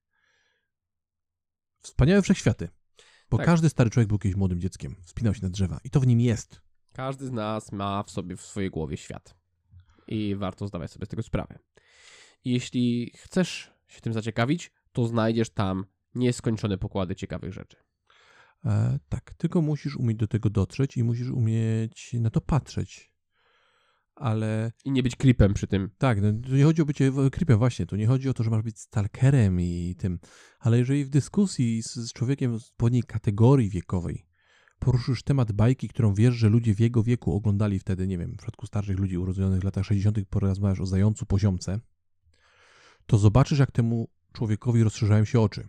wspaniałe 1.82 2.22
wszechświaty. 2.22 2.70
Bo 3.30 3.38
Tak. 3.38 3.46
każdy 3.46 3.70
stary 3.70 3.90
człowiek 3.90 4.08
był 4.08 4.20
kiedyś 4.20 4.36
młodym 4.38 4.62
dzieckiem, 4.62 4.96
wspinał 5.04 5.34
się 5.34 5.42
na 5.44 5.50
drzewa 5.50 5.80
i 5.84 5.90
to 5.90 6.00
w 6.00 6.08
nim 6.08 6.22
jest. 6.22 6.62
Każdy 6.94 7.28
z 7.28 7.32
nas 7.32 7.72
ma 7.72 8.04
w 8.04 8.12
sobie, 8.12 8.36
w 8.38 8.42
swojej 8.42 8.70
głowie 8.70 8.98
świat. 8.98 9.36
I 10.08 10.36
warto 10.36 10.68
zdawać 10.68 10.92
sobie 10.92 11.06
z 11.06 11.10
tego 11.10 11.24
sprawę. 11.24 11.60
Jeśli 12.46 13.12
chcesz 13.16 13.72
się 13.88 14.02
tym 14.02 14.14
zaciekawić, 14.14 14.72
to 14.92 15.08
znajdziesz 15.08 15.50
tam 15.50 15.86
nieskończone 16.16 16.78
pokłady 16.78 17.16
ciekawych 17.16 17.54
rzeczy. 17.54 17.78
E, 18.66 19.00
tak, 19.10 19.34
tylko 19.34 19.62
musisz 19.62 19.96
umieć 19.96 20.18
do 20.18 20.28
tego 20.28 20.50
dotrzeć 20.50 20.98
i 20.98 21.04
musisz 21.04 21.30
umieć 21.30 22.14
na 22.14 22.30
to 22.30 22.42
patrzeć. 22.42 23.12
Ale 24.16 24.72
I 24.86 24.92
nie 24.92 25.04
być 25.04 25.16
creepem 25.16 25.54
przy 25.54 25.68
tym. 25.68 25.90
Tak, 25.98 26.22
no, 26.22 26.34
tu 26.34 26.56
nie 26.56 26.64
chodzi 26.64 26.82
o 26.82 26.86
bycie 26.86 27.12
creepem, 27.32 27.58
właśnie. 27.58 27.86
Tu 27.86 27.96
nie 27.96 28.08
chodzi 28.08 28.30
o 28.30 28.34
to, 28.34 28.44
że 28.44 28.50
masz 28.50 28.62
być 28.62 28.80
stalkerem 28.80 29.62
i 29.62 29.96
tym. 29.98 30.20
Ale 30.60 30.78
jeżeli 30.78 31.06
w 31.06 31.10
dyskusji 31.10 31.84
z, 31.84 31.96
z 31.96 32.14
człowiekiem 32.14 32.60
z 32.60 32.70
odpowiedniej 32.70 33.04
kategorii 33.04 33.70
wiekowej 33.70 34.26
poruszysz 34.82 35.24
temat 35.24 35.52
bajki, 35.52 35.88
którą 35.88 36.14
wiesz, 36.14 36.36
że 36.36 36.50
ludzie 36.50 36.76
w 36.76 36.80
jego 36.80 37.04
wieku 37.04 37.36
oglądali 37.36 37.80
wtedy, 37.80 38.08
nie 38.08 38.18
wiem, 38.18 38.32
w 38.32 38.38
przypadku 38.38 38.68
starszych 38.68 39.00
ludzi 39.00 39.18
urodzonych 39.18 39.62
w 39.62 39.64
latach 39.64 39.86
60., 39.86 40.18
porozmawiasz 40.30 40.82
o 40.82 40.86
zającu 40.86 41.26
poziomce, 41.26 41.80
to 43.12 43.18
zobaczysz, 43.18 43.60
jak 43.60 43.72
temu 43.72 44.10
człowiekowi 44.34 44.84
rozszerzają 44.84 45.26
się 45.26 45.40
oczy. 45.40 45.68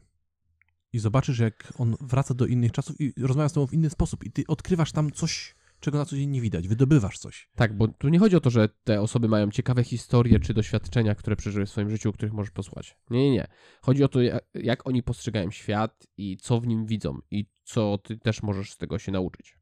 I 0.92 0.98
zobaczysz, 0.98 1.38
jak 1.38 1.72
on 1.78 1.96
wraca 2.00 2.34
do 2.34 2.46
innych 2.46 2.72
czasów 2.72 3.00
i 3.00 3.12
rozmawia 3.22 3.48
z 3.48 3.52
tobą 3.52 3.66
w 3.66 3.72
inny 3.72 3.90
sposób. 3.90 4.24
I 4.24 4.32
ty 4.32 4.44
odkrywasz 4.48 4.92
tam 4.92 5.10
coś, 5.10 5.54
czego 5.80 5.98
na 5.98 6.04
co 6.04 6.16
dzień 6.16 6.30
nie 6.30 6.40
widać. 6.40 6.68
Wydobywasz 6.68 7.18
coś. 7.18 7.50
Tak, 7.56 7.76
bo 7.76 7.88
tu 7.88 8.08
nie 8.08 8.18
chodzi 8.18 8.36
o 8.36 8.40
to, 8.40 8.50
że 8.50 8.68
te 8.84 9.00
osoby 9.00 9.28
mają 9.28 9.50
ciekawe 9.50 9.84
historie 9.84 10.40
czy 10.40 10.54
doświadczenia, 10.54 11.14
które 11.14 11.36
przeżyły 11.36 11.66
w 11.66 11.70
swoim 11.70 11.90
życiu, 11.90 12.08
o 12.08 12.12
których 12.12 12.32
możesz 12.32 12.50
posłuchać. 12.50 12.96
Nie, 13.10 13.22
nie, 13.22 13.30
nie. 13.30 13.46
Chodzi 13.80 14.04
o 14.04 14.08
to, 14.08 14.22
jak, 14.22 14.44
jak 14.54 14.86
oni 14.86 15.02
postrzegają 15.02 15.50
świat 15.50 16.06
i 16.16 16.36
co 16.36 16.60
w 16.60 16.66
nim 16.66 16.86
widzą 16.86 17.18
i 17.30 17.46
co 17.64 17.98
ty 17.98 18.18
też 18.18 18.42
możesz 18.42 18.72
z 18.72 18.76
tego 18.76 18.98
się 18.98 19.12
nauczyć. 19.12 19.58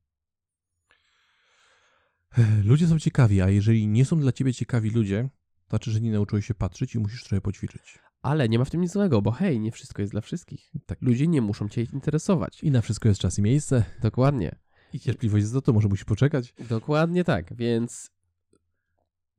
Ludzie 2.65 2.87
są 2.87 2.99
ciekawi, 2.99 3.41
a 3.41 3.49
jeżeli 3.49 3.89
nie 3.89 4.05
są 4.05 4.21
dla 4.21 4.33
ciebie 4.33 4.55
ciekawi 4.55 4.91
ludzie, 4.91 5.29
to 5.71 5.77
znaczy, 5.77 5.91
że 5.91 6.01
nie 6.01 6.13
nauczyłeś 6.13 6.47
się 6.47 6.55
patrzeć 6.55 6.95
i 6.95 6.99
musisz 6.99 7.25
trochę 7.25 7.41
poćwiczyć. 7.41 7.99
Ale 8.23 8.49
nie 8.49 8.59
ma 8.59 8.65
w 8.65 8.71
tym 8.71 8.81
nic 8.81 8.93
złego, 8.93 9.23
bo 9.23 9.31
hej, 9.31 9.61
nie 9.61 9.73
wszystko 9.73 10.03
jest 10.03 10.13
dla 10.13 10.21
wszystkich. 10.21 10.71
Tak. 10.87 10.99
Ludzie 11.03 11.27
nie 11.27 11.41
muszą 11.41 11.69
cię 11.69 11.83
interesować. 11.83 12.63
I 12.63 12.71
na 12.71 12.81
wszystko 12.81 13.09
jest 13.09 13.21
czas 13.21 13.39
i 13.39 13.43
miejsce. 13.43 13.85
Dokładnie. 14.03 14.59
I 14.93 15.01
cierpliwość 15.01 15.43
jest 15.43 15.53
za 15.53 15.61
to, 15.61 15.73
może 15.73 15.89
musisz 15.89 16.05
poczekać. 16.05 16.55
Dokładnie 16.69 17.25
tak, 17.25 17.55
więc 17.55 18.11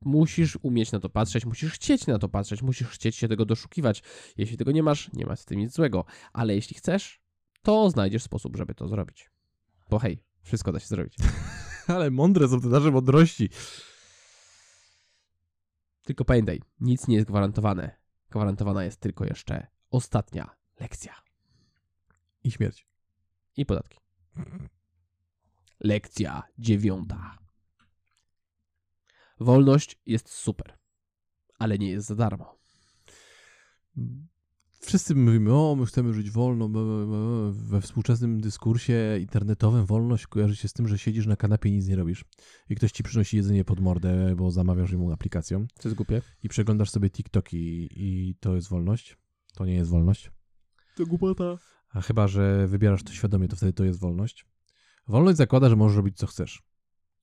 musisz 0.02 0.58
umieć 0.62 0.92
na 0.92 1.00
to 1.00 1.10
patrzeć, 1.10 1.46
musisz 1.46 1.72
chcieć 1.72 2.08
na 2.08 2.20
to 2.20 2.30
patrzeć, 2.30 2.62
musisz 2.62 2.88
chcieć 2.88 3.16
się 3.16 3.28
tego 3.28 3.46
doszukiwać. 3.46 4.04
Jeśli 4.38 4.58
tego 4.58 4.72
nie 4.72 4.84
masz, 4.84 5.14
nie 5.14 5.26
ma 5.26 5.36
z 5.36 5.46
tym 5.46 5.60
nic 5.60 5.74
złego. 5.74 6.06
Ale 6.34 6.56
jeśli 6.56 6.76
chcesz, 6.76 7.22
to 7.62 7.90
znajdziesz 7.90 8.24
sposób, 8.24 8.58
żeby 8.58 8.76
to 8.76 8.88
zrobić. 8.88 9.30
Bo 9.90 10.00
hej, 10.00 10.24
wszystko 10.42 10.72
da 10.72 10.80
się 10.80 10.88
zrobić. 10.88 11.16
Ale 11.88 12.12
mądre 12.12 12.48
są 12.48 12.62
te 12.62 12.68
nasze 12.68 12.92
mądrości. 12.92 13.50
Tylko 16.04 16.26
pamiętaj, 16.26 16.62
nic 16.80 17.08
nie 17.08 17.16
jest 17.16 17.28
gwarantowane. 17.28 17.96
Gwarantowana 18.30 18.84
jest 18.84 19.00
tylko 19.00 19.26
jeszcze 19.26 19.68
ostatnia 19.90 20.56
lekcja. 20.80 21.16
I 22.44 22.52
śmierć. 22.52 22.88
I 23.58 23.66
podatki. 23.66 24.00
Lekcja 25.80 26.44
dziewiąta. 26.58 27.38
Wolność 29.40 30.00
jest 30.06 30.30
super, 30.30 30.78
ale 31.60 31.78
nie 31.78 31.90
jest 31.90 32.08
za 32.08 32.16
darmo. 32.16 32.60
Wszyscy 34.86 35.16
mówimy, 35.16 35.54
o, 35.54 35.76
my 35.76 35.86
chcemy 35.86 36.14
żyć 36.14 36.32
wolno. 36.32 36.70
We 37.52 37.82
współczesnym 37.82 38.42
dyskursie 38.42 39.18
internetowym 39.20 39.86
wolność 39.86 40.28
kojarzy 40.28 40.56
się 40.56 40.68
z 40.68 40.74
tym, 40.74 40.88
że 40.88 40.98
siedzisz 40.98 41.28
na 41.28 41.36
kanapie 41.36 41.70
i 41.70 41.72
nic 41.72 41.88
nie 41.88 41.96
robisz. 41.96 42.26
I 42.70 42.76
ktoś 42.76 42.92
ci 42.92 43.04
przynosi 43.04 43.38
jedzenie 43.38 43.66
pod 43.66 43.80
mordę, 43.80 44.36
bo 44.36 44.52
zamawiasz 44.52 44.94
mu 44.94 45.12
aplikacją. 45.12 45.68
Co 45.80 45.90
jest 45.90 45.96
głupie? 45.96 46.22
I 46.44 46.50
przeglądasz 46.50 46.90
sobie 46.90 47.10
TikToki 47.10 47.90
i 47.92 48.36
to 48.40 48.56
jest 48.56 48.70
wolność. 48.70 49.18
To 49.54 49.66
nie 49.66 49.74
jest 49.74 49.92
wolność. 49.92 50.32
To 50.96 51.06
głupota. 51.06 51.58
A 51.90 52.02
chyba, 52.02 52.28
że 52.28 52.68
wybierasz 52.68 53.04
to 53.04 53.14
świadomie, 53.14 53.48
to 53.48 53.56
wtedy 53.56 53.74
to 53.74 53.84
jest 53.84 54.00
wolność. 54.00 54.46
Wolność 55.08 55.38
zakłada, 55.38 55.70
że 55.70 55.76
możesz 55.76 55.98
robić 55.98 56.18
co 56.18 56.28
chcesz. 56.28 56.64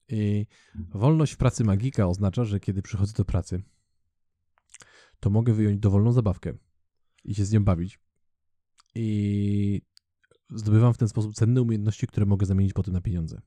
I 0.09 0.47
wolność 0.75 1.33
w 1.33 1.37
pracy 1.37 1.63
magika 1.63 2.07
oznacza, 2.07 2.45
że 2.45 2.59
kiedy 2.59 2.81
przychodzę 2.81 3.13
do 3.13 3.25
pracy, 3.25 3.63
to 5.19 5.29
mogę 5.29 5.53
wyjąć 5.53 5.79
dowolną 5.79 6.11
zabawkę 6.11 6.53
i 7.23 7.35
się 7.35 7.45
z 7.45 7.51
nią 7.51 7.63
bawić. 7.63 7.99
I 8.95 9.81
zdobywam 10.49 10.93
w 10.93 10.97
ten 10.97 11.07
sposób 11.07 11.33
cenne 11.33 11.61
umiejętności, 11.61 12.07
które 12.07 12.25
mogę 12.25 12.45
zamienić 12.45 12.73
potem 12.73 12.93
na 12.93 13.01
pieniądze. 13.01 13.41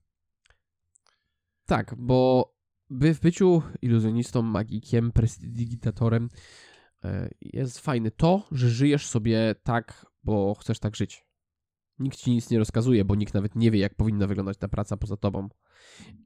Tak, 1.67 1.95
bo 1.99 2.53
by 2.91 3.15
w 3.15 3.21
byciu 3.21 3.63
iluzjonistą, 3.83 4.43
magikiem, 4.43 5.13
prestidigitatorem 5.13 6.29
e, 7.05 7.31
jest 7.41 7.79
fajne 7.79 8.11
to, 8.11 8.47
że 8.53 8.71
żyjesz 8.71 9.07
sobie 9.07 9.55
tak, 9.63 10.07
bo 10.25 10.55
chcesz 10.55 10.79
tak 10.79 10.97
żyć. 10.97 11.27
Nikt 11.99 12.19
ci 12.19 12.31
nic 12.31 12.51
nie 12.51 12.59
rozkazuje, 12.59 13.05
bo 13.05 13.15
nikt 13.15 13.35
nawet 13.35 13.57
nie 13.57 13.71
wie, 13.71 13.79
jak 13.79 13.95
powinna 13.95 14.27
wyglądać 14.27 14.59
ta 14.59 14.69
praca 14.69 14.97
poza 14.97 15.17
tobą. 15.17 15.49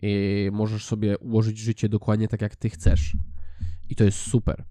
I 0.03 0.49
możesz 0.53 0.85
sobie 0.85 1.19
ułożyć 1.19 1.59
życie 1.59 1.89
dokładnie 1.89 2.29
tak, 2.29 2.41
jak 2.41 2.57
ty 2.57 2.71
chcesz. 2.71 3.17
I 3.89 3.97
to 3.97 4.05
jest 4.05 4.19
super. 4.19 4.65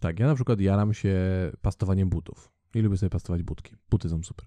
Tak, 0.00 0.20
ja 0.20 0.26
na 0.26 0.34
przykład 0.34 0.60
jaram 0.60 0.94
się 0.94 1.16
pastowaniem 1.62 2.08
butów. 2.08 2.52
I 2.74 2.80
lubię 2.80 2.96
sobie 2.96 3.10
pastować 3.10 3.42
butki. 3.42 3.76
Buty 3.90 4.08
są 4.08 4.22
super. 4.22 4.46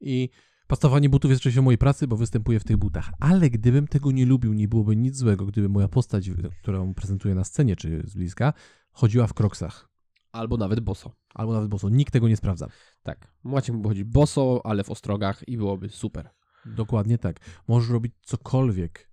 I 0.00 0.30
pastowanie 0.66 1.08
butów 1.08 1.30
jest 1.30 1.42
częścią 1.42 1.62
mojej 1.62 1.78
pracy, 1.78 2.08
bo 2.08 2.16
występuję 2.16 2.60
w 2.60 2.64
tych 2.64 2.76
butach. 2.76 3.10
Ale 3.20 3.50
gdybym 3.50 3.88
tego 3.88 4.10
nie 4.10 4.26
lubił, 4.26 4.52
nie 4.52 4.68
byłoby 4.68 4.96
nic 4.96 5.16
złego, 5.16 5.46
gdyby 5.46 5.68
moja 5.68 5.88
postać, 5.88 6.30
którą 6.62 6.94
prezentuję 6.94 7.34
na 7.34 7.44
scenie 7.44 7.76
czy 7.76 8.02
z 8.06 8.14
bliska, 8.14 8.52
chodziła 8.92 9.26
w 9.26 9.34
kroksach. 9.34 9.88
Albo 10.32 10.56
nawet 10.56 10.80
boso. 10.80 11.12
Albo 11.34 11.52
nawet 11.52 11.68
boso. 11.68 11.88
Nikt 11.88 12.12
tego 12.12 12.28
nie 12.28 12.36
sprawdza. 12.36 12.68
Tak. 13.02 13.34
Maciek 13.44 13.74
mógłby 13.74 13.88
chodzić 13.88 14.04
boso, 14.04 14.60
ale 14.64 14.84
w 14.84 14.90
ostrogach 14.90 15.48
i 15.48 15.56
byłoby 15.56 15.88
super. 15.88 16.30
Dokładnie 16.66 17.18
tak. 17.18 17.40
Możesz 17.68 17.90
robić 17.90 18.12
cokolwiek 18.22 19.10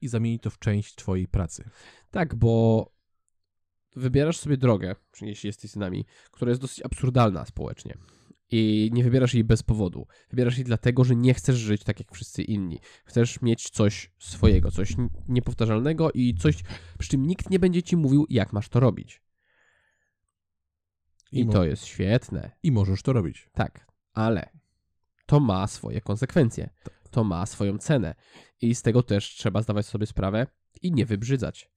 i 0.00 0.08
zamienić 0.08 0.42
to 0.42 0.50
w 0.50 0.58
część 0.58 0.94
twojej 0.94 1.28
pracy. 1.28 1.70
Tak, 2.10 2.34
bo 2.34 2.97
wybierasz 3.98 4.38
sobie 4.38 4.56
drogę, 4.56 4.94
jeśli 5.20 5.46
jesteś 5.46 5.70
z 5.70 5.76
nami, 5.76 6.06
która 6.30 6.48
jest 6.48 6.60
dosyć 6.60 6.84
absurdalna 6.84 7.44
społecznie. 7.44 7.94
I 8.50 8.90
nie 8.92 9.04
wybierasz 9.04 9.34
jej 9.34 9.44
bez 9.44 9.62
powodu. 9.62 10.06
Wybierasz 10.30 10.56
jej 10.56 10.64
dlatego, 10.64 11.04
że 11.04 11.16
nie 11.16 11.34
chcesz 11.34 11.56
żyć 11.56 11.84
tak 11.84 12.00
jak 12.00 12.12
wszyscy 12.12 12.42
inni. 12.42 12.80
Chcesz 13.04 13.42
mieć 13.42 13.70
coś 13.70 14.10
swojego, 14.18 14.70
coś 14.70 14.94
niepowtarzalnego 15.28 16.10
i 16.12 16.34
coś, 16.34 16.62
przy 16.98 17.10
czym 17.10 17.26
nikt 17.26 17.50
nie 17.50 17.58
będzie 17.58 17.82
ci 17.82 17.96
mówił, 17.96 18.26
jak 18.30 18.52
masz 18.52 18.68
to 18.68 18.80
robić. 18.80 19.22
I, 21.32 21.44
mo- 21.44 21.52
to 21.52 21.64
jest 21.64 21.84
świetne. 21.84 22.50
I 22.62 22.72
możesz 22.72 23.02
to 23.02 23.12
robić. 23.12 23.48
Tak, 23.52 23.86
ale 24.12 24.50
to 25.26 25.40
ma 25.40 25.66
swoje 25.66 26.00
konsekwencje. 26.00 26.70
To 27.10 27.24
ma 27.24 27.46
swoją 27.46 27.78
cenę. 27.78 28.14
I 28.60 28.74
z 28.74 28.82
tego 28.82 29.02
też 29.02 29.24
trzeba 29.28 29.62
zdawać 29.62 29.86
sobie 29.86 30.06
sprawę 30.06 30.46
i 30.82 30.92
nie 30.92 31.06
wybrzydzać. 31.06 31.70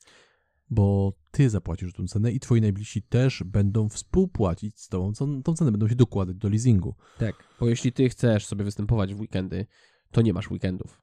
Bo 0.71 1.13
ty 1.31 1.49
zapłacisz 1.49 1.93
tą 1.93 2.07
cenę 2.07 2.31
i 2.31 2.39
twoi 2.39 2.61
najbliżsi 2.61 3.01
też 3.01 3.43
będą 3.43 3.89
współpłacić 3.89 4.79
z 4.79 4.87
tobą 4.87 5.13
tą 5.43 5.53
cenę, 5.55 5.71
będą 5.71 5.87
się 5.87 5.95
dokładać 5.95 6.35
do 6.35 6.49
leasingu. 6.49 6.95
Tak. 7.17 7.35
Bo 7.59 7.69
jeśli 7.69 7.91
ty 7.91 8.09
chcesz 8.09 8.45
sobie 8.45 8.63
występować 8.65 9.13
w 9.13 9.19
weekendy, 9.19 9.65
to 10.11 10.21
nie 10.21 10.33
masz 10.33 10.51
weekendów. 10.51 11.01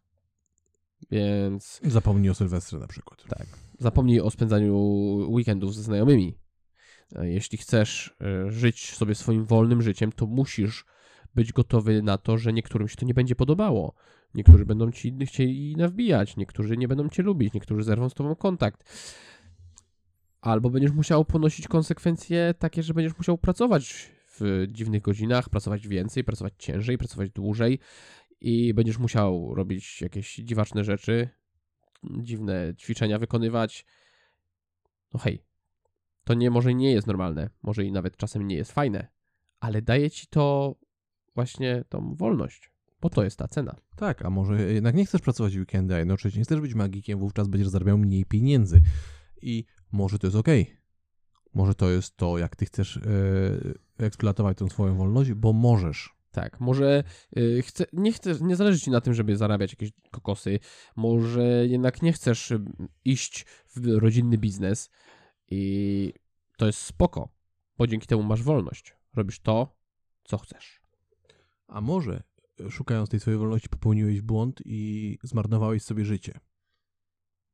Więc 1.10 1.80
Zapomnij 1.84 2.30
o 2.30 2.34
Sylwestrze 2.34 2.78
na 2.78 2.86
przykład. 2.86 3.24
tak. 3.28 3.46
Zapomnij 3.78 4.20
o 4.20 4.30
spędzaniu 4.30 4.76
weekendów 5.30 5.74
ze 5.74 5.82
znajomymi. 5.82 6.38
E, 7.16 7.28
Jeśli 7.30 7.58
chcesz 7.58 8.16
e, 8.20 8.50
żyć 8.50 8.94
sobie 8.94 9.14
swoim 9.14 9.44
wolnym 9.44 9.82
życiem, 9.82 10.12
to 10.12 10.26
musisz 10.26 10.84
być 11.34 11.52
gotowy 11.52 12.02
na 12.02 12.18
to, 12.18 12.38
że 12.38 12.52
niektórym 12.52 12.88
się 12.88 12.96
to 12.96 13.06
nie 13.06 13.14
będzie 13.14 13.34
podobało. 13.34 13.94
Niektórzy 14.34 14.66
będą 14.66 14.92
ci 14.92 15.16
chcieli 15.26 15.76
nawbijać, 15.76 16.36
niektórzy 16.36 16.76
nie 16.76 16.88
będą 16.88 17.08
cię 17.08 17.22
lubić, 17.22 17.54
niektórzy 17.54 17.82
zerwą 17.82 18.08
z 18.08 18.14
tobą 18.14 18.34
kontakt. 18.36 18.84
Albo 20.40 20.70
będziesz 20.70 20.92
musiał 20.92 21.24
ponosić 21.24 21.68
konsekwencje 21.68 22.54
takie, 22.58 22.82
że 22.82 22.94
będziesz 22.94 23.18
musiał 23.18 23.38
pracować 23.38 24.12
w 24.40 24.66
dziwnych 24.68 25.02
godzinach, 25.02 25.48
pracować 25.48 25.88
więcej, 25.88 26.24
pracować 26.24 26.54
ciężej, 26.58 26.98
pracować 26.98 27.30
dłużej 27.30 27.78
i 28.40 28.74
będziesz 28.74 28.98
musiał 28.98 29.54
robić 29.54 30.00
jakieś 30.00 30.34
dziwaczne 30.34 30.84
rzeczy, 30.84 31.28
dziwne 32.04 32.74
ćwiczenia 32.76 33.18
wykonywać. 33.18 33.86
No 35.14 35.20
hej, 35.20 35.44
to 36.24 36.34
nie 36.34 36.50
może 36.50 36.74
nie 36.74 36.92
jest 36.92 37.06
normalne, 37.06 37.50
może 37.62 37.84
i 37.84 37.92
nawet 37.92 38.16
czasem 38.16 38.46
nie 38.46 38.56
jest 38.56 38.72
fajne, 38.72 39.08
ale 39.60 39.82
daje 39.82 40.10
ci 40.10 40.26
to 40.26 40.76
właśnie 41.34 41.84
tą 41.88 42.14
wolność, 42.14 42.70
bo 43.00 43.10
to 43.10 43.24
jest 43.24 43.38
ta 43.38 43.48
cena. 43.48 43.76
Tak, 43.96 44.24
a 44.24 44.30
może 44.30 44.72
jednak 44.72 44.94
nie 44.94 45.06
chcesz 45.06 45.20
pracować 45.20 45.56
w 45.56 45.60
weekendy, 45.60 45.94
a 45.94 45.98
jednocześnie 45.98 46.42
chcesz 46.42 46.60
być 46.60 46.74
magikiem, 46.74 47.18
wówczas 47.18 47.48
będziesz 47.48 47.68
zarabiał 47.68 47.98
mniej 47.98 48.24
pieniędzy. 48.24 48.80
I 49.42 49.64
może 49.92 50.18
to 50.18 50.26
jest 50.26 50.36
okej. 50.36 50.76
Może 51.54 51.74
to 51.74 51.90
jest 51.90 52.16
to, 52.16 52.38
jak 52.38 52.56
ty 52.56 52.66
chcesz 52.66 52.96
e, 52.96 53.00
eksploatować 53.98 54.58
tą 54.58 54.68
swoją 54.68 54.96
wolność, 54.96 55.32
bo 55.32 55.52
możesz. 55.52 56.18
Tak, 56.30 56.60
może 56.60 57.04
y, 57.36 57.62
chce, 57.62 57.84
nie, 57.92 58.12
chce, 58.12 58.34
nie 58.40 58.56
zależy 58.56 58.80
ci 58.80 58.90
na 58.90 59.00
tym, 59.00 59.14
żeby 59.14 59.36
zarabiać 59.36 59.72
jakieś 59.72 59.90
kokosy, 60.10 60.58
może 60.96 61.66
jednak 61.66 62.02
nie 62.02 62.12
chcesz 62.12 62.50
y, 62.50 62.60
iść 63.04 63.46
w 63.76 63.86
rodzinny 63.86 64.38
biznes 64.38 64.90
i 65.50 66.12
to 66.56 66.66
jest 66.66 66.78
spoko, 66.78 67.28
bo 67.78 67.86
dzięki 67.86 68.06
temu 68.06 68.22
masz 68.22 68.42
wolność. 68.42 68.94
Robisz 69.14 69.40
to, 69.40 69.76
co 70.24 70.38
chcesz. 70.38 70.80
A 71.66 71.80
może 71.80 72.22
e, 72.60 72.70
szukając 72.70 73.10
tej 73.10 73.20
swojej 73.20 73.38
wolności 73.38 73.68
popełniłeś 73.68 74.20
błąd 74.20 74.62
i 74.64 75.18
zmarnowałeś 75.22 75.82
sobie 75.82 76.04
życie. 76.04 76.40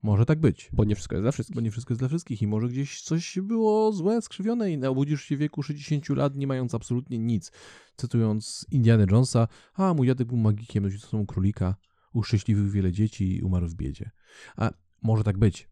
Może 0.05 0.27
tak 0.27 0.41
być. 0.41 0.71
Bo 0.73 0.85
nie 0.85 0.95
wszystko 0.95 1.15
jest 1.15 1.25
dla 1.25 1.33
wszystkich. 1.33 1.55
Bo 1.55 1.61
nie 1.61 1.71
wszystko 1.71 1.93
jest 1.93 2.01
dla 2.01 2.09
wszystkich 2.09 2.43
i 2.43 2.47
może 2.47 2.69
gdzieś 2.69 3.03
coś 3.03 3.39
było 3.43 3.93
złe, 3.93 4.23
skrzywione 4.23 4.73
i 4.73 4.87
obudzisz 4.87 5.25
się 5.25 5.37
w 5.37 5.39
wieku 5.39 5.63
60 5.63 6.09
lat, 6.09 6.37
nie 6.37 6.47
mając 6.47 6.75
absolutnie 6.75 7.19
nic. 7.19 7.53
Cytując 7.97 8.67
Indiana 8.71 9.05
Jonesa, 9.11 9.49
a 9.75 9.95
mój 9.95 10.07
dziadek 10.07 10.29
był 10.29 10.37
magikiem, 10.37 10.85
nosił 10.85 10.99
sobą 10.99 11.27
królika, 11.27 11.75
uszczęśliwił 12.13 12.71
wiele 12.71 12.93
dzieci 12.93 13.37
i 13.37 13.43
umarł 13.43 13.67
w 13.69 13.75
biedzie. 13.75 14.11
A 14.57 14.71
może 15.03 15.25
tak 15.25 15.39
być. 15.39 15.69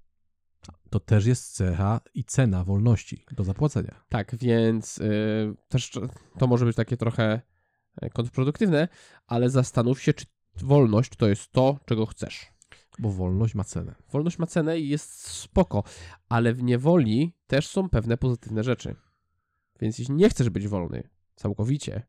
To 0.90 1.00
też 1.00 1.26
jest 1.26 1.52
cecha 1.54 2.00
i 2.14 2.24
cena 2.24 2.64
wolności 2.64 3.24
do 3.32 3.44
zapłacenia. 3.44 4.04
Tak, 4.08 4.36
więc 4.36 4.98
y, 4.98 5.54
też 5.68 5.90
to 6.38 6.46
może 6.46 6.64
być 6.64 6.76
takie 6.76 6.96
trochę 6.96 7.40
e, 7.96 8.10
kontrproduktywne, 8.10 8.88
ale 9.26 9.50
zastanów 9.50 10.02
się, 10.02 10.14
czy 10.14 10.24
wolność 10.62 11.16
to 11.16 11.28
jest 11.28 11.52
to, 11.52 11.78
czego 11.86 12.06
chcesz. 12.06 12.52
Bo 12.98 13.10
wolność 13.10 13.54
ma 13.54 13.64
cenę. 13.64 13.94
Wolność 14.12 14.38
ma 14.38 14.46
cenę 14.46 14.80
i 14.80 14.88
jest 14.88 15.26
spoko, 15.26 15.84
ale 16.28 16.54
w 16.54 16.62
niewoli 16.62 17.34
też 17.46 17.66
są 17.66 17.88
pewne 17.88 18.16
pozytywne 18.16 18.64
rzeczy. 18.64 18.96
Więc 19.80 19.98
jeśli 19.98 20.14
nie 20.14 20.28
chcesz 20.28 20.50
być 20.50 20.68
wolny 20.68 21.08
całkowicie 21.34 22.02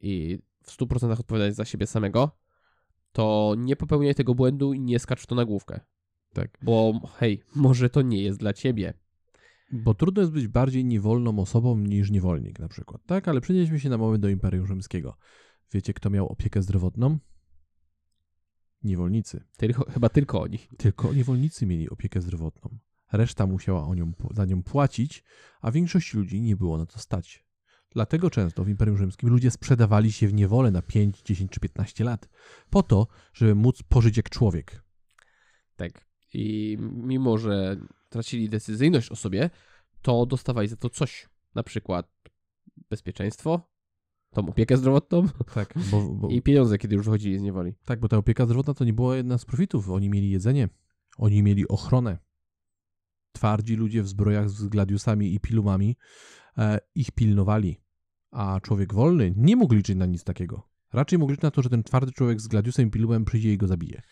i 0.00 0.38
w 0.62 0.70
100% 0.70 1.20
odpowiadać 1.20 1.54
za 1.54 1.64
siebie 1.64 1.86
samego, 1.86 2.30
to 3.12 3.54
nie 3.58 3.76
popełniaj 3.76 4.14
tego 4.14 4.34
błędu 4.34 4.72
i 4.72 4.80
nie 4.80 4.98
skacz 4.98 5.22
w 5.22 5.26
to 5.26 5.34
na 5.34 5.44
główkę. 5.44 5.80
Tak. 6.32 6.58
Bo 6.62 7.00
hej, 7.18 7.42
może 7.54 7.90
to 7.90 8.02
nie 8.02 8.22
jest 8.22 8.38
dla 8.38 8.52
ciebie. 8.52 8.94
Bo 9.72 9.94
trudno 9.94 10.22
jest 10.22 10.32
być 10.32 10.48
bardziej 10.48 10.84
niewolną 10.84 11.38
osobą 11.38 11.78
niż 11.78 12.10
niewolnik 12.10 12.58
na 12.58 12.68
przykład. 12.68 13.02
Tak, 13.06 13.28
ale 13.28 13.40
przenieśmy 13.40 13.80
się 13.80 13.88
na 13.88 13.98
moment 13.98 14.22
do 14.22 14.28
Imperium 14.28 14.66
Rzymskiego. 14.66 15.16
Wiecie, 15.72 15.94
kto 15.94 16.10
miał 16.10 16.28
opiekę 16.28 16.62
zdrowotną? 16.62 17.18
Niewolnicy. 18.84 19.44
Tylko, 19.56 19.90
chyba 19.90 20.08
tylko 20.08 20.42
oni. 20.42 20.58
Tylko 20.78 21.14
niewolnicy 21.14 21.66
mieli 21.66 21.90
opiekę 21.90 22.20
zdrowotną. 22.20 22.78
Reszta 23.12 23.46
musiała 23.46 23.86
o 23.86 23.94
nią, 23.94 24.12
za 24.34 24.44
nią 24.44 24.62
płacić, 24.62 25.24
a 25.60 25.70
większość 25.70 26.14
ludzi 26.14 26.40
nie 26.40 26.56
było 26.56 26.78
na 26.78 26.86
to 26.86 26.98
stać. 26.98 27.44
Dlatego 27.90 28.30
często 28.30 28.64
w 28.64 28.68
Imperium 28.68 28.98
Rzymskim 28.98 29.28
ludzie 29.28 29.50
sprzedawali 29.50 30.12
się 30.12 30.28
w 30.28 30.34
niewolę 30.34 30.70
na 30.70 30.82
5, 30.82 31.22
10 31.22 31.50
czy 31.50 31.60
15 31.60 32.04
lat, 32.04 32.28
po 32.70 32.82
to, 32.82 33.06
żeby 33.34 33.54
móc 33.54 33.82
pożyć 33.82 34.16
jak 34.16 34.30
człowiek. 34.30 34.84
Tak. 35.76 36.04
I 36.32 36.76
mimo, 36.80 37.38
że 37.38 37.76
tracili 38.08 38.48
decyzyjność 38.48 39.10
o 39.10 39.16
sobie, 39.16 39.50
to 40.02 40.26
dostawali 40.26 40.68
za 40.68 40.76
to 40.76 40.90
coś. 40.90 41.28
Na 41.54 41.62
przykład 41.62 42.12
bezpieczeństwo, 42.90 43.73
tą 44.34 44.48
opiekę 44.48 44.76
zdrowotną 44.76 45.28
Tak, 45.54 45.74
bo, 45.90 46.02
bo, 46.02 46.28
i 46.28 46.42
pieniądze, 46.42 46.78
kiedy 46.78 46.96
już 46.96 47.04
wychodzili 47.04 47.38
z 47.38 47.42
niewoli. 47.42 47.72
tak, 47.84 48.00
bo 48.00 48.08
ta 48.08 48.16
opieka 48.16 48.44
zdrowotna 48.44 48.74
to 48.74 48.84
nie 48.84 48.92
była 48.92 49.16
jedna 49.16 49.38
z 49.38 49.44
profitów. 49.44 49.90
Oni 49.90 50.10
mieli 50.10 50.30
jedzenie, 50.30 50.68
oni 51.18 51.42
mieli 51.42 51.68
ochronę. 51.68 52.18
Twardzi 53.32 53.76
ludzie 53.76 54.02
w 54.02 54.08
zbrojach 54.08 54.50
z 54.50 54.68
gladiusami 54.68 55.34
i 55.34 55.40
pilumami 55.40 55.96
e, 56.58 56.78
ich 56.94 57.10
pilnowali, 57.10 57.80
a 58.30 58.60
człowiek 58.62 58.94
wolny 58.94 59.34
nie 59.36 59.56
mógł 59.56 59.74
liczyć 59.74 59.96
na 59.96 60.06
nic 60.06 60.24
takiego. 60.24 60.62
Raczej 60.92 61.18
mógł 61.18 61.30
liczyć 61.30 61.42
na 61.42 61.50
to, 61.50 61.62
że 61.62 61.70
ten 61.70 61.82
twardy 61.82 62.12
człowiek 62.12 62.40
z 62.40 62.48
gladiusem 62.48 62.88
i 62.88 62.90
pilumem 62.90 63.24
przyjdzie 63.24 63.52
i 63.52 63.58
go 63.58 63.66
zabije. 63.66 64.02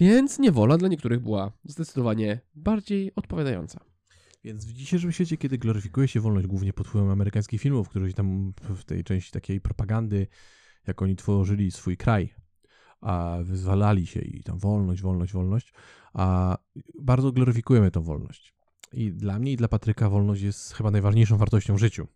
Więc 0.00 0.38
niewola 0.38 0.78
dla 0.78 0.88
niektórych 0.88 1.20
była 1.20 1.52
zdecydowanie 1.64 2.40
bardziej 2.54 3.14
odpowiadająca. 3.14 3.80
Więc 4.46 4.64
w 4.64 4.72
dzisiejszym 4.72 5.12
świecie, 5.12 5.36
kiedy 5.36 5.58
gloryfikuje 5.58 6.08
się 6.08 6.20
wolność 6.20 6.46
głównie 6.46 6.72
pod 6.72 6.88
wpływem 6.88 7.10
amerykańskich 7.10 7.60
filmów, 7.60 7.88
które 7.88 8.08
się 8.08 8.14
tam 8.14 8.52
w 8.60 8.84
tej 8.84 9.04
części 9.04 9.32
takiej 9.32 9.60
propagandy, 9.60 10.26
jak 10.86 11.02
oni 11.02 11.16
tworzyli 11.16 11.70
swój 11.70 11.96
kraj, 11.96 12.34
a 13.00 13.38
wyzwalali 13.42 14.06
się 14.06 14.20
i 14.20 14.42
tam 14.42 14.58
wolność, 14.58 15.02
wolność, 15.02 15.32
wolność, 15.32 15.72
a 16.12 16.56
bardzo 17.02 17.32
gloryfikujemy 17.32 17.90
tą 17.90 18.02
wolność. 18.02 18.54
I 18.92 19.12
dla 19.12 19.38
mnie 19.38 19.52
i 19.52 19.56
dla 19.56 19.68
Patryka 19.68 20.10
wolność 20.10 20.42
jest 20.42 20.72
chyba 20.72 20.90
najważniejszą 20.90 21.36
wartością 21.36 21.74
w 21.74 21.78
życiu. 21.78 22.06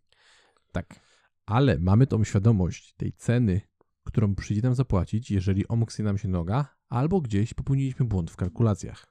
Tak. 0.72 1.01
Ale 1.47 1.78
mamy 1.78 2.07
tą 2.07 2.24
świadomość 2.24 2.95
tej 2.95 3.12
ceny, 3.12 3.61
którą 4.05 4.35
przyjdzie 4.35 4.62
nam 4.62 4.74
zapłacić, 4.74 5.31
jeżeli 5.31 5.68
omknie 5.68 6.05
nam 6.05 6.18
się 6.18 6.28
noga, 6.28 6.76
albo 6.89 7.20
gdzieś 7.20 7.55
popełniliśmy 7.55 8.07
błąd 8.07 8.31
w 8.31 8.37
kalkulacjach. 8.37 9.10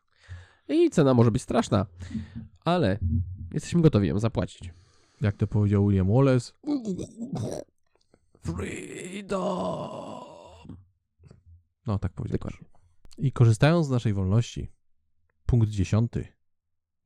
I 0.70 0.90
cena 0.90 1.14
może 1.14 1.32
być 1.32 1.42
straszna, 1.42 1.86
ale 2.66 3.00
jesteśmy 3.54 3.82
gotowi 3.82 4.08
ją 4.08 4.20
zapłacić. 4.20 4.74
Jak 5.22 5.36
to 5.36 5.48
powiedział 5.48 5.88
William 5.88 6.14
Wallace, 6.14 6.52
Freedom! 8.42 9.40
No, 11.86 12.00
tak 12.00 12.14
powiedział. 12.14 12.38
Dokładnie. 12.38 12.68
I 13.18 13.32
korzystając 13.32 13.88
z 13.88 13.90
naszej 13.90 14.14
wolności, 14.14 14.72
punkt 15.46 15.70
dziesiąty 15.70 16.28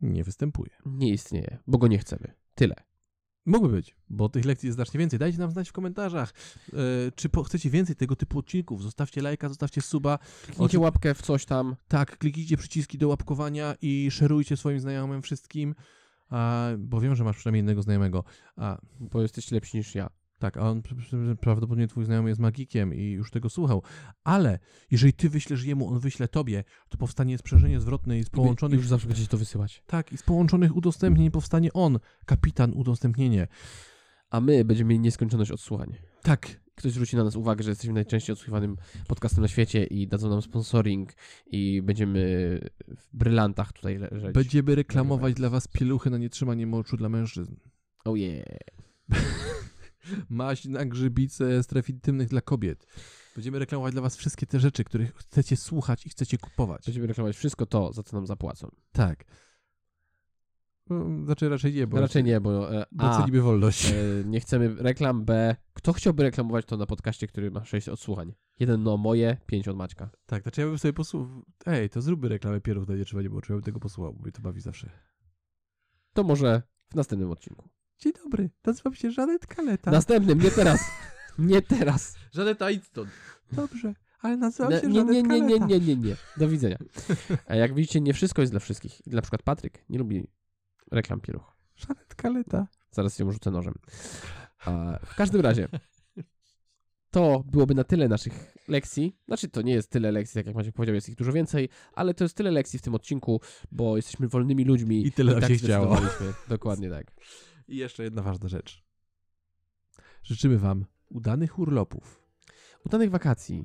nie 0.01 0.24
występuje. 0.24 0.72
Nie 0.86 1.09
istnieje, 1.09 1.57
bo 1.68 1.78
go 1.78 1.88
nie 1.88 1.97
chcemy. 1.97 2.34
Tyle. 2.55 2.76
Mógłby 3.46 3.70
być, 3.70 3.96
bo 4.10 4.30
tych 4.30 4.46
lekcji 4.46 4.68
jest 4.68 4.76
znacznie 4.76 5.00
więcej. 5.00 5.20
Dajcie 5.20 5.39
nam 5.39 5.52
znać 5.52 5.70
w 5.70 5.72
komentarzach, 5.72 6.34
e, 6.74 6.76
czy 7.16 7.30
po, 7.30 7.44
chcecie 7.44 7.70
więcej 7.70 7.96
tego 7.96 8.16
typu 8.16 8.39
odcinków. 8.39 8.84
Zostawcie 8.84 9.22
lajka, 9.22 9.50
zostawcie 9.50 9.82
suba. 9.82 10.20
Kliknijcie 10.46 10.80
łapkę 10.80 11.14
w 11.14 11.22
coś 11.22 11.46
tam. 11.46 11.76
Tak, 11.88 12.18
kliknijcie 12.18 12.58
przyciski 12.58 12.98
do 12.98 13.08
łapkowania 13.08 13.76
i 13.82 14.12
szerujcie 14.12 14.58
swoim 14.58 14.80
znajomym 14.80 15.22
wszystkim, 15.22 15.76
a, 16.30 16.70
bo 16.78 17.02
wiem, 17.02 17.16
że 17.16 17.24
masz 17.24 17.38
przynajmniej 17.38 17.60
jednego 17.60 17.82
znajomego. 17.82 18.24
A, 18.56 18.78
bo 19.00 19.22
jesteście 19.22 19.56
lepsi 19.56 19.78
niż 19.78 19.96
ja. 19.96 20.10
Tak, 20.44 20.58
a 20.58 20.70
on 20.70 20.82
pr- 20.82 20.96
pr- 20.96 21.36
prawdopodobnie 21.36 21.88
twój 21.88 22.06
znajomy 22.06 22.30
jest 22.30 22.41
magikiem 22.41 22.94
i 22.94 23.04
już 23.04 23.32
tego 23.32 23.50
słuchał. 23.50 23.84
Ale 24.24 24.60
jeżeli 24.91 25.14
ty 25.14 25.30
wyślesz 25.30 25.64
jemu, 25.64 25.89
on 25.89 26.00
wyśle 26.00 26.28
tobie, 26.28 26.64
to 26.89 26.98
powstanie 26.98 27.38
sprzężenie 27.38 27.80
zwrotne 27.80 28.20
i 28.20 28.24
z 28.24 28.30
połączonych... 28.30 28.78
Już 28.80 28.88
zawsze 28.88 29.08
będziecie 29.08 29.28
to 29.30 29.38
wysyłać. 29.38 29.84
Tak, 29.88 30.12
i 30.12 30.18
z 30.18 30.24
połączonych 30.24 30.76
udostępnień 30.76 31.32
powstanie 31.32 31.74
on, 31.74 32.00
kapitan 32.26 32.74
udostępnienie. 32.74 33.48
A 34.30 34.41
my 34.41 34.66
będziemy 34.66 34.89
mieli 34.89 35.00
nieskończoność 35.00 35.52
odsłuchań. 35.52 35.96
Tak, 36.24 36.64
Ktoś 36.76 36.91
zwróci 36.91 37.16
na 37.16 37.24
nas 37.24 37.36
uwagę, 37.36 37.64
że 37.64 37.72
jesteśmy 37.72 37.94
najczęściej 37.94 38.34
odsłuchiwanym 38.34 38.78
podcastem 39.08 39.41
na 39.41 39.48
świecie 39.48 39.84
i 39.84 40.08
dadzą 40.08 40.30
nam 40.30 40.41
sponsoring 40.41 41.14
i 41.48 41.82
będziemy 41.82 42.22
w 42.88 43.18
brylantach 43.18 43.74
tutaj 43.74 43.98
leżeć. 43.98 44.34
będziemy 44.34 44.76
reklamować 44.76 45.34
dla 45.34 45.50
was 45.50 45.68
pieluchy 45.68 46.10
na 46.10 46.18
nietrzymanie 46.18 46.68
moczu 46.68 46.98
dla 46.98 47.10
mężczyzn. 47.10 47.56
Oh 48.06 48.18
yeah. 48.18 48.46
Maść 50.30 50.66
na 50.66 50.86
grzybice 50.86 51.64
stref 51.64 51.89
intymnych 51.89 52.28
dla 52.28 52.41
kobiet. 52.41 52.88
Będziemy 53.36 53.60
reklamować 53.60 53.93
dla 53.93 54.01
was 54.01 54.16
wszystkie 54.18 54.45
te 54.45 54.60
rzeczy, 54.60 54.84
których 54.84 55.16
chcecie 55.16 55.58
słuchać 55.58 56.06
i 56.06 56.10
chcecie 56.10 56.38
kupować. 56.38 56.86
Będziemy 56.86 57.08
reklamować 57.08 57.36
wszystko 57.36 57.66
to, 57.66 57.93
za 57.93 58.04
co 58.04 58.18
nam 58.18 58.28
zapłacą. 58.28 58.72
Tak. 58.91 59.26
No, 60.89 61.26
Znaczy 61.26 61.49
raczej 61.49 61.74
nie, 61.74 61.88
bo, 61.88 61.99
Raczej 61.99 62.24
nie, 62.24 62.41
bo 62.41 62.74
e, 62.82 62.86
bo 62.91 63.18
cenimy 63.18 63.41
wolność. 63.41 63.91
e, 63.91 63.95
nie 64.26 64.39
chcemy 64.39 64.76
reklam, 64.76 65.26
B, 65.26 65.56
kto 65.74 65.93
chciałby 65.93 66.24
reklamować 66.24 66.66
to 66.66 66.78
na 66.78 66.86
podcaście, 66.86 67.28
który 67.28 67.51
ma 67.51 67.66
6 67.66 67.89
odsłuchań? 67.89 68.34
Jeden 68.60 68.84
no 68.84 68.97
moje, 68.97 69.38
5 69.45 69.68
od 69.68 69.78
Maćka. 69.78 70.10
Tak, 70.26 70.43
znaczy 70.43 70.62
ja 70.62 70.68
bym 70.68 70.78
sobie 70.78 70.93
posłuchał. 70.93 71.43
Ej, 71.66 71.89
to 71.89 72.01
zróbmy 72.01 72.30
reklamę 72.30 72.62
pierów 72.62 72.88
na 72.88 72.95
nietrzymanie 72.95 73.30
moczu, 73.30 73.54
ja 73.54 73.58
bym 73.58 73.64
tego 73.64 73.80
posłuchał, 73.80 74.14
bo 74.14 74.22
mnie 74.22 74.32
to 74.32 74.41
bawi 74.41 74.62
zawsze. 74.62 74.89
To 76.14 76.24
może 76.24 76.62
w 76.91 76.95
następnym 76.95 77.32
odcinku. 77.32 77.70
Dzień 78.04 78.14
dobry, 78.24 78.49
nazywam 78.66 78.95
się 78.95 79.12
Żanet 79.12 79.47
Kaleta. 79.47 79.91
Następnym, 79.91 80.41
nie 80.41 80.51
teraz. 80.51 80.82
Nie 81.39 81.62
teraz. 81.62 82.16
Żaneta, 82.34 82.72
idź 82.72 82.86
stąd. 82.86 83.10
Dobrze, 83.51 83.93
ale 84.22 84.38
nazywam 84.38 84.72
się 84.72 84.88
nie, 84.88 84.99
Żanet 84.99 85.14
nie, 85.14 85.24
nie, 85.24 85.41
nie, 85.41 85.60
Kaleta. 85.60 85.66
nie, 85.66 85.80
nie, 85.80 85.95
nie. 85.95 86.16
Do 86.38 86.49
widzenia. 86.49 86.78
A 87.47 87.56
jak 87.56 87.74
widzicie, 87.74 88.01
nie 88.01 88.14
wszystko 88.14 88.41
jest 88.41 88.54
dla 88.54 88.60
wszystkich. 88.60 89.08
Na 89.08 89.22
przykład 89.22 89.41
Patryk 89.43 89.86
nie 89.89 89.99
lubi 89.99 90.28
reklam 90.91 91.22
pieluch. 91.22 91.58
Żanet 91.76 92.16
Kaleta. 92.16 92.68
Zaraz 92.91 93.20
ją 93.20 93.32
rzucę 93.32 93.51
nożem. 93.51 93.74
A 94.66 94.99
w 95.06 95.16
każdym 95.16 95.41
razie, 95.41 95.68
to 97.12 97.43
byłoby 97.45 97.76
na 97.76 97.84
tyle 97.84 98.08
naszych 98.08 98.56
lekcji. 98.68 99.18
Znaczy, 99.28 99.49
to 99.49 99.62
nie 99.62 99.74
jest 99.74 99.89
tyle 99.89 100.12
lekcji, 100.12 100.34
tak 100.39 100.45
jak 100.45 100.56
Maciek 100.56 100.76
powiedział, 100.76 100.95
jest 100.95 101.10
ich 101.10 101.16
dużo 101.16 101.32
więcej, 101.32 101.70
ale 101.93 102.14
to 102.14 102.24
jest 102.24 102.38
tyle 102.38 102.51
lekcji 102.51 102.80
w 102.80 102.82
tym 102.82 102.95
odcinku, 102.95 103.41
bo 103.72 103.95
jesteśmy 103.95 104.28
wolnymi 104.28 104.66
ludźmi. 104.66 105.08
I 105.08 105.12
tyle 105.12 105.32
nam 105.32 105.41
tak 105.41 105.49
się 105.49 105.56
chciało. 105.56 105.86
zdecydowaliśmy. 105.97 106.34
Dokładnie 106.49 106.89
tak. 106.89 107.12
I 107.74 107.76
jeszcze 107.76 108.03
jedna 108.03 108.21
ważna 108.21 108.49
rzecz. 108.49 108.84
Życzymy 110.24 110.57
wam 110.57 110.86
udanych 111.09 111.59
urlopów. 111.59 112.24
Udanych 112.86 113.09
wakacji 113.09 113.63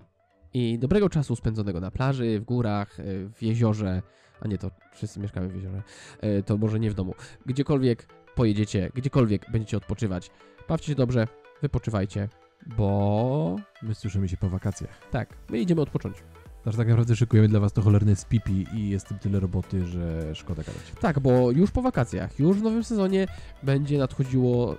i 0.55 0.79
dobrego 0.79 1.09
czasu 1.09 1.37
spędzonego 1.37 1.81
na 1.81 1.91
plaży, 1.91 2.41
w 2.41 2.45
górach, 2.45 3.01
y, 3.01 3.31
w 3.35 3.43
jeziorze, 3.43 4.03
a 4.41 4.49
nie 4.49 4.59
to 4.59 4.71
wszyscy 4.93 5.21
mieszkamy 5.21 5.49
w 5.49 5.55
jeziorze, 5.55 5.83
y, 6.25 6.43
to 6.43 6.57
może 6.59 6.81
nie 6.81 6.91
w 6.91 6.95
domu. 6.95 7.15
Gdziekolwiek 7.47 8.07
pojedziecie, 8.35 8.91
gdziekolwiek 8.95 9.51
będziecie 9.53 9.77
odpoczywać, 9.77 10.31
bawcie 10.69 10.87
się 10.87 10.95
dobrze, 10.95 11.29
wypoczywajcie, 11.63 12.29
bo 12.77 13.57
My 13.83 13.95
słyszymy 13.95 14.29
się 14.29 14.37
po 14.37 14.49
wakacjach. 14.49 15.11
tak, 15.11 15.37
my 15.51 15.59
idziemy 15.59 15.81
odpocząć. 15.81 16.17
Znaczy 16.63 16.79
tak 16.79 16.89
naprawdę 16.89 17.17
szykujemy 17.17 17.49
dla 17.49 17.61
was 17.61 17.73
to 17.73 17.83
cholerne 17.83 18.17
spipi 18.17 18.67
i 18.75 18.89
jest 18.89 19.09
tym 19.09 19.19
tyle 19.19 19.41
roboty, 19.41 19.87
że 19.87 20.35
szkoda 20.35 20.63
gadać. 20.63 20.83
Tak, 21.01 21.21
bo 21.21 21.51
już 21.51 21.71
po 21.71 21.83
wakacjach, 21.83 22.39
już 22.39 22.57
w 22.57 22.63
nowym 22.63 22.85
sezonie 22.85 23.27
będzie 23.63 23.99
nadchodziło 23.99 24.77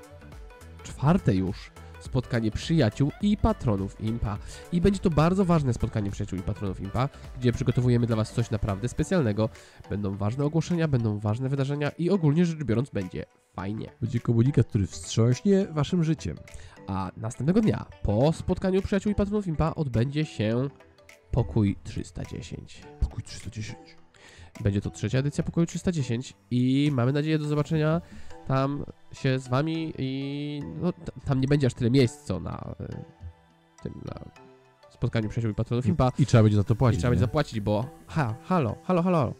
czwarte 0.83 1.35
już 1.35 1.71
spotkanie 1.99 2.51
przyjaciół 2.51 3.11
i 3.21 3.37
patronów 3.37 4.01
IMPA. 4.01 4.37
I 4.71 4.81
będzie 4.81 4.99
to 4.99 5.09
bardzo 5.09 5.45
ważne 5.45 5.73
spotkanie 5.73 6.11
przyjaciół 6.11 6.39
i 6.39 6.41
patronów 6.41 6.81
IMPA, 6.81 7.09
gdzie 7.39 7.51
przygotowujemy 7.51 8.07
dla 8.07 8.15
Was 8.15 8.33
coś 8.33 8.51
naprawdę 8.51 8.89
specjalnego. 8.89 9.49
Będą 9.89 10.17
ważne 10.17 10.45
ogłoszenia, 10.45 10.87
będą 10.87 11.19
ważne 11.19 11.49
wydarzenia 11.49 11.89
i 11.89 12.09
ogólnie 12.09 12.45
rzecz 12.45 12.63
biorąc 12.63 12.89
będzie 12.89 13.25
fajnie. 13.53 13.91
Będzie 14.01 14.19
komunikat, 14.19 14.67
który 14.67 14.87
wstrząśnie 14.87 15.65
waszym 15.65 16.03
życiem. 16.03 16.37
A 16.87 17.11
następnego 17.17 17.61
dnia, 17.61 17.85
po 18.03 18.33
spotkaniu 18.33 18.81
przyjaciół 18.81 19.11
i 19.11 19.15
patronów 19.15 19.47
IMPA 19.47 19.75
odbędzie 19.75 20.25
się 20.25 20.69
Pokój 21.31 21.75
310. 21.83 22.81
Pokój 22.99 23.23
310. 23.23 23.77
Będzie 24.61 24.81
to 24.81 24.89
trzecia 24.89 25.17
edycja 25.17 25.43
Pokoju 25.43 25.67
310 25.67 26.33
i 26.51 26.89
mamy 26.93 27.13
nadzieję 27.13 27.39
do 27.39 27.45
zobaczenia 27.45 28.01
tam 28.47 28.85
się 29.11 29.39
z 29.39 29.47
wami 29.47 29.93
i 29.97 30.61
no, 30.81 30.93
tam 31.25 31.41
nie 31.41 31.47
będzie 31.47 31.67
aż 31.67 31.73
tyle 31.73 31.91
miejsc, 31.91 32.23
co 32.23 32.39
na 32.39 32.75
y, 32.81 33.83
tym, 33.83 34.01
na 34.05 34.21
spotkaniu 34.89 35.29
przyjaciół 35.29 35.51
i 35.51 35.55
patronów 35.55 35.85
IMPA. 35.85 36.11
I 36.19 36.25
trzeba 36.25 36.43
będzie 36.43 36.57
za 36.57 36.63
to 36.63 36.73
I 36.73 36.77
płacić. 36.77 36.99
trzeba 36.99 37.11
będzie 37.11 37.25
zapłacić, 37.25 37.59
bo 37.59 37.85
ha, 38.07 38.35
halo, 38.43 38.75
halo, 38.83 39.03
halo, 39.03 39.17
halo. 39.17 39.33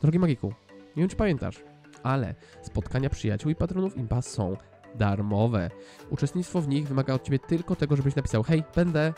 Drogi 0.00 0.18
Magiku, 0.18 0.52
nie 0.96 1.02
wiem 1.02 1.08
czy 1.08 1.16
pamiętasz, 1.16 1.62
ale 2.02 2.34
spotkania 2.62 3.10
przyjaciół 3.10 3.50
i 3.50 3.54
patronów 3.54 3.96
IMPA 3.96 4.22
są 4.22 4.56
darmowe. 4.94 5.70
Uczestnictwo 6.10 6.60
w 6.60 6.68
nich 6.68 6.88
wymaga 6.88 7.14
od 7.14 7.22
ciebie 7.22 7.38
tylko 7.38 7.76
tego, 7.76 7.96
żebyś 7.96 8.14
napisał 8.14 8.42
hej, 8.42 8.62
będę 8.76 9.12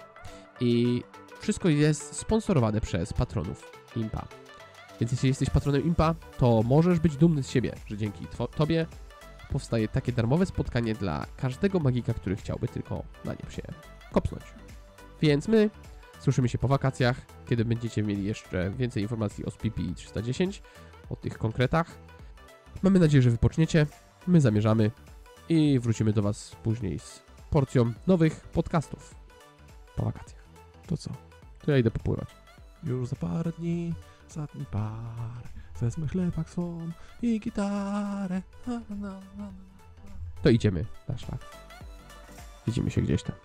i 0.61 1.03
wszystko 1.41 1.69
jest 1.69 2.17
sponsorowane 2.17 2.81
przez 2.81 3.13
patronów 3.13 3.73
IMPA. 3.97 4.29
Więc 5.01 5.13
jeśli 5.13 5.29
jesteś 5.29 5.51
patronem 5.51 5.85
IMPA, 5.85 6.15
to 6.39 6.63
możesz 6.63 7.01
być 7.01 7.17
dumny 7.17 7.43
z 7.43 7.51
siebie, 7.51 7.75
że 7.87 7.97
dzięki 7.97 8.27
tobie 8.57 8.87
powstaje 9.53 9.89
takie 9.89 10.13
darmowe 10.13 10.47
spotkanie 10.47 10.95
dla 10.95 11.27
każdego 11.37 11.81
magika, 11.81 12.15
który 12.15 12.37
chciałby 12.37 12.69
tylko 12.69 13.03
na 13.25 13.33
nie 13.33 13.51
się 13.51 13.63
kopnąć. 14.13 14.45
Więc 15.23 15.49
my 15.49 15.71
słyszymy 16.21 16.49
się 16.49 16.59
po 16.59 16.69
wakacjach, 16.69 17.17
kiedy 17.49 17.65
będziecie 17.65 18.03
mieli 18.03 18.25
jeszcze 18.25 18.71
więcej 18.71 19.03
informacji 19.03 19.45
o 19.45 19.51
SPP 19.51 19.81
310, 19.95 20.63
o 21.11 21.17
tych 21.17 21.39
konkretach. 21.39 21.99
Mamy 22.83 22.99
nadzieję, 22.99 23.23
że 23.23 23.31
wypoczniecie, 23.31 23.87
my 24.27 24.41
zamierzamy 24.41 24.91
i 25.49 25.79
wrócimy 25.79 26.13
do 26.13 26.23
Was 26.23 26.57
później 26.63 26.99
z 26.99 27.23
porcją 27.51 27.93
nowych 28.07 28.41
podcastów 28.41 29.15
po 29.97 30.05
wakacjach. 30.05 30.40
To 30.91 30.97
co? 30.97 31.11
To 31.65 31.71
ja 31.71 31.79
idę 31.79 31.91
popływać. 31.91 32.29
Już 32.85 33.09
za 33.09 33.17
parę 33.17 33.53
dni, 33.59 33.95
za 34.29 34.47
dni 34.47 34.67
par, 34.67 35.43
wezmę 35.81 36.09
chlebak 36.09 36.51
swą 36.51 36.91
i 37.23 37.41
gitarę. 37.41 38.43
To 40.43 40.51
idziemy 40.51 40.85
na 41.09 41.19
szlak. 41.19 41.41
Widzimy 42.67 42.91
się 42.91 43.03
gdzieś 43.03 43.23
tam. 43.23 43.37